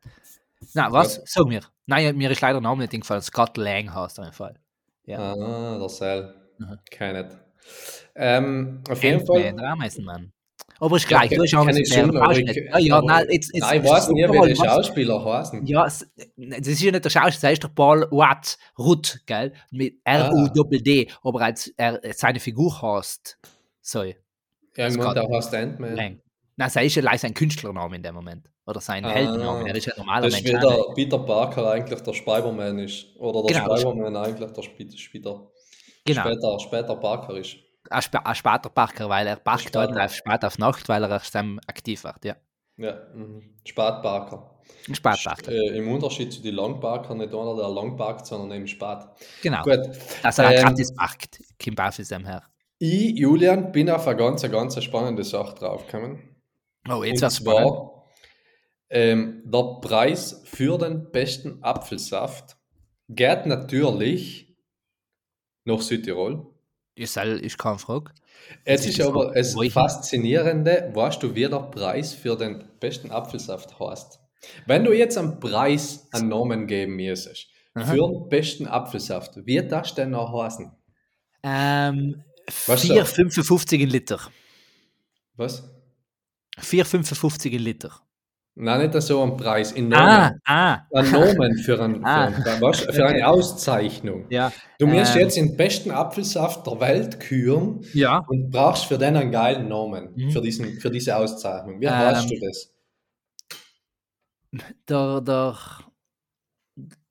Na, 0.75 0.93
was? 0.93 1.23
Sag 1.25 1.47
mir. 1.47 1.62
Nein, 1.87 2.16
mir 2.16 2.31
ist 2.31 2.40
leider 2.40 2.55
der 2.55 2.62
Name 2.62 2.83
nicht 2.83 2.93
eingefallen. 2.93 3.23
Scott 3.23 3.57
Lang 3.57 3.93
heißt 3.93 4.19
er 4.19 4.27
im 4.27 4.33
Fall. 4.33 4.55
Ja. 5.05 5.35
Ah, 5.35 5.79
der 5.79 5.88
Seil. 5.88 6.35
Mhm. 6.59 6.79
Kein 6.90 7.16
nicht. 7.16 7.38
Ähm, 8.14 8.83
auf 8.88 9.03
jeden 9.03 9.27
Fall. 9.27 9.55
Der 9.55 9.73
Ameisenmann. 9.73 10.33
Aber 10.83 10.97
ist 10.97 11.07
gleich, 11.07 11.31
Ja, 11.31 11.37
du 11.37 11.43
hast 11.45 11.55
auch 11.55 11.66
kenn 11.66 11.77
ein 11.77 11.83
ich 11.83 11.93
schon, 11.93 12.16
aber 12.16 12.37
ich- 12.37 12.57
Ja, 12.57 12.79
ja, 12.79 13.03
nein, 13.03 13.27
jetzt, 13.31 13.51
jetzt, 13.55 13.61
Nein, 13.62 13.85
ich 13.85 13.90
weiß 13.90 14.09
nicht, 14.09 14.33
wie 14.33 14.49
der 14.49 14.55
Schauspieler 14.57 15.25
heißen. 15.25 15.66
Ja, 15.66 15.87
es- 15.87 16.09
das 16.37 16.66
ist 16.69 16.81
ja 16.83 16.90
nicht 16.90 17.05
der 17.05 17.11
Schauspieler, 17.11 17.40
das 17.51 17.53
ist 17.53 17.62
der 17.62 17.69
Paul 17.69 18.07
Watt, 18.11 18.57
Rutt, 18.79 19.21
gell? 19.27 19.53
Mit 19.71 19.97
R-U-D-D, 20.05 21.09
aber 21.23 21.40
als 21.43 21.69
er 21.77 22.01
seine 22.14 22.40
Figur 22.40 22.81
heißt, 22.81 23.38
so, 23.83 24.03
Irgendwann 24.77 25.14
der 25.14 25.29
heißt 25.29 25.55
Ant-Man. 25.55 25.95
Lang. 25.97 26.21
Nein, 26.57 26.71
sei 26.71 26.87
ist 26.87 26.95
ja 26.95 27.03
leider 27.03 27.19
sein 27.19 27.35
Künstlername 27.35 27.97
in 27.97 28.03
dem 28.03 28.14
Moment. 28.14 28.47
Oder 28.66 28.81
sein 28.81 29.05
Ah. 29.05 29.11
Heldenname. 29.11 29.69
Er 29.69 29.75
ist 29.75 29.87
ja 29.87 29.95
normaler 29.97 30.27
Das 30.27 30.35
ist 30.35 30.45
Mensch. 30.45 30.62
wie 30.62 30.66
auch 30.66 30.71
nicht. 30.71 30.88
der 30.88 30.95
Peter 30.95 31.19
Parker 31.19 31.71
eigentlich 31.73 32.01
der 32.01 32.12
Spider-Man 32.12 32.79
ist. 32.79 33.07
Oder 33.19 33.43
der 33.43 33.61
Genau, 33.62 33.77
Spider-Man 33.77 34.16
eigentlich 34.16 34.51
der 34.53 34.62
Sp- 34.62 34.97
später, 34.97 35.51
Genau. 36.05 36.21
später, 36.23 36.59
später 36.61 36.97
Parker 36.97 37.37
ist. 37.37 37.57
Ein, 37.90 38.00
sp 38.07 38.16
später 38.35 38.70
Parker, 38.70 39.09
weil 39.09 39.26
er 39.26 39.40
Später. 39.59 39.81
heute 39.81 40.05
auf 40.05 40.14
spät 40.14 40.44
auf 40.44 40.59
Nacht, 40.59 40.88
weil 40.88 41.03
er 41.05 41.20
dann 41.33 41.59
aktiv 41.66 42.05
wird. 42.05 42.24
Ja. 42.24 42.37
Ja, 42.76 42.98
mhm. 43.14 43.42
Spät 43.64 43.74
Parker. 44.03 44.59
Spätparker. 44.90 45.53
Äh, 45.53 45.76
Im 45.79 45.92
Unterschied 45.92 46.33
zu 46.33 46.40
den 46.40 46.55
Langparker 46.55 47.14
nicht 47.14 47.35
einer, 47.35 47.57
der 47.57 47.68
lang 47.68 47.96
parkt, 47.96 48.26
sondern 48.26 48.57
eben 48.57 48.66
spät. 48.68 48.98
Genau. 49.42 49.62
Gut. 49.62 49.81
Dass 50.22 50.38
er 50.38 50.50
Ähm, 50.53 50.64
gratis 50.64 50.94
parkt. 50.94 51.42
Kim 51.59 51.74
Baffisem 51.74 52.24
her. 52.24 52.42
Ich, 52.79 53.18
Julian, 53.18 53.72
bin 53.72 53.90
auf 53.90 54.07
eine 54.07 54.16
ganz, 54.16 54.42
ganz 54.42 54.83
spannende 54.83 55.24
Sache 55.24 55.55
draufgekommen. 55.57 56.37
Oh, 56.88 57.03
jetzt 57.05 57.20
wird's 57.20 57.37
spannend. 57.37 57.90
ähm, 58.88 59.42
der 59.44 59.79
Preis 59.83 60.40
für 60.46 60.79
den 60.79 61.11
besten 61.11 61.62
Apfelsaft 61.62 62.57
geht 63.09 63.44
natürlich 63.46 64.57
nach 65.64 65.81
Südtirol. 65.83 66.50
Ist, 67.01 67.17
halt- 67.17 67.41
ist 67.41 67.57
keine 67.57 67.79
Frage. 67.79 68.13
Es 68.65 68.85
ist 68.85 68.99
ist 68.99 69.07
aber 69.07 69.33
das? 69.33 69.55
Faszinierende, 69.73 70.91
weißt 70.93 71.23
du, 71.23 71.35
wie 71.35 71.49
der 71.49 71.61
Preis 71.61 72.13
für 72.13 72.37
den 72.37 72.65
besten 72.79 73.11
Apfelsaft 73.11 73.79
heißt. 73.81 74.19
Wenn 74.67 74.85
du 74.85 74.93
jetzt 74.93 75.17
einen 75.17 75.41
Preis 75.41 76.09
einen 76.13 76.29
Namen 76.29 76.67
geben 76.67 76.97
müsstest 76.97 77.49
für 77.75 77.97
den 78.09 78.29
besten 78.29 78.67
Apfelsaft, 78.67 79.33
wie 79.47 79.67
das 79.67 79.95
denn 79.95 80.11
noch 80.11 80.31
heißen? 80.43 80.71
Ähm, 81.43 82.23
Was 82.67 82.83
so? 82.83 82.93
4,55 82.95 83.79
in 83.79 83.89
Liter. 83.89 84.21
Was? 85.37 85.63
4,55 86.59 87.51
in 87.53 87.63
Liter. 87.63 88.03
Nein, 88.62 88.90
nicht 88.90 89.03
so 89.03 89.23
ein 89.23 89.37
Preis, 89.37 89.73
in 89.73 89.92
Ah, 89.94 90.07
Namen. 90.29 90.40
ah. 90.44 90.79
Ein 90.92 91.11
Namen 91.11 91.59
für, 91.59 91.81
ein, 91.83 91.94
für, 91.96 92.05
Ah. 92.05 92.25
ein, 92.27 92.61
weißt, 92.61 92.88
du, 92.88 92.92
für 92.92 93.07
eine 93.07 93.27
Auszeichnung. 93.27 94.27
Ja. 94.29 94.53
Du 94.79 94.87
musst 94.87 95.14
Ähm. 95.14 95.23
jetzt 95.23 95.37
den 95.37 95.57
besten 95.57 95.90
Apfelsaft 95.90 96.66
der 96.66 96.79
Welt 96.81 97.20
küren 97.20 97.85
Ja. 97.94 98.18
und 98.29 98.51
brauchst 98.51 98.85
für 98.85 98.99
den 98.99 99.16
einen 99.16 99.31
geilen 99.33 99.68
Namen, 99.68 100.11
Mhm. 100.14 100.31
für, 100.31 100.40
diesen, 100.42 100.79
für 100.81 100.90
diese 100.90 101.16
Auszeichnung. 101.16 101.81
Wie 101.81 101.87
Ähm. 101.87 101.92
heißt 101.94 102.31
du 102.31 102.35
das? 102.40 102.70
Der, 104.88 105.20
der, 105.20 105.57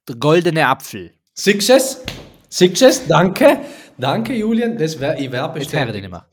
der 0.07 0.15
goldene 0.17 0.67
Apfel. 0.67 1.11
Success? 1.35 2.03
Success? 2.49 3.07
Danke. 3.07 3.61
Danke, 3.97 4.33
Julian. 4.33 4.77
Das 4.77 4.99
wär, 4.99 5.17
ich 5.17 5.31
wäre 5.31 5.57
Jetzt 5.57 5.73
höre 5.73 5.87
ich 5.87 6.01
nicht 6.01 6.09
mehr. 6.11 6.25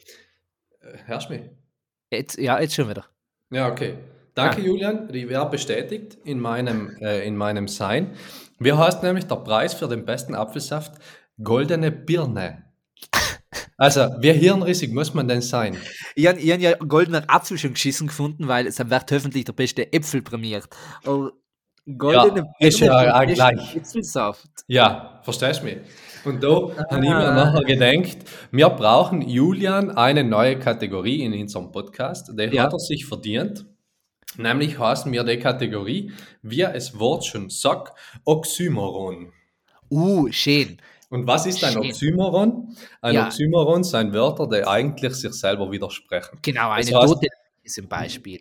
Hörst 1.07 1.29
du 1.29 1.35
mich? 1.35 1.43
Jetzt, 2.11 2.39
ja, 2.39 2.61
jetzt 2.61 2.75
schon 2.75 2.89
wieder. 2.89 3.05
Ja, 3.51 3.69
okay. 3.69 3.95
Danke, 4.37 4.61
Ah. 4.61 4.65
Julian. 4.65 5.09
Wäre 5.13 5.51
bestätigt 5.51 6.19
in 6.25 6.39
meinem, 6.39 6.95
äh, 7.01 7.27
in 7.27 7.37
meinem 7.37 7.67
Sein. 7.69 8.13
Wie 8.59 8.73
heißt 8.73 9.03
nämlich 9.03 9.27
der 9.27 9.37
Preis 9.37 9.75
für 9.75 9.89
den 9.89 10.05
besten 10.05 10.35
Apfelsaft? 10.35 10.93
Goldene 11.43 11.91
Birne. 11.91 12.65
Also, 13.79 14.01
wie 14.21 14.33
hirnrissig 14.33 14.93
muss 14.93 15.13
man 15.13 15.29
denn 15.29 15.43
sein? 15.43 15.77
Ich 16.15 16.27
habe 16.27 16.39
hab 16.41 16.61
ja 16.61 16.75
goldener 16.77 17.25
Apfel 17.29 17.59
schon 17.59 17.75
geschissen 17.75 18.07
gefunden, 18.07 18.49
weil 18.49 18.67
es 18.67 18.79
wird 18.79 19.13
hoffentlich 19.13 19.45
der 19.45 19.53
beste 19.53 19.93
Äpfel 19.93 20.23
prämiert. 20.23 20.65
Aber 21.05 21.33
goldene 21.99 22.47
Ja, 22.61 22.67
ist 22.69 22.81
ja 22.81 22.87
Birne 23.03 23.15
auch 23.17 23.35
gleich. 23.35 23.57
besten 23.57 23.79
Äpfelsaft. 23.79 24.49
Ja, 24.67 25.21
verstehst 25.23 25.61
du 25.61 25.67
mich? 25.67 25.79
Und 26.25 26.43
da 26.43 26.49
habe 26.51 27.05
ich 27.05 27.11
mir 27.11 27.33
nachher 27.35 27.65
gedacht, 27.65 28.17
wir 28.51 28.69
brauchen 28.71 29.21
Julian 29.23 29.91
eine 29.91 30.25
neue 30.25 30.59
Kategorie 30.59 31.23
in 31.23 31.33
unserem 31.35 31.71
Podcast. 31.71 32.31
Die 32.35 32.43
Ja. 32.45 32.65
hat 32.65 32.73
er 32.73 32.79
sich 32.79 33.05
verdient. 33.07 33.67
Nämlich 34.39 34.79
heißen 34.79 35.11
wir 35.13 35.25
die 35.25 35.39
Kategorie, 35.39 36.13
wie 36.43 36.63
es 36.63 36.99
Wort 36.99 37.25
schon 37.25 37.49
sagt, 37.51 37.93
Oxymoron. 38.25 39.33
Uh, 39.91 40.31
schön. 40.33 40.79
Und 41.11 41.27
was 41.27 41.47
ist 41.47 41.63
ein 41.63 41.73
Schön. 41.75 41.83
Oxymoron? 41.87 42.77
Ein 43.01 43.15
Ja. 43.15 43.27
Oxymoron 43.27 43.85
sind 43.85 44.13
Wörter, 44.13 44.49
die 44.49 44.67
eigentlich 44.67 45.15
sich 45.15 45.33
selber 45.33 45.71
widersprechen. 45.71 46.39
Genau, 46.43 46.71
eine 46.71 46.85
Das 46.85 46.93
heißt- 46.93 47.07
tote 47.07 47.27
Leiche 47.27 47.73
zum 47.75 47.89
Beispiel. 47.89 48.41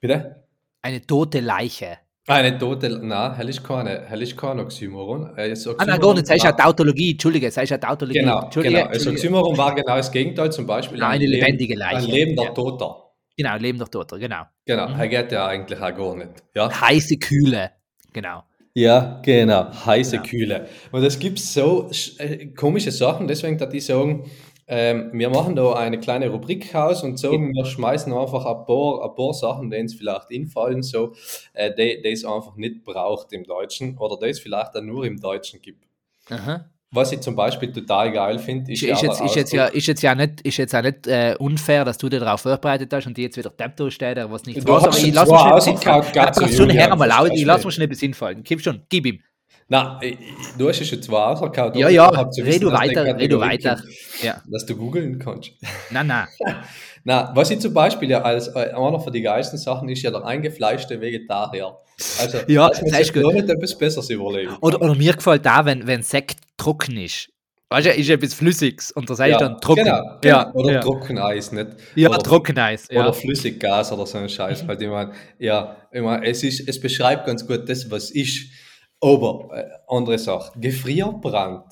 Bitte? 0.00 0.44
Eine 0.82 1.06
tote 1.06 1.40
Leiche. 1.40 1.98
Eine 2.28 2.58
tote, 2.58 2.88
nein, 2.88 3.34
hell 3.36 3.48
ist 3.50 3.62
keine, 3.62 4.04
hell 4.06 4.22
ist 4.22 4.36
kein 4.36 4.58
Oxymoron. 4.58 5.36
Äh, 5.36 5.50
das 5.50 5.66
Ah, 5.66 5.70
nein, 5.70 5.76
Oxymoron 5.80 6.00
gar 6.00 6.14
nicht. 6.14 6.28
Das 6.30 6.36
ist 6.36 6.42
ja 6.44 6.52
Tautologie. 6.52 7.10
Entschuldige, 7.12 7.46
das 7.46 7.56
ist 7.56 7.70
ja 7.70 7.78
Tautologie. 7.78 8.18
Genau, 8.20 8.40
genau. 8.40 8.66
Also 8.66 8.76
Entschuldige. 9.10 9.10
Oxymoron 9.10 9.56
war 9.58 9.74
genau 9.74 9.96
das 9.96 10.10
Gegenteil, 10.10 10.50
zum 10.50 10.66
Beispiel 10.66 10.98
Nein, 10.98 11.10
eine 11.12 11.26
Leben- 11.26 11.40
lebendige 11.44 11.74
Leiche. 11.76 11.96
Ein 11.98 12.10
lebender 12.10 12.44
Ja. 12.44 12.50
Toter. 12.50 13.05
Genau, 13.36 13.56
lebender 13.56 13.86
Toter, 13.90 14.18
genau. 14.18 14.42
Genau, 14.64 14.88
Mhm. 14.88 15.00
er 15.00 15.08
geht 15.08 15.32
ja 15.32 15.46
eigentlich 15.46 15.78
auch 15.80 15.94
gar 15.94 16.16
nicht. 16.16 16.30
Ja, 16.54 16.80
Heiße 16.80 17.18
Kühle. 17.18 17.70
Genau. 18.12 18.42
ja 18.74 19.20
genau, 19.22 19.70
heiße 19.84 20.16
Ja. 20.16 20.22
Kühle. 20.22 20.68
Und 20.92 21.02
es 21.04 21.18
gibt 21.18 21.38
so 21.38 21.90
äh, 22.18 22.46
komische 22.46 22.90
Sachen, 22.92 23.28
deswegen 23.28 23.58
dass 23.58 23.68
die 23.68 23.80
sagen, 23.80 24.30
ähm, 24.68 25.10
wir 25.12 25.28
machen 25.30 25.54
da 25.54 25.74
eine 25.74 26.00
kleine 26.00 26.28
Rubrik 26.28 26.74
aus 26.74 27.02
und 27.04 27.18
sagen, 27.18 27.52
wir 27.54 27.64
schmeißen 27.66 28.12
einfach 28.12 28.44
ein 28.46 28.64
paar, 28.66 29.04
ein 29.08 29.14
paar 29.14 29.32
Sachen, 29.34 29.70
denen 29.70 29.86
es 29.86 29.94
vielleicht 29.94 30.30
infallen, 30.30 30.82
so, 30.82 31.14
äh, 31.52 31.72
die, 31.74 32.02
die 32.02 32.10
es 32.12 32.24
einfach 32.24 32.56
nicht 32.56 32.84
braucht 32.84 33.32
im 33.32 33.44
Deutschen 33.44 33.96
oder 33.98 34.16
die 34.18 34.30
es 34.30 34.40
vielleicht 34.40 34.74
auch 34.74 34.82
nur 34.82 35.04
im 35.04 35.20
Deutschen 35.20 35.60
gibt. 35.62 35.84
Aha. 36.30 36.68
Was 36.96 37.12
ich 37.12 37.20
zum 37.20 37.36
Beispiel 37.36 37.70
total 37.72 38.10
geil 38.10 38.38
finde, 38.38 38.72
ist, 38.72 38.82
Ist, 38.82 38.90
ist, 38.90 39.02
jetzt, 39.02 39.20
ist, 39.20 39.34
jetzt 39.36 39.52
ja, 39.52 39.66
ist 39.66 39.86
jetzt 39.86 40.02
ja 40.02 40.14
nicht, 40.14 40.40
ist 40.40 40.56
jetzt 40.56 40.74
auch 40.74 40.82
nicht 40.82 41.06
äh, 41.06 41.36
unfair, 41.38 41.84
dass 41.84 41.98
du 41.98 42.08
dir 42.08 42.18
darauf 42.20 42.40
vorbereitet 42.40 42.92
hast 42.92 43.06
und 43.06 43.16
die 43.16 43.22
jetzt 43.22 43.36
wieder 43.36 43.54
Temp 43.56 43.76
durchsteht, 43.76 44.16
was 44.28 44.44
nicht 44.46 44.66
Du 44.66 44.74
hast 44.74 44.84
aber 44.84 44.92
schon 44.92 45.08
ich 45.08 45.14
schon 46.56 47.08
laut, 47.08 47.30
ich 47.32 47.40
du 47.42 47.46
lass 47.46 47.58
mich? 47.58 47.64
mir 47.66 47.72
schnell 47.72 47.84
etwas 47.86 48.00
hinfallen. 48.00 48.42
Gib 48.42 48.60
schon, 48.62 48.82
gib 48.88 49.06
ihm. 49.06 49.20
Nein, 49.68 49.96
ich- 50.00 50.12
ich- 50.12 50.18
du 50.58 50.68
hast 50.68 50.78
ja 50.80 50.86
schon 50.86 51.02
zwei 51.02 51.18
rausgehauen. 51.18 51.74
Ja, 51.74 51.88
ja, 51.88 52.08
red 52.08 52.62
du 52.62 52.70
weiter, 52.72 53.04
red 53.18 53.32
du 53.32 53.40
weiter. 53.40 53.80
Ja. 54.22 54.40
Dass 54.50 54.64
du 54.64 54.76
googeln 54.76 55.18
kannst. 55.18 55.50
Nein, 55.90 56.06
nein. 56.06 56.26
Na, 57.08 57.30
was 57.36 57.52
ich 57.52 57.60
zum 57.60 57.72
Beispiel 57.72 58.10
ja 58.10 58.22
als 58.22 58.48
äh, 58.48 58.72
einer 58.74 58.98
von 58.98 59.12
den 59.12 59.22
geilsten 59.22 59.60
Sachen 59.60 59.88
ist 59.88 60.02
ja 60.02 60.10
der 60.10 60.24
eingefleischte 60.24 61.00
Vegetarier. 61.00 61.78
Also, 62.20 62.38
Ja, 62.48 62.68
das 62.68 62.80
ist 62.82 63.14
gut. 63.14 63.32
nicht 63.32 63.48
etwas 63.48 63.78
Besseres 63.78 64.10
überlegen. 64.10 64.56
Oder, 64.60 64.82
oder 64.82 64.96
mir 64.96 65.12
gefällt 65.12 65.46
da, 65.46 65.64
wenn, 65.64 65.86
wenn 65.86 66.02
Sekt 66.02 66.38
trocken 66.56 66.96
ist. 66.96 67.28
Weißt 67.70 67.86
du, 67.86 67.92
ist 67.92 68.10
etwas 68.10 68.34
Flüssiges 68.34 68.90
und 68.90 69.08
das 69.08 69.20
heißt 69.20 69.40
dann 69.40 69.60
trocken. 69.60 69.84
Genau, 69.84 70.02
genau. 70.20 70.36
Ja, 70.36 70.52
oder 70.52 70.72
ja. 70.72 70.80
Trockeneis, 70.80 71.52
nicht? 71.52 71.68
Ja, 71.94 72.08
oder, 72.08 72.18
Trockeneis. 72.18 72.88
Ja. 72.90 73.02
Oder 73.02 73.12
Flüssiggas 73.12 73.92
oder 73.92 74.04
so 74.04 74.18
ein 74.18 74.28
Scheiß. 74.28 74.66
Halt, 74.66 74.82
ich 74.82 74.88
meine, 74.88 75.12
ja, 75.38 75.76
ich 75.92 76.02
mein, 76.02 76.24
es, 76.24 76.42
ist, 76.42 76.68
es 76.68 76.80
beschreibt 76.80 77.24
ganz 77.24 77.46
gut 77.46 77.68
das, 77.68 77.88
was 77.88 78.10
ist. 78.10 78.50
Aber, 79.00 79.48
äh, 79.56 79.64
andere 79.86 80.18
Sache, 80.18 80.58
Gefrierbrand. 80.58 81.66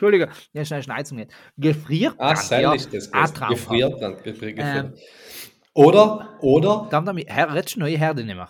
Entschuldige, 0.00 0.30
ja, 0.54 0.64
schnell 0.64 0.82
Schneizung 0.82 1.18
nicht. 1.18 1.30
Gefrierbrand. 1.58 2.18
Ah, 2.18 2.34
Seil 2.34 2.62
ja. 2.62 2.72
ist 2.72 2.94
das. 2.94 3.12
Ah. 3.12 3.26
Gefrierbrand. 3.50 4.24
Gefrier, 4.24 4.54
Gefrier. 4.54 4.84
Ähm. 4.84 4.94
Oder, 5.74 6.38
oder, 6.40 6.88
Dann 6.90 7.04
damit, 7.04 7.28
Herr, 7.28 7.54
redest 7.54 7.76
du 7.76 7.80
neue 7.80 7.98
Herde 7.98 8.24
nicht 8.24 8.34
mehr. 8.34 8.48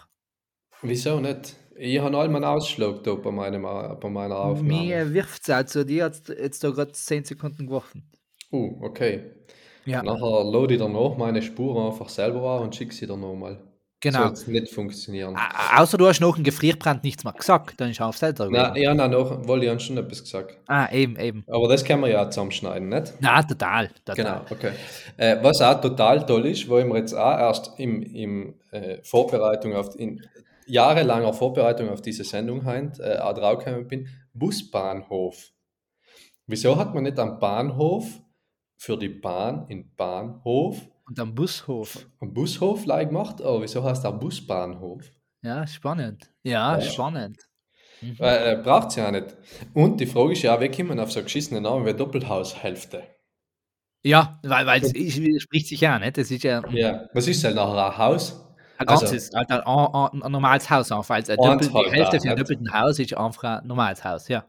wieso 0.83 1.19
nicht? 1.19 1.57
Ich 1.75 1.99
habe 1.99 2.17
all 2.17 2.29
meinen 2.29 2.45
Ausschlag 2.45 3.03
da 3.03 3.15
bei, 3.17 3.33
meinem, 3.33 3.63
bei 3.63 4.09
meiner 4.09 4.39
Aufnahme. 4.39 4.81
Mir 4.81 5.13
wirft 5.13 5.43
es 5.43 5.51
also, 5.51 5.83
die 5.83 6.01
hat 6.01 6.29
jetzt 6.29 6.63
da 6.63 6.71
gerade 6.71 6.93
10 6.93 7.25
Sekunden 7.25 7.67
geworfen. 7.67 8.09
Uh, 8.53 8.79
okay. 8.85 9.33
Ja. 9.87 10.05
Nachher 10.05 10.45
lade 10.45 10.75
ich 10.75 10.81
danach 10.81 11.17
meine 11.17 11.43
Spuren 11.43 11.91
einfach 11.91 12.11
selber 12.11 12.59
an 12.59 12.65
und 12.67 12.77
schicke 12.77 12.95
sie 12.95 13.09
dann 13.09 13.21
nochmal. 13.21 13.59
Genau. 14.03 14.29
Soll's 14.29 14.47
nicht 14.47 14.73
funktionieren. 14.73 15.37
Au- 15.37 15.83
Außer 15.83 15.99
du 15.99 16.07
hast 16.09 16.21
noch 16.21 16.35
einen 16.37 16.45
Gefrierbrand 16.45 17.05
nichts 17.05 17.23
mehr 17.23 17.35
gesagt, 17.35 17.79
dann 17.81 17.91
ist 17.91 18.01
auf 18.01 18.17
selber. 18.17 18.49
Na, 18.51 18.75
ja, 18.77 18.95
na, 18.95 19.07
noch, 19.09 19.47
wollte 19.47 19.67
ich 19.67 19.83
schon 19.83 19.99
etwas 19.99 20.23
gesagt. 20.23 20.57
Ah, 20.67 20.91
eben, 20.91 21.17
eben. 21.19 21.45
Aber 21.49 21.69
das 21.69 21.85
können 21.85 22.03
wir 22.03 22.09
ja 22.09 22.31
zusammenschneiden, 22.31 22.89
nicht? 22.89 23.13
Na, 23.21 23.43
total. 23.43 23.89
total. 24.05 24.17
Genau, 24.17 24.41
okay. 24.51 24.73
Äh, 25.19 25.37
was 25.43 25.61
auch 25.61 25.81
total 25.83 26.25
toll 26.25 26.47
ist, 26.47 26.67
wo 26.69 26.79
ich 26.79 26.87
mir 26.87 26.97
jetzt 26.99 27.13
auch 27.13 27.39
erst 27.39 27.73
im, 27.79 28.03
im 28.03 28.55
äh, 28.71 28.99
Vorbereitung 29.03 29.75
auf, 29.75 29.95
in 29.99 30.25
jahrelanger 30.67 31.35
Vorbereitung 31.35 31.91
auf 31.91 32.01
diese 32.01 32.25
Sendung 32.25 32.65
heint, 32.65 32.99
äh, 33.01 33.19
auch 33.19 33.35
draufgekommen 33.35 33.87
bin, 33.87 34.09
Busbahnhof. 34.33 35.51
Wieso 36.47 36.77
hat 36.77 36.95
man 36.95 37.03
nicht 37.05 37.19
am 37.19 37.39
Bahnhof 37.39 38.07
für 38.77 38.97
die 38.97 39.09
Bahn 39.11 39.67
in 39.69 39.95
Bahnhof 39.95 40.81
Und 41.11 41.19
am 41.21 41.35
Bushof. 41.35 42.07
einen 42.21 42.33
Bushof 42.33 42.87
like 42.87 43.09
gemacht? 43.09 43.43
Aber 43.43 43.61
wieso 43.63 43.83
heißt 43.85 44.05
der 44.05 44.13
Busbahnhof? 44.13 45.11
Ja, 45.43 45.67
spannend. 45.67 46.31
Ja, 46.45 46.79
Ja. 46.79 46.81
spannend. 46.81 47.39
Mhm. 48.01 48.17
Äh, 48.21 48.53
äh, 48.53 48.63
Braucht 48.63 48.89
es 48.89 48.97
ja 48.97 49.09
auch 49.09 49.11
nicht. 49.13 49.37
Und 49.75 50.01
die 50.01 50.07
Frage 50.07 50.33
ist 50.33 50.43
ja 50.43 50.57
auch, 50.57 50.61
wie 50.61 50.71
kommt 50.71 50.89
man 50.91 51.01
auf 51.01 51.11
so 51.13 51.19
einen 51.19 51.27
geschissenen 51.27 51.65
Namen 51.65 51.85
wie 51.85 51.93
Doppelhaushälfte? 51.95 53.03
Ja, 54.03 54.39
weil, 54.43 54.65
weil 54.67 54.83
es 54.83 54.95
widerspricht 54.95 55.67
sich 55.69 55.81
ja, 55.81 55.99
nicht? 55.99 56.17
Das 56.17 56.31
ist 56.31 56.43
ja 56.45 56.63
Ja. 56.71 57.07
Was 57.13 57.27
ist 57.29 57.43
denn 57.45 57.57
nachher 57.57 57.91
ein 57.91 57.99
Haus? 57.99 58.47
ein 58.79 58.89
Also- 58.89 59.05
ganzes, 59.05 59.31
halt 59.35 59.51
ein, 59.51 59.61
ein, 59.61 60.23
ein 60.23 60.33
normales 60.33 60.71
Haus 60.71 60.91
einfach. 60.91 61.17
Also 61.17 61.35
Doppel, 61.37 61.75
halt 61.75 61.87
die 61.87 61.91
Hälfte 61.91 62.21
für 62.21 62.31
ein 62.31 62.37
doppelten 62.37 62.73
Haus 62.73 62.99
ist 62.99 63.15
einfach 63.15 63.45
ein 63.61 63.67
normales 63.67 64.03
Haus, 64.03 64.29
ja. 64.29 64.47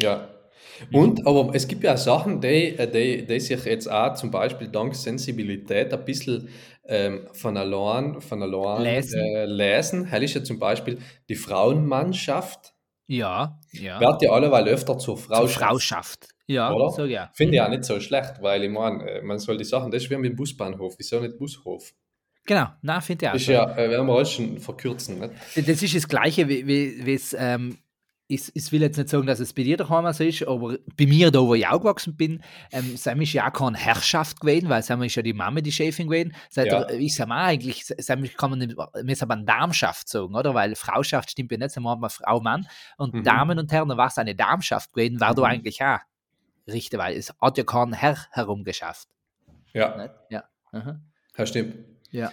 Ja. 0.00 0.28
Und, 0.92 1.26
aber 1.26 1.50
es 1.54 1.68
gibt 1.68 1.84
ja 1.84 1.96
Sachen, 1.96 2.40
die, 2.40 2.76
äh, 2.76 2.90
die, 2.90 3.26
die 3.26 3.40
sich 3.40 3.64
jetzt 3.64 3.90
auch 3.90 4.14
zum 4.14 4.30
Beispiel 4.30 4.68
dank 4.68 4.94
Sensibilität 4.94 5.92
ein 5.92 6.04
bisschen 6.04 6.48
ähm, 6.86 7.28
von 7.32 7.56
allein, 7.56 8.20
von 8.20 8.42
allein 8.42 8.82
Lesen. 8.82 9.20
Äh, 9.20 9.46
lesen. 9.46 10.04
Hell 10.04 10.22
ist 10.22 10.34
ja 10.34 10.42
zum 10.42 10.58
Beispiel 10.58 10.98
die 11.28 11.36
Frauenmannschaft. 11.36 12.74
Ja, 13.06 13.58
ja. 13.72 14.00
Wird 14.00 14.22
ja 14.22 14.30
alleweil 14.30 14.68
öfter 14.68 14.98
zur 14.98 15.18
Frau. 15.18 15.40
Zur 15.40 15.48
Frauschaft. 15.48 16.28
Ja, 16.46 16.72
Oder? 16.72 16.90
so 16.90 17.04
ja. 17.04 17.30
Finde 17.34 17.54
ich 17.54 17.60
auch 17.60 17.68
nicht 17.68 17.84
so 17.84 18.00
schlecht, 18.00 18.34
weil 18.40 18.64
ich 18.64 18.70
meine, 18.70 19.08
äh, 19.08 19.22
man 19.22 19.38
soll 19.38 19.56
die 19.56 19.64
Sachen, 19.64 19.90
das 19.90 20.04
ist 20.04 20.10
wie 20.10 20.16
mit 20.16 20.36
Busbahnhof, 20.36 20.94
wieso 20.98 21.20
nicht 21.20 21.38
Bushof? 21.38 21.92
Genau, 22.44 22.66
na 22.82 23.00
finde 23.00 23.24
ich 23.24 23.28
auch. 23.28 23.32
Das 23.34 23.42
ist 23.42 23.48
ja, 23.48 23.76
äh, 23.76 23.90
werden 23.90 24.06
wir 24.06 24.14
alles 24.14 24.32
schon 24.32 24.58
verkürzen. 24.58 25.20
Nicht? 25.20 25.68
Das 25.68 25.82
ist 25.82 25.94
das 25.94 26.08
Gleiche, 26.08 26.48
wie, 26.48 26.66
wie, 26.66 27.06
wie 27.06 27.14
es, 27.14 27.36
ähm, 27.38 27.78
ich, 28.28 28.50
ich 28.54 28.72
will 28.72 28.80
jetzt 28.80 28.96
nicht 28.96 29.08
sagen, 29.10 29.26
dass 29.26 29.40
es 29.40 29.52
bei 29.52 29.62
dir 29.62 29.76
daheim 29.76 30.10
so 30.12 30.24
ist, 30.24 30.42
aber 30.46 30.78
bei 30.96 31.06
mir, 31.06 31.30
da 31.30 31.40
wo 31.40 31.54
ich 31.54 31.66
aufgewachsen 31.66 32.16
bin, 32.16 32.42
ähm, 32.70 32.96
Sam 32.96 33.20
ist 33.20 33.32
ja 33.34 33.48
auch 33.48 33.52
keine 33.52 33.76
Herrschaft 33.76 34.40
gewesen, 34.40 34.68
weil 34.70 34.82
Sam 34.82 35.02
ist 35.02 35.14
ja 35.16 35.22
die 35.22 35.34
Mama, 35.34 35.60
die 35.60 35.72
Chefin 35.72 36.06
gewesen. 36.08 36.34
Seit 36.48 36.68
Ja. 36.72 36.84
der, 36.84 36.98
ich 36.98 37.14
sag 37.14 37.28
mal 37.28 37.44
eigentlich, 37.44 37.84
Sam 37.84 38.22
kann 38.36 38.50
man 38.50 38.58
nicht, 38.60 38.76
ist 39.06 39.22
aber 39.22 39.34
eine 39.34 39.44
Darmschaft 39.44 40.08
sagen, 40.08 40.34
oder? 40.34 40.54
Weil 40.54 40.74
Frauschaft 40.76 41.30
stimmt 41.30 41.52
ja 41.52 41.58
nicht, 41.58 41.72
sondern 41.72 42.00
man 42.00 42.08
Frau, 42.10 42.40
Mann. 42.40 42.66
Und 42.96 43.12
Mhm. 43.12 43.24
Damen 43.24 43.58
und 43.58 43.70
Herren, 43.70 43.88
da 43.90 43.96
war 43.98 44.06
es 44.08 44.16
eine 44.16 44.34
Darmschaft 44.34 44.92
gewesen, 44.94 45.20
war 45.20 45.34
du 45.34 45.42
Mhm. 45.42 45.48
eigentlich 45.48 45.82
auch 45.82 45.98
richtig, 46.68 46.98
weil 46.98 47.16
es 47.16 47.34
hat 47.40 47.58
ja 47.58 47.64
kein 47.64 47.92
Herr 47.92 48.16
herumgeschafft. 48.30 49.08
Ja, 49.74 49.96
Nicht? 49.96 50.14
Ja. 50.30 50.44
Aha. 50.72 51.00
das 51.36 51.48
stimmt. 51.50 51.74
Ja. 52.10 52.32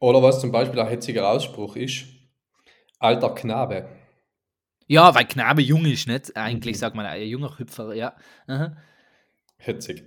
Oder 0.00 0.22
was 0.22 0.40
zum 0.40 0.50
Beispiel 0.52 0.80
ein 0.80 0.88
hetziger 0.88 1.28
Ausspruch 1.28 1.76
ist, 1.76 2.04
alter 2.98 3.34
Knabe. 3.34 3.88
Ja, 4.92 5.14
weil 5.14 5.24
Knabe 5.26 5.62
jung 5.62 5.84
ist, 5.86 6.06
nicht? 6.06 6.36
Eigentlich 6.36 6.76
Mhm. 6.76 6.80
sagt 6.80 6.96
man, 6.96 7.06
ein 7.06 7.22
junger 7.26 7.58
Hüpfer, 7.58 7.94
ja. 7.94 8.14
Aha. 8.46 8.76
Hetzig. 9.56 10.04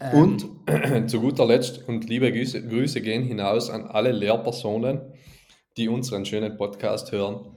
Ähm, 0.00 0.12
Und 0.12 1.08
zu 1.10 1.20
guter 1.20 1.46
Letzt 1.46 1.86
und 1.88 2.08
liebe 2.08 2.32
Grüße, 2.32 2.66
Grüße 2.66 3.00
gehen 3.00 3.22
hinaus 3.22 3.70
an 3.70 3.84
alle 3.86 4.10
Lehrpersonen, 4.10 5.12
die 5.76 5.88
unseren 5.88 6.24
schönen 6.24 6.56
Podcast 6.56 7.12
hören. 7.12 7.56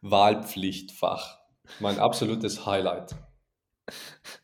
Wahlpflichtfach. 0.00 1.38
Mein 1.78 1.98
absolutes 1.98 2.66
Highlight. 2.66 3.14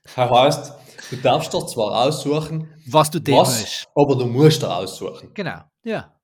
Das 0.05 0.17
heißt, 0.17 0.73
du 1.11 1.17
darfst 1.17 1.53
dir 1.53 1.67
zwar 1.67 2.07
aussuchen, 2.07 2.69
was 2.87 3.11
du 3.11 3.19
was, 3.33 3.87
aber 3.95 4.17
du 4.17 4.27
musst 4.27 4.63
dir 4.63 4.75
aussuchen. 4.75 5.31
Genau, 5.35 5.61
ja. 5.85 6.15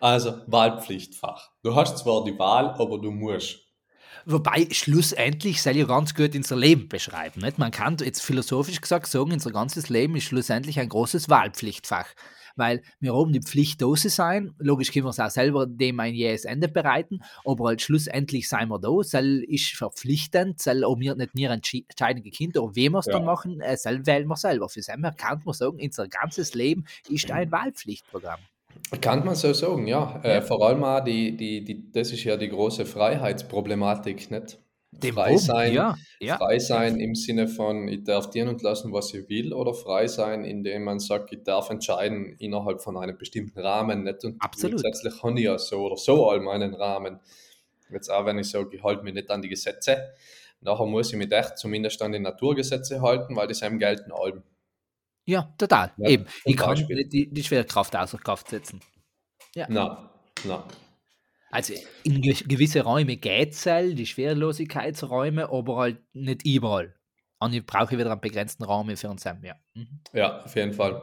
Also 0.00 0.42
Wahlpflichtfach. 0.46 1.50
Du 1.62 1.74
hast 1.74 1.98
zwar 1.98 2.22
die 2.24 2.38
Wahl, 2.38 2.70
aber 2.78 2.98
du 2.98 3.10
musst. 3.10 3.65
Wobei 4.28 4.66
schlussendlich 4.72 5.62
soll 5.62 5.76
ja 5.76 5.86
ganz 5.86 6.12
gut 6.12 6.34
unser 6.34 6.56
Leben 6.56 6.88
beschreiben. 6.88 7.40
Nicht? 7.40 7.58
Man 7.58 7.70
kann 7.70 7.96
jetzt 8.00 8.22
philosophisch 8.22 8.80
gesagt 8.80 9.06
sagen, 9.06 9.32
unser 9.32 9.52
ganzes 9.52 9.88
Leben 9.88 10.16
ist 10.16 10.24
schlussendlich 10.24 10.80
ein 10.80 10.88
großes 10.88 11.28
Wahlpflichtfach. 11.28 12.08
Weil 12.56 12.82
wir 12.98 13.14
haben 13.14 13.32
die 13.32 13.42
Pflicht, 13.42 13.82
da 13.82 13.92
zu 13.94 14.08
sein. 14.08 14.52
Logisch 14.58 14.90
können 14.90 15.04
wir 15.04 15.10
es 15.10 15.20
auch 15.20 15.30
selber 15.30 15.66
dem 15.66 16.00
ein 16.00 16.14
jähes 16.14 16.44
Ende 16.46 16.66
bereiten, 16.68 17.20
aber 17.44 17.66
halt 17.66 17.82
schlussendlich 17.82 18.48
sind 18.48 18.68
wir 18.68 18.80
da. 18.80 19.02
Soll 19.02 19.44
ist 19.46 19.76
verpflichtend, 19.76 20.60
soll 20.60 20.82
auch 20.82 20.98
wir 20.98 21.14
nicht 21.14 21.34
entschi- 21.34 21.84
entscheiden, 21.88 22.24
Kinder, 22.24 22.62
und 22.64 22.74
wie 22.74 22.88
wir 22.88 22.98
es 22.98 23.06
Ja. 23.06 23.12
dann 23.12 23.26
machen, 23.26 23.60
äh, 23.60 23.76
soll 23.76 24.06
wählen 24.06 24.26
wir 24.26 24.36
selber. 24.36 24.68
Für 24.68 24.82
selber 24.82 25.12
kann 25.12 25.42
man 25.44 25.54
sagen, 25.54 25.78
unser 25.80 26.08
ganzes 26.08 26.54
Leben 26.54 26.84
ist 27.10 27.30
ein 27.30 27.52
Wahlpflichtprogramm. 27.52 28.40
Kann 29.00 29.24
man 29.24 29.34
so 29.34 29.52
sagen, 29.52 29.86
ja. 29.86 30.20
Ja. 30.22 30.30
Äh, 30.30 30.42
vor 30.42 30.66
allem 30.66 30.84
auch 30.84 31.00
die, 31.00 31.36
die, 31.36 31.64
die, 31.64 31.90
das 31.92 32.12
ist 32.12 32.24
ja 32.24 32.36
die 32.36 32.48
große 32.48 32.86
Freiheitsproblematik, 32.86 34.30
nicht? 34.30 34.58
Dem 34.92 35.14
frei 35.14 35.32
oben, 35.32 35.38
sein, 35.38 35.74
ja, 35.74 35.96
ja. 36.20 36.36
frei 36.38 36.58
sein 36.58 36.98
im 37.00 37.14
Sinne 37.14 37.48
von, 37.48 37.88
ich 37.88 38.04
darf 38.04 38.30
dienen 38.30 38.48
und 38.48 38.62
lassen, 38.62 38.92
was 38.92 39.12
ich 39.12 39.28
will, 39.28 39.52
oder 39.52 39.74
frei 39.74 40.06
sein, 40.06 40.44
indem 40.44 40.84
man 40.84 41.00
sagt, 41.00 41.32
ich 41.32 41.42
darf 41.42 41.68
entscheiden 41.68 42.36
innerhalb 42.38 42.80
von 42.80 42.96
einem 42.96 43.18
bestimmten 43.18 43.58
Rahmen. 43.58 44.04
Nicht? 44.04 44.24
Und 44.24 44.40
Absolut. 44.40 44.80
grundsätzlich 44.80 45.22
habe 45.22 45.38
ich 45.38 45.44
ja 45.44 45.58
so 45.58 45.86
oder 45.86 45.96
so 45.96 46.30
all 46.30 46.40
meinen 46.40 46.74
Rahmen. 46.74 47.20
Jetzt 47.90 48.08
auch, 48.08 48.24
wenn 48.24 48.38
ich 48.38 48.48
sage, 48.48 48.76
ich 48.76 48.82
halte 48.82 49.02
mich 49.02 49.14
nicht 49.14 49.30
an 49.30 49.42
die 49.42 49.48
Gesetze, 49.48 50.12
nachher 50.60 50.86
muss 50.86 51.12
ich 51.12 51.18
mich 51.18 51.30
echt 51.30 51.58
zumindest 51.58 52.00
an 52.00 52.12
die 52.12 52.18
Naturgesetze 52.18 53.02
halten, 53.02 53.36
weil 53.36 53.48
die 53.48 53.54
sind 53.54 53.78
gelten 53.78 54.12
allem. 54.12 54.42
Ja, 55.26 55.54
total. 55.58 55.92
Ja, 55.98 56.08
Eben. 56.08 56.26
Ich 56.44 56.56
kann 56.56 56.74
nicht 56.74 57.12
die, 57.12 57.28
die 57.28 57.44
Schwerkraft 57.44 57.94
außer 57.94 58.18
Kraft 58.18 58.48
setzen. 58.48 58.80
Na, 59.68 60.10
na. 60.44 60.64
Also 61.50 61.74
in 62.04 62.20
ge 62.20 62.34
gewisse 62.46 62.82
Räume 62.82 63.16
geht 63.16 63.52
es, 63.52 63.64
die 63.64 64.06
Schwerelosigkeitsräume, 64.06 65.50
aber 65.50 65.76
halt 65.76 65.98
nicht 66.12 66.44
überall. 66.44 66.94
Und 67.38 67.54
ich 67.54 67.64
brauche 67.64 67.98
wieder 67.98 68.10
einen 68.10 68.20
begrenzten 68.20 68.64
Raum 68.64 68.94
für 68.96 69.08
uns. 69.08 69.24
Ja. 69.24 69.34
Mhm. 69.74 70.00
Ja, 70.12 70.44
auf 70.44 70.54
jeden 70.54 70.72
Fall. 70.72 71.02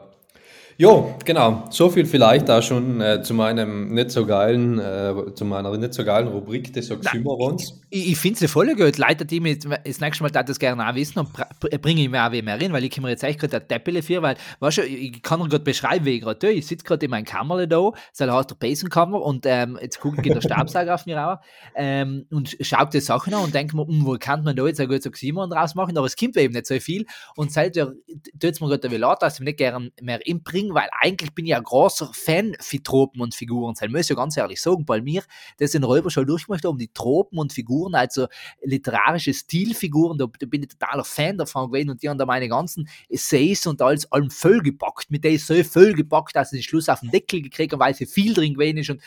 Jo, 0.78 1.16
genau. 1.24 1.66
So 1.70 1.90
viel 1.90 2.06
vielleicht 2.06 2.50
auch 2.50 2.62
schon 2.62 3.00
äh, 3.00 3.22
zu 3.22 3.34
meinem 3.34 3.94
nicht 3.94 4.12
so 4.12 4.26
geilen, 4.26 4.80
äh, 4.80 5.14
zu 5.36 5.46
meiner 5.46 5.76
nicht 5.78 5.94
so 5.94 6.04
geilen 6.04 6.28
Rubrik 6.28 6.74
des 6.74 6.90
Oxymorons. 6.90 7.80
Ich, 7.90 8.12
ich 8.12 8.18
finde 8.18 8.44
es 8.44 8.52
voll 8.52 8.74
gut. 8.76 8.98
Leute, 8.98 9.26
die 9.26 9.40
mich 9.40 9.60
das 9.60 10.00
nächste 10.00 10.24
Mal 10.24 10.30
das, 10.32 10.58
gerne 10.58 10.90
auch 10.90 10.96
wissen 10.96 11.20
und 11.20 11.32
br- 11.32 11.78
bringe 11.78 12.02
ich 12.02 12.10
mir 12.10 12.26
auch 12.26 12.32
mehr 12.32 12.60
rein, 12.60 12.74
weil 12.74 12.84
ich 12.84 12.90
kann 12.90 13.04
mir 13.04 13.12
jetzt 13.12 13.24
echt 13.24 13.40
gerade 13.40 13.52
der 13.52 13.68
Teppele 13.68 14.02
für, 14.02 14.22
weil, 14.24 14.36
weißt 14.60 14.80
du, 14.80 14.82
ich 14.84 15.22
kann 15.22 15.40
dir 15.40 15.48
gerade 15.48 15.64
beschreiben, 15.64 16.06
wie 16.06 16.16
ich 16.16 16.22
gerade 16.22 16.40
tue. 16.40 16.52
Ich 16.52 16.66
sitze 16.66 16.84
gerade 16.84 17.06
in 17.06 17.12
meinem 17.12 17.26
Kammerle 17.26 17.68
da, 17.68 17.92
so 18.12 18.32
heißt 18.32 18.50
der 18.50 18.56
Besenkammer 18.56 19.22
und 19.22 19.46
ähm, 19.46 19.78
jetzt 19.80 20.00
guckt 20.00 20.26
der 20.26 20.42
Stabsauger 20.42 20.96
auf 20.96 21.06
mir 21.06 21.28
auch 21.28 21.38
ähm, 21.76 22.26
und 22.32 22.58
schaut 22.62 22.94
die 22.94 23.00
Sachen 23.00 23.34
an 23.34 23.44
und 23.44 23.54
denkt 23.54 23.74
mir, 23.76 23.86
hm, 23.86 24.06
wo 24.06 24.18
kann 24.20 24.44
man 24.44 24.56
da 24.56 24.66
jetzt 24.66 24.80
ein 24.80 24.88
gutes 24.88 25.06
Oxymon 25.06 25.52
draus 25.52 25.76
machen, 25.76 25.96
aber 25.98 26.08
es 26.08 26.16
kommt 26.16 26.36
eben 26.38 26.54
nicht 26.54 26.66
so 26.66 26.80
viel 26.80 27.06
und 27.36 27.52
seitdem 27.52 27.94
tut 28.40 28.52
es 28.52 28.60
mir 28.60 28.70
gerade 28.70 28.90
wie 28.90 28.98
leid, 28.98 29.22
dass 29.22 29.36
ich 29.36 29.40
mich 29.42 29.48
nicht 29.48 29.58
gerne 29.58 29.92
mehr 30.02 30.26
inbringe, 30.26 30.63
weil 30.72 30.90
eigentlich 31.02 31.34
bin 31.34 31.46
ich 31.46 31.56
ein 31.56 31.64
großer 31.64 32.12
Fan 32.14 32.56
für 32.60 32.82
Tropen 32.84 33.22
und 33.22 33.34
Figuren. 33.34 33.74
Das 33.80 33.90
muss 33.90 34.02
ich 34.02 34.10
ja 34.10 34.16
ganz 34.16 34.38
ehrlich 34.38 34.62
sagen, 34.62 34.86
bei 34.86 35.02
mir, 35.02 35.24
das 35.58 35.74
in 35.74 35.84
Räuber 35.84 36.12
schon 36.12 36.28
durchgemacht 36.28 36.64
haben, 36.66 36.78
die 36.78 36.90
Tropen 36.94 37.40
und 37.40 37.54
Figuren, 37.54 37.96
also 37.96 38.28
literarische 38.62 39.34
Stilfiguren, 39.34 40.18
da, 40.18 40.26
da 40.40 40.46
bin 40.46 40.64
ich 40.64 40.70
totaler 40.70 41.04
Fan 41.04 41.38
davon 41.38 41.72
gewesen 41.72 41.90
und 41.90 42.04
die 42.04 42.10
haben 42.10 42.18
da 42.18 42.26
meine 42.26 42.48
ganzen 42.48 42.88
Essays 43.10 43.66
und 43.66 43.82
alles 43.82 44.12
allem 44.12 44.30
vollgepackt, 44.30 45.10
mit 45.12 45.24
denen 45.24 45.38
so 45.40 45.62
vollgepackt, 45.64 46.36
dass 46.36 46.54
ich 46.54 46.60
den 46.60 46.64
Schluss 46.70 46.90
auf 46.90 47.00
den 47.00 47.12
Deckel 47.12 47.42
gekriegt 47.42 47.74
habe, 47.74 47.84
weil 47.84 47.94
sie 47.96 48.06
viel 48.06 48.34
drin 48.34 48.54
gewesen 48.54 48.78
ist 48.78 48.90
und 48.90 49.02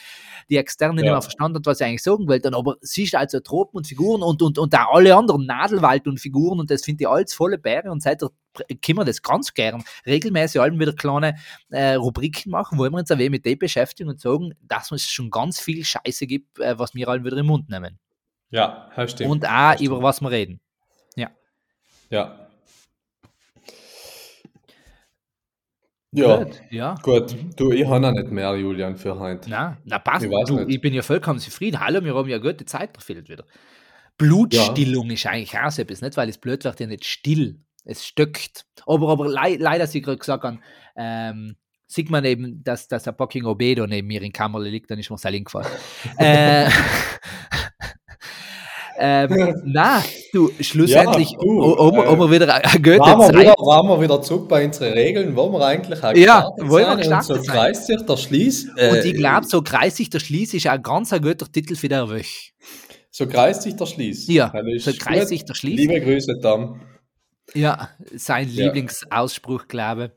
die 0.51 0.57
Externen 0.57 0.97
nicht 0.97 1.07
Ja. 1.07 1.13
mehr 1.13 1.23
verstanden 1.23 1.59
hat, 1.59 1.67
was 1.67 1.81
ich 1.81 1.87
eigentlich 1.87 2.03
sagen 2.03 2.27
wollte. 2.29 2.53
Aber 2.53 2.77
siehst 2.81 3.15
du 3.15 3.19
also 3.19 3.41
Tropen 3.41 3.79
und 3.79 3.87
Figuren 3.87 4.23
und, 4.23 4.43
und, 4.43 4.59
und 4.59 4.75
auch 4.75 4.95
alle 4.95 5.15
anderen 5.17 5.47
Nadelwald 5.47 6.07
und 6.07 6.19
Figuren 6.21 6.61
und 6.61 6.71
das 6.71 6.85
finde 6.85 7.05
ich 7.05 7.09
alles 7.09 7.35
volle 7.35 7.59
Bäre 7.59 7.91
und 7.91 8.03
seit 8.03 8.23
der 8.23 8.31
können 8.57 8.99
wir 8.99 9.05
das 9.05 9.23
ganz 9.23 9.55
gern 9.55 9.83
regelmäßig 10.07 10.61
allem 10.61 10.79
wieder 10.79 10.93
kleine 10.93 11.37
äh, 11.71 11.95
Rubriken 11.95 12.51
machen, 12.51 12.79
wo 12.79 12.85
wir 12.85 12.93
uns 12.93 13.11
ein 13.11 13.31
mit 13.31 13.45
dem 13.45 13.59
beschäftigen 13.59 14.09
und 14.09 14.21
sagen, 14.21 14.55
dass 14.63 14.91
es 14.93 15.05
schon 15.05 15.31
ganz 15.31 15.61
viel 15.61 15.85
Scheiße 15.85 16.27
gibt, 16.27 16.59
äh, 16.59 16.79
was 16.79 16.95
wir 16.95 17.09
allen 17.09 17.25
wieder 17.25 17.37
im 17.37 17.47
Mund 17.47 17.69
nehmen. 17.69 17.99
Ja, 18.51 18.91
stimmt. 19.07 19.31
Und 19.31 19.49
auch 19.49 19.81
über 19.81 20.03
was 20.03 20.21
wir 20.21 20.31
reden. 20.31 20.61
Ja. 21.17 21.31
Ja, 22.11 22.47
Gut, 26.39 26.63
ja. 26.71 26.95
gut. 27.03 27.37
Du, 27.57 27.73
ich 27.73 27.87
habe 27.87 28.01
noch 28.01 28.13
nicht 28.13 28.31
mehr, 28.31 28.57
Julian, 28.57 28.97
für 28.97 29.19
heute. 29.19 29.51
Na, 29.51 29.77
na 29.85 29.99
passt. 29.99 30.25
Ich 30.25 30.31
Du, 30.47 30.61
ich 30.61 30.81
bin 30.81 30.95
ja 30.95 31.03
vollkommen 31.03 31.39
zufrieden. 31.39 31.79
Hallo, 31.81 32.03
wir 32.03 32.15
haben 32.15 32.29
ja 32.29 32.39
gute 32.39 32.65
Zeit 32.65 32.95
gefehlt 32.95 33.29
wieder. 33.29 33.45
Blutstillung 34.17 35.11
ist 35.11 35.27
eigentlich 35.27 35.59
auch 35.59 35.71
so 35.71 35.83
etwas, 35.83 36.01
nicht? 36.01 36.17
Weil 36.17 36.31
es 36.31 36.39
blöd 36.39 36.65
wird 36.65 36.81
ja 36.81 36.87
nicht 36.87 37.05
still. 37.05 37.61
Es 37.87 38.05
stöckt. 38.05 38.65
Aber, 38.87 39.09
aber 39.09 39.29
lei 39.29 39.57
leider, 39.59 39.87
sie 39.87 40.03
gerade 40.03 40.19
gesagt 40.19 40.43
haben, 40.45 40.61
ähm, 40.97 41.57
sieht 41.87 42.11
man 42.11 42.25
eben, 42.25 42.63
dass, 42.65 42.89
dass 42.89 43.07
ein 43.07 43.15
fucking 43.17 43.45
Obedo 43.47 43.87
neben 43.87 44.09
mir 44.09 44.21
in 44.23 44.33
Kammerle 44.33 44.69
liegt, 44.69 44.91
dann 44.91 44.99
ist 44.99 45.11
mir 45.11 45.19
sein 45.19 45.45
gefallen. 45.45 45.67
äh, 46.19 46.69
ähm, 48.99 49.55
na, 49.65 50.03
du, 50.33 50.51
schlussendlich, 50.61 51.33
Ja, 51.33 51.39
du, 51.39 51.79
ob, 51.79 51.95
wir- 51.95 52.07
äh, 52.07 52.31
wieder 52.31 52.55
eine 52.55 52.83
gute 52.83 52.99
Waren 52.99 53.35
wir, 53.35 53.41
wieder, 53.41 53.55
waren 53.59 53.87
wir 53.89 54.01
wieder 54.01 54.23
zurück 54.23 54.49
bei 54.49 54.65
unseren 54.65 54.93
Regeln, 54.95 55.37
wo 55.37 55.51
wir 55.53 55.65
eigentlich 55.65 56.03
auch 56.03 56.15
Ja, 56.15 56.49
wollen 56.59 56.99
wir 56.99 57.17
und 57.17 57.25
so 57.25 57.35
sein. 57.35 57.45
kreist 57.45 57.87
sich 57.87 58.03
der 58.05 58.17
Schließ. 58.17 58.69
Äh, 58.77 58.91
Und 58.91 59.05
ich 59.05 59.15
glaube, 59.15 59.47
so 59.47 59.63
kreisig 59.63 60.11
der 60.11 60.21
Schließ 60.21 60.55
ist 60.55 60.67
ein 60.67 60.83
ganz 60.83 61.13
ein 61.13 61.23
guter 61.23 61.51
Titel 61.51 61.77
für 61.77 61.89
der 61.89 62.09
Woche. 62.09 62.23
So 63.11 63.27
kreist 63.27 63.63
sich 63.63 63.77
der 63.77 63.87
Schließ. 63.87 64.27
Ja, 64.29 64.53
so 64.79 64.93
kreist 64.93 65.21
gut. 65.21 65.29
sich 65.29 65.45
der 65.45 65.55
Schließ. 65.55 65.77
Liebe 65.79 66.01
Grüße, 66.01 66.39
Tom. 66.43 66.81
Ja, 67.55 67.91
sein 68.15 68.49
Ja. 68.51 68.65
Lieblingsausspruch, 68.67 69.69
glaube 69.69 70.05
ich. 70.07 70.11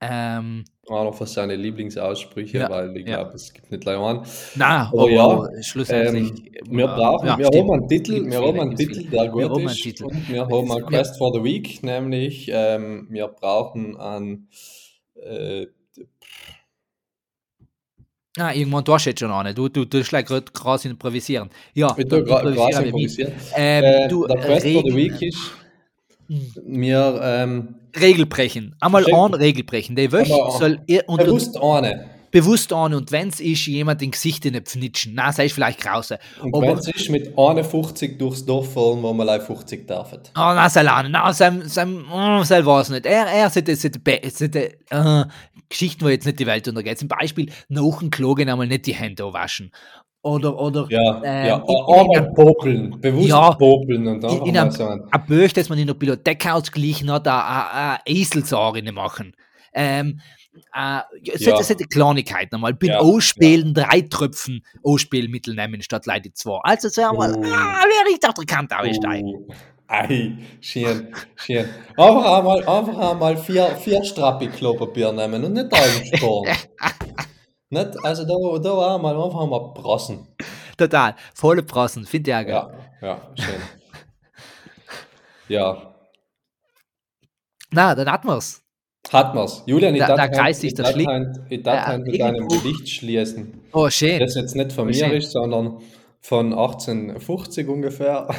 Ähm, 0.00 0.64
Einer 0.88 1.12
von 1.12 1.26
seinen 1.26 1.60
Lieblingsaussprüche, 1.60 2.58
Ja, 2.58 2.70
weil 2.70 2.96
ich 2.96 3.06
ja. 3.06 3.16
glaube, 3.22 3.34
es 3.36 3.52
gibt 3.52 3.70
nicht 3.70 3.84
lange 3.84 4.04
an. 4.04 4.26
na, 4.56 4.88
Aber 4.92 5.02
aber 5.02 5.10
ja, 5.10 5.62
schlussendlich. 5.62 6.30
Ähm, 6.56 6.76
wir 6.76 6.86
brauchen, 6.88 7.26
ja, 7.26 7.38
wir 7.38 7.46
stimmt. 7.46 7.62
haben 7.70 7.72
einen 7.80 7.88
Titel, 7.88 8.12
Gibt's 8.14 8.30
wir 8.30 8.38
viele, 8.38 8.48
haben 8.48 8.60
einen 8.60 8.76
Titel, 8.76 8.94
viele. 8.94 9.10
der 9.10 9.22
Wir 9.22 9.30
gut 9.30 9.42
haben 9.44 9.56
einen 9.58 9.66
ist. 9.68 9.82
Titel. 9.82 10.04
Und 10.04 10.28
wir 10.28 10.40
haben 10.42 10.72
einen. 10.72 10.86
Quest 10.86 11.18
for 11.18 11.32
the 11.34 11.44
Week, 11.44 11.82
nämlich 11.82 12.48
ähm, 12.52 13.06
wir 13.10 13.28
brauchen 13.28 13.96
einen 13.96 14.48
äh, 15.16 15.66
Ah, 18.38 18.50
irgendwann 18.54 18.82
da 18.84 18.98
steht 18.98 19.20
schon 19.20 19.30
eine. 19.30 19.52
Du, 19.52 19.68
du, 19.68 19.84
du 19.84 20.02
schlägst 20.02 20.28
gerade 20.28 20.50
krass 20.52 20.86
improvisieren. 20.86 21.50
Ja, 21.74 21.94
ich 21.98 22.06
gra- 22.06 22.18
improvisieren 22.18 22.70
wir 22.72 22.84
improvisieren. 22.86 23.32
Ähm, 23.54 23.84
Äh, 23.84 24.08
du, 24.08 24.26
der 24.26 24.36
Quest 24.40 24.66
for 24.68 24.82
the 24.84 24.96
Week 24.96 25.20
ist, 25.20 25.38
wir 26.64 27.20
ähm, 27.22 27.74
Regel 27.98 28.26
brechen. 28.26 28.74
Einmal 28.80 29.04
an 29.12 29.34
Regel 29.34 29.64
brechen. 29.64 29.96
Die 29.96 30.10
Woche 30.12 30.32
Aber 30.34 30.58
soll 30.58 30.80
ihr 30.86 31.04
und 31.06 31.18
bewusst 31.18 31.56
eine. 31.60 32.06
bewusst 32.30 32.72
an 32.72 32.94
und 32.94 33.12
wenn 33.12 33.28
es 33.28 33.40
ist, 33.40 33.66
jemand 33.66 34.00
in 34.02 34.10
Gesicht 34.10 34.44
nicht 34.44 34.68
pfnitschen. 34.68 35.12
Na, 35.14 35.32
sei 35.32 35.46
ich 35.46 35.54
vielleicht 35.54 35.86
raus. 35.86 36.12
Und 36.40 36.62
wenn 36.62 36.78
es 36.78 36.88
ist, 36.88 37.10
mit 37.10 37.36
51 37.36 38.18
durchs 38.18 38.44
Dorf 38.46 38.72
fahren, 38.72 39.02
wo 39.02 39.12
wir 39.12 39.24
live 39.24 39.46
50 39.46 39.86
dürfen. 39.86 40.20
Oh, 40.30 40.30
na, 40.34 40.68
Salane, 40.70 41.10
na, 41.10 41.32
sein, 41.32 41.62
sein, 41.68 42.04
oh, 42.10 42.42
sein 42.42 42.64
war's 42.64 42.88
nicht. 42.88 43.04
Er, 43.04 43.26
er 43.26 43.50
sollte, 43.50 43.76
sollte, 43.76 44.00
sollte 44.30 44.78
äh, 44.88 45.24
Geschichten, 45.68 46.04
wo 46.04 46.08
jetzt 46.08 46.26
nicht 46.26 46.38
die 46.38 46.46
Welt 46.46 46.66
untergeht. 46.68 46.98
Zum 46.98 47.08
Beispiel 47.08 47.50
nach 47.68 47.98
dem 47.98 48.10
Klogen 48.10 48.48
einmal 48.48 48.66
nicht 48.66 48.86
die 48.86 48.94
Hände 48.94 49.30
waschen. 49.32 49.70
Oder, 50.24 50.56
oder, 50.56 50.86
Ja, 50.88 51.20
ähm, 51.24 51.46
ja. 51.46 51.56
in- 51.56 52.04
in 52.10 52.16
einem- 52.16 52.34
popeln, 52.34 53.00
bewusst 53.00 53.28
Ja. 53.28 53.50
popeln 53.54 54.06
und 54.06 54.22
in, 54.22 54.30
einfach 54.30 54.46
in 54.46 54.56
einem, 54.56 54.70
so 54.70 54.86
ein. 54.86 55.02
ein 55.10 55.26
Böch, 55.26 55.52
das 55.52 55.68
man 55.68 55.78
in 55.78 55.88
der 55.88 55.94
Bibliothek 55.94 56.46
ausgeglichen 56.46 57.10
hat, 57.10 57.26
eine 57.26 57.98
Eselsarine 58.06 58.92
machen. 58.92 59.34
Ähm, 59.74 60.20
äh, 60.74 60.78
ja, 60.78 61.04
solche, 61.24 61.50
Ja. 61.50 61.62
solche 61.62 61.86
Kleinigkeiten 61.86 62.54
einmal. 62.54 62.72
Bin 62.74 62.90
Ja, 62.90 62.98
ausspielen, 63.00 63.74
drei 63.74 64.02
Tröpfen 64.02 64.64
Ausspielmittel 64.84 65.54
nehmen 65.56 65.82
statt 65.82 66.06
Leute 66.06 66.32
zwei. 66.32 66.60
Also 66.62 66.88
so 66.88 67.02
einmal, 67.02 67.34
Oh. 67.34 67.42
ah, 67.44 67.82
wer 67.84 68.14
ich 68.14 68.28
auf 68.28 68.34
der 68.34 68.44
Kante 68.44 68.78
aussteigen. 68.78 69.28
Uh, 69.28 69.52
ei, 69.88 70.32
schön, 70.60 71.08
schön. 71.34 71.64
Einfach 71.96 72.38
einmal, 72.38 72.64
einfach 72.68 73.10
einmal 73.10 73.36
vier, 73.36 73.66
vier 73.80 74.04
Strappi 74.04 74.46
Klopapier 74.48 75.10
nehmen 75.10 75.42
und 75.44 75.54
nicht 75.54 75.72
einen 75.72 76.16
Sporn. 76.16 76.46
nicht, 77.72 78.04
also 78.04 78.24
da, 78.24 78.58
da 78.58 78.94
einmal 78.96 79.16
einfach 79.20 79.42
einmal 79.42 79.72
brassen. 79.74 80.28
Total. 80.76 81.14
Volle 81.34 81.62
Prassen, 81.62 82.04
finde 82.06 82.30
ich 82.30 82.36
auch 82.36 82.46
geil. 82.46 82.86
Ja, 83.00 83.08
ja, 83.08 83.20
schön. 83.34 83.60
Ja, 85.48 85.94
Na, 87.70 87.94
dann 87.94 88.10
hatten 88.10 88.28
wir's. 88.28 88.62
hat 89.12 89.34
man's. 89.34 89.62
Julian, 89.66 89.94
ich 89.94 90.00
Da- 90.02 90.14
da 90.16 90.28
kreist 90.28 90.60
sich 90.60 90.68
ich 90.72 90.74
der 90.76 90.84
Schlick. 90.86 91.08
Ich 91.50 91.62
darf 91.62 91.88
Ja, 91.88 91.98
mit 91.98 92.14
irgendwo- 92.14 92.24
einem 92.24 92.48
Gedicht 92.48 92.88
schließen. 92.88 93.60
Oh, 93.72 93.88
schön. 93.90 94.18
Das 94.20 94.34
jetzt 94.34 94.54
nicht 94.54 94.72
von 94.72 94.84
Oh, 94.84 94.86
mir 94.88 94.94
schön. 94.94 95.12
ist, 95.12 95.32
sondern 95.32 95.80
von 96.20 96.52
1850 96.52 97.66
ungefähr. 97.68 98.28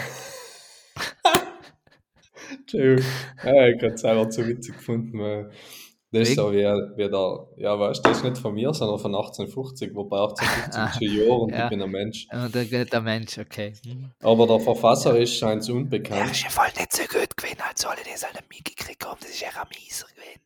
Entschuldigung. 2.51 3.05
Ja, 3.43 3.67
ich 3.67 3.75
habe 3.81 3.93
es 3.93 4.05
einfach 4.05 4.29
zu 4.29 4.47
witzig 4.47 4.75
gefunden, 4.77 5.19
weil 5.19 5.51
das 6.13 6.29
Wegen? 6.29 6.35
so 6.41 6.51
wie, 6.53 6.57
wie 6.57 7.09
der, 7.09 7.47
ja 7.57 7.79
weißt 7.79 7.99
du, 8.05 8.09
das 8.09 8.17
ist 8.19 8.23
nicht 8.23 8.37
von 8.37 8.53
mir, 8.53 8.73
sondern 8.73 8.99
von 8.99 9.13
1850, 9.15 9.93
wobei 9.95 10.17
1850 10.17 10.75
Ah, 10.79 10.85
ist 10.85 10.93
schon 10.93 11.27
Jahr 11.27 11.39
und 11.39 11.51
ja. 11.51 11.63
ich 11.63 11.69
bin 11.69 11.81
ein 11.81 11.89
Mensch. 11.91 12.27
Und 12.31 12.55
der, 12.55 12.85
der 12.85 13.01
Mensch, 13.01 13.37
okay. 13.37 13.73
Aber 14.21 14.47
der 14.47 14.59
Verfasser 14.59 15.17
ist 15.17 15.35
scheint 15.35 15.67
Ja, 15.67 15.73
unbekannt. 15.73 16.31
ist 16.31 16.43
ja 16.43 16.49
voll 16.49 16.67
nicht 16.77 16.93
so 16.93 17.03
gut 17.03 17.35
gewesen, 17.35 17.57
als 17.67 17.85
alle 17.85 17.97
das 18.09 18.23
alle 18.23 18.39
mitgekriegt 18.49 19.05
haben. 19.05 19.17
Das 19.21 19.29
ist 19.31 19.41
ja 19.41 19.47
ein 19.49 19.67
mieser 19.69 20.05
gewesen. 20.15 20.39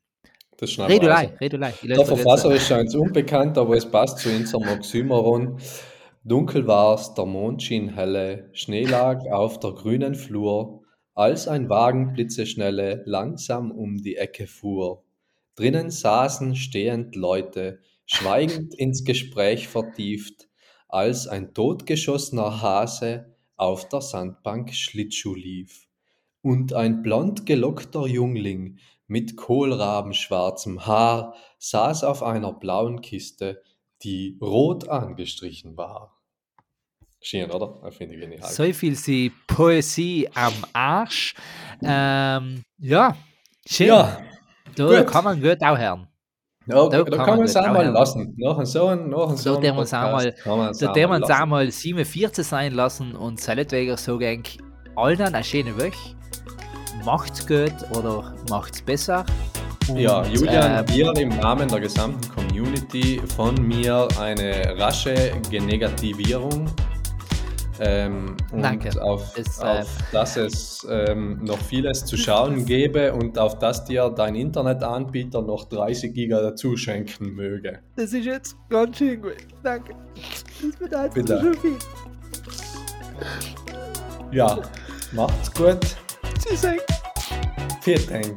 Das 0.59 0.71
schneiden 0.71 0.89
wir 0.91 0.95
Redulei, 1.01 1.25
raus. 1.27 1.41
Redulei. 1.41 1.69
Ich 1.69 1.79
Der 1.81 1.89
löse 1.89 1.99
das 1.99 2.07
Verfasser 2.09 2.51
ist 2.55 2.67
scheint 2.67 2.95
unbekannt, 2.95 3.57
aber 3.57 3.75
es 3.77 3.85
passt 3.85 4.19
zu 4.19 4.29
unserem 4.29 4.67
Oxymoron. 4.69 5.59
Dunkel 6.23 6.65
war's, 6.67 7.13
der 7.13 7.25
Mond 7.25 7.61
schien 7.63 7.93
helle, 7.93 8.49
Schnee 8.53 8.83
lag 8.85 9.19
auf 9.31 9.59
der 9.59 9.71
grünen 9.73 10.15
Flur, 10.15 10.81
als 11.13 11.47
ein 11.47 11.69
Wagen 11.69 12.13
blitzeschnelle 12.13 13.03
langsam 13.05 13.71
um 13.71 13.97
die 13.97 14.17
Ecke 14.17 14.45
fuhr. 14.47 15.03
Drinnen 15.57 15.89
saßen 15.89 16.55
stehend 16.55 17.15
Leute, 17.15 17.79
schweigend 18.05 18.75
ins 18.77 19.03
Gespräch 19.03 19.67
vertieft, 19.67 20.47
als 20.87 21.27
ein 21.27 21.53
totgeschossener 21.53 22.61
Hase 22.61 23.35
auf 23.57 23.89
der 23.89 24.01
Sandbank 24.01 24.73
Schlittschuh 24.73 25.33
lief. 25.33 25.87
Und 26.43 26.73
ein 26.73 27.01
blond 27.01 27.45
gelockter 27.47 28.05
Jungling 28.05 28.77
mit 29.07 29.35
kohlrabenschwarzem 29.35 30.85
Haar 30.85 31.33
saß 31.57 32.03
auf 32.03 32.21
einer 32.21 32.53
blauen 32.53 33.01
Kiste, 33.01 33.63
die 34.03 34.37
rot 34.39 34.87
angestrichen 34.87 35.75
war. 35.75 36.21
Schön, 37.19 37.49
oder? 37.49 37.91
Finde 37.91 38.13
ich 38.13 38.21
genial. 38.21 38.47
So 38.47 38.71
viel 38.73 38.95
sie 38.95 39.31
Poesie 39.47 40.29
am 40.35 40.53
Arsch. 40.71 41.33
Ähm, 41.81 42.63
ja, 42.77 43.17
schön. 43.65 43.87
ja, 43.87 44.21
da 44.85 44.99
gut. 45.01 45.07
kann 45.07 45.23
man 45.23 45.41
gut 45.41 45.61
auch 45.63 45.77
hören. 45.77 46.07
ja 46.67 46.75
da 46.75 46.89
da, 46.89 47.03
kann 47.03 47.25
kann 47.25 47.37
man 47.37 47.45
es 47.45 47.55
auch 47.55 47.67
mal 47.71 47.87
lassen. 47.87 48.33
Nach 48.37 48.65
so 48.65 48.87
einem, 48.87 49.09
nach 49.09 49.35
so 49.37 49.49
Da 49.51 49.55
einem 49.55 49.61
der 49.63 49.73
man 49.73 49.83
es 49.83 49.93
auch 49.93 50.01
mal- 50.01 50.11
Podcast 50.25 50.43
kann 50.43 50.57
man 50.57 50.69
es 50.71 50.77
Da 50.79 50.87
man 51.07 51.23
es 51.23 51.29
lassen. 51.29 51.41
auch 51.41 51.45
mal 51.47 51.71
47 51.71 52.45
sein 52.47 52.73
lassen 52.73 53.15
und 53.15 53.39
seinetwegen 53.39 53.95
so 53.97 54.17
denk, 54.17 54.49
allen 54.95 55.21
eine 55.21 55.43
schöne 55.43 55.77
Woche. 55.77 56.15
Macht's 57.05 57.45
gut 57.47 57.73
oder 57.95 58.33
macht's 58.49 58.81
besser. 58.81 59.23
Und, 59.87 59.97
Ja, 59.97 60.25
Julian, 60.25 60.79
ähm, 60.79 60.85
dir 60.87 61.13
im 61.17 61.29
Namen 61.29 61.69
der 61.69 61.79
gesamten 61.79 62.27
Community 62.33 63.21
von 63.37 63.55
mir 63.65 64.07
eine 64.19 64.75
rasche 64.77 65.31
Genegativierung. 65.49 66.65
Ähm, 67.79 68.35
und 68.51 68.61
Danke. 68.61 69.01
Auf, 69.01 69.37
Es, 69.37 69.59
äh, 69.59 69.63
auf 69.63 69.87
dass 70.11 70.37
es 70.37 70.87
ähm, 70.89 71.39
noch 71.43 71.59
vieles 71.59 72.05
zu 72.05 72.17
schauen 72.17 72.65
gäbe 72.65 73.13
und 73.13 73.37
auf 73.37 73.59
dass 73.59 73.85
dir 73.85 74.09
dein 74.09 74.35
Internetanbieter 74.35 75.41
noch 75.41 75.65
30 75.69 76.13
Giga 76.13 76.41
dazu 76.41 76.75
schenken 76.75 77.33
möge. 77.33 77.79
das 77.95 78.13
ist 78.13 78.25
jetzt 78.25 78.55
ganz 78.69 78.97
schön 78.97 79.21
gut. 79.21 79.37
Danke. 79.63 79.95
Das 80.61 80.75
bedeutet 80.79 81.13
Bitte. 81.13 81.39
schon 81.39 81.53
viel. 81.55 81.77
Ja, 84.31 84.59
macht's 85.13 85.53
gut. 85.53 85.79
Tschüss. 86.43 86.65
Vielen 87.81 88.07
Dank. 88.09 88.35